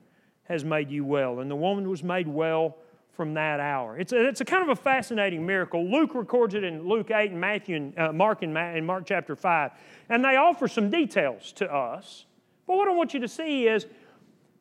has 0.44 0.62
made 0.62 0.90
you 0.90 1.02
well. 1.02 1.40
And 1.40 1.50
the 1.50 1.56
woman 1.56 1.88
was 1.88 2.04
made 2.04 2.28
well 2.28 2.76
from 3.12 3.32
that 3.34 3.60
hour. 3.60 3.98
It's 3.98 4.12
a, 4.12 4.28
it's 4.28 4.42
a 4.42 4.44
kind 4.44 4.62
of 4.62 4.68
a 4.68 4.76
fascinating 4.76 5.46
miracle. 5.46 5.90
Luke 5.90 6.14
records 6.14 6.54
it 6.54 6.64
in 6.64 6.86
Luke 6.86 7.10
8 7.10 7.30
and 7.30 7.40
Matthew 7.40 7.76
and 7.76 7.98
uh, 7.98 8.12
Mark 8.12 8.42
in, 8.42 8.54
in 8.54 8.84
Mark 8.84 9.06
chapter 9.06 9.34
5. 9.34 9.70
And 10.10 10.22
they 10.22 10.36
offer 10.36 10.68
some 10.68 10.90
details 10.90 11.50
to 11.52 11.74
us. 11.74 12.26
But 12.66 12.76
what 12.76 12.88
I 12.88 12.92
want 12.92 13.14
you 13.14 13.20
to 13.20 13.28
see 13.28 13.66
is 13.66 13.86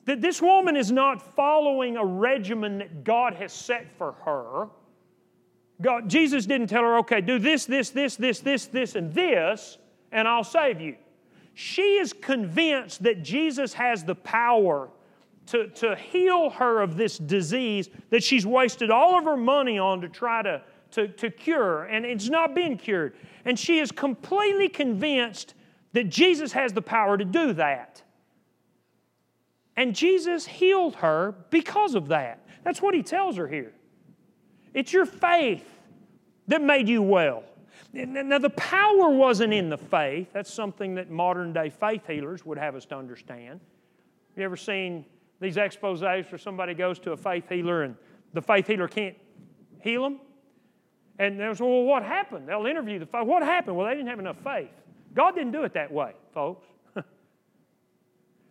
that 0.05 0.22
this 0.22 0.41
woman 0.41 0.78
is 0.78 0.89
not 0.89 1.36
following 1.36 1.97
a 1.97 2.05
regimen 2.05 2.78
that 2.78 3.03
God 3.03 3.34
has 3.34 3.51
set 3.51 3.91
for 3.97 4.13
her. 4.24 4.70
God, 5.82 6.09
Jesus 6.09 6.45
didn't 6.45 6.68
tell 6.68 6.84
her, 6.84 6.99
okay, 6.99 7.20
do 7.20 7.39
this, 7.39 7.65
this, 7.65 7.89
this, 7.89 8.15
this, 8.15 8.39
this, 8.39 8.68
this, 8.68 8.95
and 8.95 9.13
this, 9.13 9.78
and 10.13 10.30
I'll 10.30 10.45
save 10.45 10.80
you. 10.80 10.95
She 11.60 11.97
is 11.97 12.14
convinced 12.14 13.01
that 13.01 13.24
Jesus 13.24 13.74
has 13.74 14.03
the 14.03 14.14
power 14.14 14.89
to, 15.47 15.68
to 15.70 15.95
heal 15.95 16.51
her 16.51 16.82
of 16.82 16.97
this 16.97 17.18
disease 17.18 17.89
that 18.12 18.22
she's 18.22 18.45
wasted 18.45 18.91
all 18.91 19.18
of 19.18 19.24
her 19.24 19.36
money 19.36 19.80
on 19.80 20.01
to 20.01 20.08
try 20.08 20.43
to, 20.43 20.62
to, 20.91 21.08
to 21.08 21.32
cure, 21.32 21.86
and 21.86 22.05
it's 22.05 22.30
not 22.30 22.53
been 22.53 22.78
cured. 22.78 23.16
And 23.43 23.58
she 23.58 23.80
is 23.80 23.91
completely 23.91 24.70
convinced 24.70 25.55
that 25.93 26.10
Jesus 26.10 26.51
has 26.51 26.74
the 26.74 26.82
power 26.84 27.18
to 27.18 27.26
do 27.26 27.53
that. 27.53 28.03
And 29.76 29.95
Jesus 29.95 30.45
healed 30.45 30.97
her 30.97 31.34
because 31.49 31.95
of 31.95 32.10
that. 32.10 32.45
That's 32.64 32.84
what 32.84 32.93
he 32.93 33.01
tells 33.01 33.36
her 33.38 33.47
here. 33.47 33.74
It's 34.76 34.93
your 34.93 35.08
faith 35.08 35.68
that 36.47 36.62
made 36.62 36.88
you 36.88 37.01
well. 37.01 37.45
Now, 37.94 38.38
the 38.38 38.50
power 38.52 39.10
wasn't 39.10 39.54
in 39.54 39.70
the 39.70 39.78
faith. 39.78 40.28
That's 40.34 40.54
something 40.54 40.96
that 40.96 41.10
modern 41.10 41.54
day 41.54 41.70
faith 41.70 42.06
healers 42.06 42.46
would 42.46 42.58
have 42.58 42.76
us 42.76 42.86
to 42.88 42.98
understand. 42.98 43.60
You 44.36 44.44
ever 44.44 44.58
seen 44.58 45.06
these 45.40 45.58
exposes 45.58 46.02
where 46.32 46.38
somebody 46.38 46.74
goes 46.74 47.00
to 47.00 47.12
a 47.12 47.18
faith 47.18 47.50
healer 47.50 47.84
and 47.84 47.96
the 48.34 48.42
faith 48.42 48.68
healer 48.68 48.88
can't 48.88 49.16
heal 49.82 50.04
them. 50.04 50.20
And 51.18 51.40
they'll 51.40 51.56
say, 51.56 51.64
well, 51.64 51.84
what 51.84 52.04
happened? 52.04 52.48
They'll 52.48 52.68
interview 52.68 53.00
the 53.00 53.08
faith. 53.08 53.26
What 53.26 53.42
happened? 53.42 53.76
Well, 53.76 53.88
they 53.88 53.96
didn't 53.96 54.10
have 54.10 54.20
enough 54.20 54.38
faith. 54.44 54.70
God 55.16 55.34
didn't 55.34 55.54
do 55.54 55.64
it 55.64 55.74
that 55.74 55.92
way, 55.92 56.14
folks. 56.34 56.68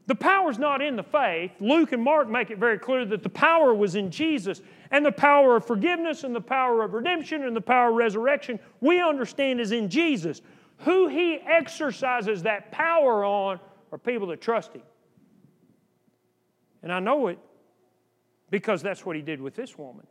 The 0.06 0.14
power's 0.14 0.58
not 0.58 0.80
in 0.80 0.94
the 0.94 1.02
faith. 1.02 1.50
Luke 1.58 1.90
and 1.92 2.02
Mark 2.02 2.28
make 2.28 2.50
it 2.50 2.58
very 2.58 2.78
clear 2.78 3.04
that 3.06 3.24
the 3.24 3.28
power 3.28 3.74
was 3.74 3.96
in 3.96 4.10
Jesus. 4.10 4.62
And 4.92 5.04
the 5.04 5.12
power 5.12 5.56
of 5.56 5.66
forgiveness 5.66 6.22
and 6.22 6.34
the 6.34 6.40
power 6.40 6.84
of 6.84 6.94
redemption 6.94 7.42
and 7.42 7.56
the 7.56 7.60
power 7.60 7.90
of 7.90 7.96
resurrection, 7.96 8.60
we 8.80 9.02
understand 9.02 9.60
is 9.60 9.72
in 9.72 9.88
Jesus. 9.88 10.42
Who 10.78 11.08
he 11.08 11.40
exercises 11.44 12.44
that 12.44 12.70
power 12.70 13.24
on 13.24 13.58
are 13.90 13.98
people 13.98 14.28
that 14.28 14.40
trust 14.40 14.74
him. 14.74 14.82
And 16.84 16.92
I 16.92 17.00
know 17.00 17.26
it 17.26 17.40
because 18.50 18.82
that's 18.82 19.04
what 19.04 19.16
he 19.16 19.22
did 19.22 19.40
with 19.40 19.56
this 19.56 19.76
woman. 19.76 20.06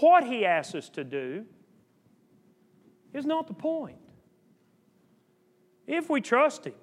What 0.00 0.24
he 0.24 0.44
asks 0.44 0.74
us 0.74 0.88
to 0.90 1.04
do 1.04 1.46
is 3.14 3.24
not 3.24 3.46
the 3.46 3.54
point. 3.54 3.96
If 5.86 6.10
we 6.10 6.20
trust 6.20 6.66
him, 6.66 6.74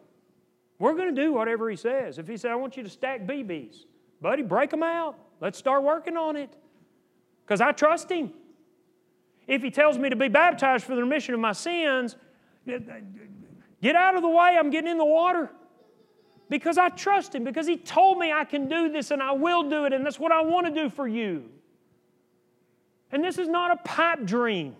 we're 0.79 0.95
going 0.95 1.13
to 1.13 1.21
do 1.21 1.33
whatever 1.33 1.69
he 1.69 1.75
says. 1.75 2.17
If 2.17 2.27
he 2.27 2.37
said, 2.37 2.51
I 2.51 2.55
want 2.55 2.77
you 2.77 2.83
to 2.83 2.89
stack 2.89 3.25
BBs, 3.25 3.85
buddy, 4.21 4.43
break 4.43 4.69
them 4.69 4.83
out. 4.83 5.17
Let's 5.41 5.57
start 5.57 5.83
working 5.83 6.17
on 6.17 6.35
it 6.35 6.55
because 7.45 7.61
I 7.61 7.71
trust 7.71 8.11
him. 8.11 8.31
If 9.47 9.63
he 9.63 9.71
tells 9.71 9.97
me 9.97 10.09
to 10.09 10.15
be 10.15 10.27
baptized 10.27 10.83
for 10.83 10.95
the 10.95 11.01
remission 11.01 11.33
of 11.33 11.39
my 11.39 11.53
sins, 11.53 12.15
get 12.65 13.95
out 13.95 14.15
of 14.15 14.21
the 14.21 14.29
way, 14.29 14.57
I'm 14.59 14.69
getting 14.69 14.91
in 14.91 14.97
the 14.97 15.05
water 15.05 15.49
because 16.49 16.77
I 16.77 16.89
trust 16.89 17.35
Him, 17.35 17.43
because 17.43 17.67
He 17.67 17.77
told 17.77 18.17
me 18.17 18.31
I 18.31 18.45
can 18.45 18.67
do 18.67 18.89
this 18.91 19.11
and 19.11 19.21
I 19.21 19.33
will 19.33 19.69
do 19.69 19.85
it, 19.85 19.93
and 19.93 20.05
that's 20.05 20.19
what 20.19 20.31
I 20.31 20.41
want 20.41 20.67
to 20.67 20.73
do 20.73 20.89
for 20.89 21.07
you. 21.07 21.43
And 23.11 23.23
this 23.23 23.37
is 23.37 23.47
not 23.47 23.71
a 23.71 23.77
pipe 23.77 24.25
dream. 24.25 24.75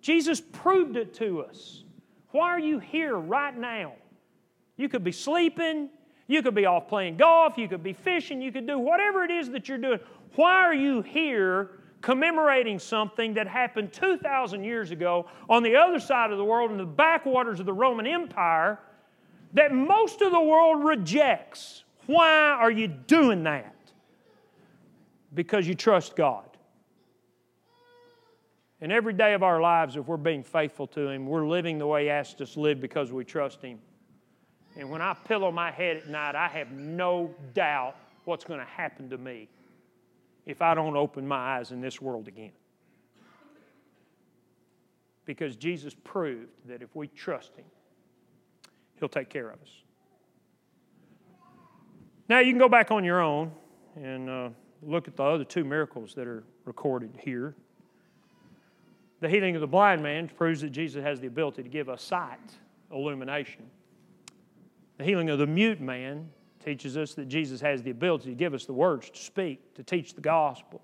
Jesus 0.00 0.40
proved 0.40 0.96
it 0.96 1.14
to 1.14 1.42
us. 1.42 1.84
Why 2.30 2.48
are 2.48 2.60
you 2.60 2.78
here 2.78 3.16
right 3.16 3.56
now? 3.56 3.94
You 4.76 4.88
could 4.88 5.04
be 5.04 5.12
sleeping, 5.12 5.88
you 6.26 6.42
could 6.42 6.54
be 6.54 6.66
off 6.66 6.88
playing 6.88 7.16
golf, 7.16 7.58
you 7.58 7.68
could 7.68 7.82
be 7.82 7.92
fishing, 7.92 8.42
you 8.42 8.50
could 8.50 8.66
do 8.66 8.78
whatever 8.78 9.24
it 9.24 9.30
is 9.30 9.50
that 9.50 9.68
you're 9.68 9.78
doing. 9.78 10.00
Why 10.34 10.62
are 10.64 10.74
you 10.74 11.02
here 11.02 11.70
commemorating 12.00 12.78
something 12.78 13.34
that 13.34 13.46
happened 13.46 13.92
2,000 13.92 14.64
years 14.64 14.90
ago 14.90 15.26
on 15.48 15.62
the 15.62 15.76
other 15.76 15.98
side 15.98 16.32
of 16.32 16.38
the 16.38 16.44
world 16.44 16.70
in 16.70 16.76
the 16.76 16.84
backwaters 16.84 17.60
of 17.60 17.66
the 17.66 17.72
Roman 17.72 18.06
Empire? 18.06 18.78
that 19.54 19.72
most 19.72 20.20
of 20.20 20.32
the 20.32 20.40
world 20.40 20.84
rejects. 20.84 21.84
Why 22.06 22.30
are 22.30 22.70
you 22.70 22.88
doing 22.88 23.44
that? 23.44 23.74
Because 25.32 25.66
you 25.66 25.74
trust 25.74 26.14
God. 26.14 26.44
And 28.80 28.92
every 28.92 29.14
day 29.14 29.32
of 29.32 29.42
our 29.42 29.60
lives, 29.60 29.96
if 29.96 30.06
we're 30.06 30.16
being 30.18 30.42
faithful 30.42 30.86
to 30.88 31.08
Him, 31.08 31.26
we're 31.26 31.46
living 31.46 31.78
the 31.78 31.86
way 31.86 32.04
He 32.04 32.10
asked 32.10 32.40
us 32.40 32.54
to 32.54 32.60
live 32.60 32.80
because 32.80 33.12
we 33.12 33.24
trust 33.24 33.62
Him. 33.62 33.78
And 34.76 34.90
when 34.90 35.00
I 35.00 35.14
pillow 35.14 35.52
my 35.52 35.70
head 35.70 35.98
at 35.98 36.08
night, 36.08 36.34
I 36.34 36.48
have 36.48 36.72
no 36.72 37.32
doubt 37.52 37.96
what's 38.24 38.44
going 38.44 38.60
to 38.60 38.66
happen 38.66 39.08
to 39.10 39.18
me 39.18 39.48
if 40.46 40.62
I 40.62 40.74
don't 40.74 40.96
open 40.96 41.26
my 41.26 41.58
eyes 41.58 41.70
in 41.70 41.80
this 41.80 42.02
world 42.02 42.28
again. 42.28 42.52
Because 45.24 45.56
Jesus 45.56 45.94
proved 46.04 46.48
that 46.66 46.82
if 46.82 46.94
we 46.94 47.06
trust 47.06 47.56
Him, 47.56 47.64
He'll 48.98 49.08
take 49.08 49.30
care 49.30 49.48
of 49.48 49.60
us. 49.62 49.70
Now, 52.28 52.40
you 52.40 52.52
can 52.52 52.58
go 52.58 52.68
back 52.68 52.90
on 52.90 53.04
your 53.04 53.20
own 53.20 53.52
and 53.96 54.28
uh, 54.28 54.48
look 54.82 55.08
at 55.08 55.16
the 55.16 55.22
other 55.22 55.44
two 55.44 55.64
miracles 55.64 56.14
that 56.14 56.26
are 56.26 56.44
recorded 56.64 57.10
here. 57.22 57.54
The 59.20 59.28
healing 59.28 59.54
of 59.54 59.60
the 59.60 59.66
blind 59.66 60.02
man 60.02 60.28
proves 60.28 60.60
that 60.62 60.70
Jesus 60.70 61.02
has 61.02 61.20
the 61.20 61.26
ability 61.26 61.62
to 61.62 61.68
give 61.68 61.88
us 61.88 62.02
sight, 62.02 62.38
illumination. 62.90 63.70
The 64.98 65.04
healing 65.04 65.30
of 65.30 65.38
the 65.38 65.46
mute 65.46 65.80
man 65.80 66.28
teaches 66.64 66.96
us 66.96 67.14
that 67.14 67.28
Jesus 67.28 67.60
has 67.60 67.82
the 67.82 67.90
ability 67.90 68.30
to 68.30 68.34
give 68.34 68.54
us 68.54 68.64
the 68.64 68.72
words 68.72 69.10
to 69.10 69.18
speak, 69.18 69.74
to 69.74 69.82
teach 69.82 70.14
the 70.14 70.20
gospel. 70.20 70.80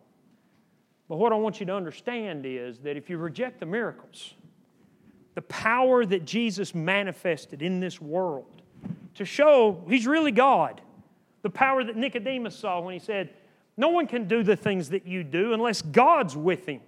But 1.09 1.17
what 1.17 1.33
I 1.33 1.37
want 1.37 1.59
you 1.59 1.67
to 1.67 1.75
understand 1.75 2.45
is 2.47 2.79
that 2.81 2.97
if 2.97 3.11
you 3.11 3.19
reject 3.19 3.61
the 3.61 3.67
miracles, 3.67 4.35
the 5.35 5.43
power 5.43 6.05
that 6.05 6.25
Jesus 6.25 6.75
manifested 6.75 7.63
in 7.63 7.81
this 7.81 8.01
world 8.01 8.63
to 9.15 9.25
show 9.25 9.85
He's 9.89 10.07
really 10.07 10.33
God. 10.33 10.81
The 11.43 11.51
power 11.51 11.83
that 11.83 11.97
Nicodemus 11.97 12.57
saw 12.57 12.81
when 12.81 12.93
he 12.93 13.01
said, 13.01 13.31
No 13.77 13.89
one 13.89 14.07
can 14.07 14.29
do 14.29 14.43
the 14.43 14.57
things 14.57 14.91
that 14.91 15.07
you 15.07 15.25
do 15.25 15.53
unless 15.53 15.81
God's 15.81 16.37
with 16.37 16.67
him. 16.67 16.81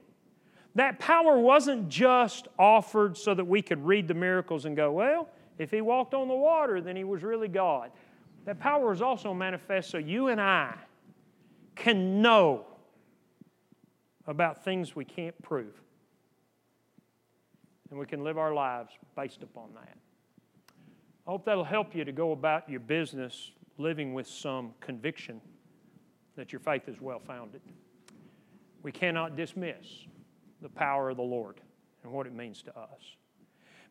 That 0.74 0.98
power 0.98 1.38
wasn't 1.38 1.88
just 1.88 2.48
offered 2.58 3.16
so 3.16 3.34
that 3.34 3.44
we 3.44 3.62
could 3.62 3.84
read 3.84 4.08
the 4.08 4.14
miracles 4.14 4.66
and 4.66 4.76
go, 4.76 4.92
Well, 4.92 5.28
if 5.58 5.70
He 5.70 5.80
walked 5.80 6.14
on 6.14 6.28
the 6.28 6.34
water, 6.34 6.80
then 6.80 6.96
He 6.96 7.04
was 7.04 7.22
really 7.22 7.48
God. 7.48 7.90
That 8.44 8.58
power 8.58 8.92
is 8.92 9.02
also 9.02 9.32
manifest 9.32 9.90
so 9.90 9.98
you 9.98 10.28
and 10.28 10.40
I 10.40 10.74
can 11.76 12.20
know 12.20 12.66
about 14.26 14.64
things 14.64 14.94
we 14.94 15.04
can't 15.04 15.40
prove 15.42 15.74
and 17.90 17.98
we 17.98 18.06
can 18.06 18.24
live 18.24 18.38
our 18.38 18.54
lives 18.54 18.92
based 19.16 19.42
upon 19.42 19.68
that. 19.74 19.96
I 21.26 21.30
hope 21.30 21.44
that'll 21.44 21.62
help 21.62 21.94
you 21.94 22.04
to 22.04 22.12
go 22.12 22.32
about 22.32 22.68
your 22.68 22.80
business 22.80 23.52
living 23.78 24.14
with 24.14 24.26
some 24.26 24.72
conviction 24.80 25.40
that 26.36 26.52
your 26.52 26.60
faith 26.60 26.88
is 26.88 27.00
well 27.00 27.20
founded. 27.20 27.60
We 28.82 28.92
cannot 28.92 29.36
dismiss 29.36 30.06
the 30.62 30.68
power 30.68 31.10
of 31.10 31.16
the 31.16 31.22
Lord 31.22 31.60
and 32.02 32.12
what 32.12 32.26
it 32.26 32.34
means 32.34 32.62
to 32.62 32.70
us. 32.70 33.16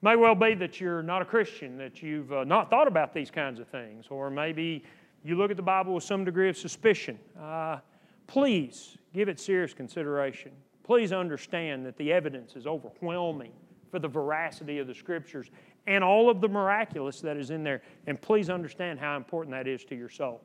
May 0.04 0.16
well 0.16 0.34
be 0.34 0.56
that 0.56 0.82
you're 0.82 1.04
not 1.04 1.22
a 1.22 1.26
Christian, 1.26 1.78
that 1.78 2.02
you've 2.02 2.34
uh, 2.34 2.44
not 2.44 2.72
thought 2.72 2.88
about 2.88 3.14
these 3.14 3.30
kinds 3.30 3.60
of 3.60 3.68
things, 3.68 4.06
or 4.10 4.32
maybe 4.32 4.84
you 5.24 5.36
look 5.36 5.52
at 5.52 5.58
the 5.58 5.64
Bible 5.64 5.94
with 5.94 6.04
some 6.04 6.26
degree 6.26 6.50
of 6.50 6.58
suspicion. 6.58 7.20
Uh, 7.40 7.78
please 8.26 8.98
give 9.14 9.30
it 9.30 9.40
serious 9.40 9.74
consideration. 9.74 10.52
please 10.84 11.14
understand 11.14 11.86
that 11.86 11.96
the 11.98 12.12
evidence 12.12 12.56
is 12.56 12.66
overwhelming 12.66 13.52
for 13.92 14.00
the 14.00 14.08
veracity 14.08 14.80
of 14.80 14.88
the 14.88 14.96
Scriptures 14.96 15.52
and 15.86 16.04
all 16.04 16.30
of 16.30 16.42
the 16.42 16.50
miraculous 16.50 17.22
that 17.22 17.38
is 17.38 17.52
in 17.52 17.64
there. 17.64 17.82
And 18.08 18.20
please 18.20 18.50
understand 18.50 19.00
how 19.00 19.18
important 19.18 19.54
that 19.54 19.68
is 19.68 19.84
to 19.86 19.96
your 19.96 20.10
soul. 20.10 20.42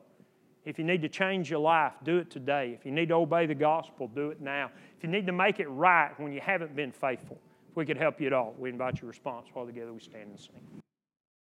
If 0.65 0.77
you 0.77 0.85
need 0.85 1.01
to 1.01 1.09
change 1.09 1.49
your 1.49 1.59
life, 1.59 1.93
do 2.03 2.17
it 2.17 2.29
today. 2.29 2.75
If 2.77 2.85
you 2.85 2.91
need 2.91 3.07
to 3.07 3.15
obey 3.15 3.45
the 3.45 3.55
gospel, 3.55 4.07
do 4.07 4.29
it 4.29 4.41
now. 4.41 4.69
If 4.97 5.03
you 5.03 5.09
need 5.09 5.25
to 5.25 5.31
make 5.31 5.59
it 5.59 5.67
right 5.67 6.11
when 6.17 6.31
you 6.33 6.41
haven't 6.41 6.75
been 6.75 6.91
faithful, 6.91 7.39
we 7.77 7.85
could 7.85 7.97
help 7.97 8.19
you 8.19 8.25
at 8.25 8.33
all, 8.33 8.55
we 8.57 8.69
invite 8.69 8.99
your 9.01 9.07
response 9.07 9.45
while 9.53 9.67
together 9.67 9.93
we 9.93 9.99
stand 9.99 10.31
and 10.31 10.39
sing. 10.39 10.81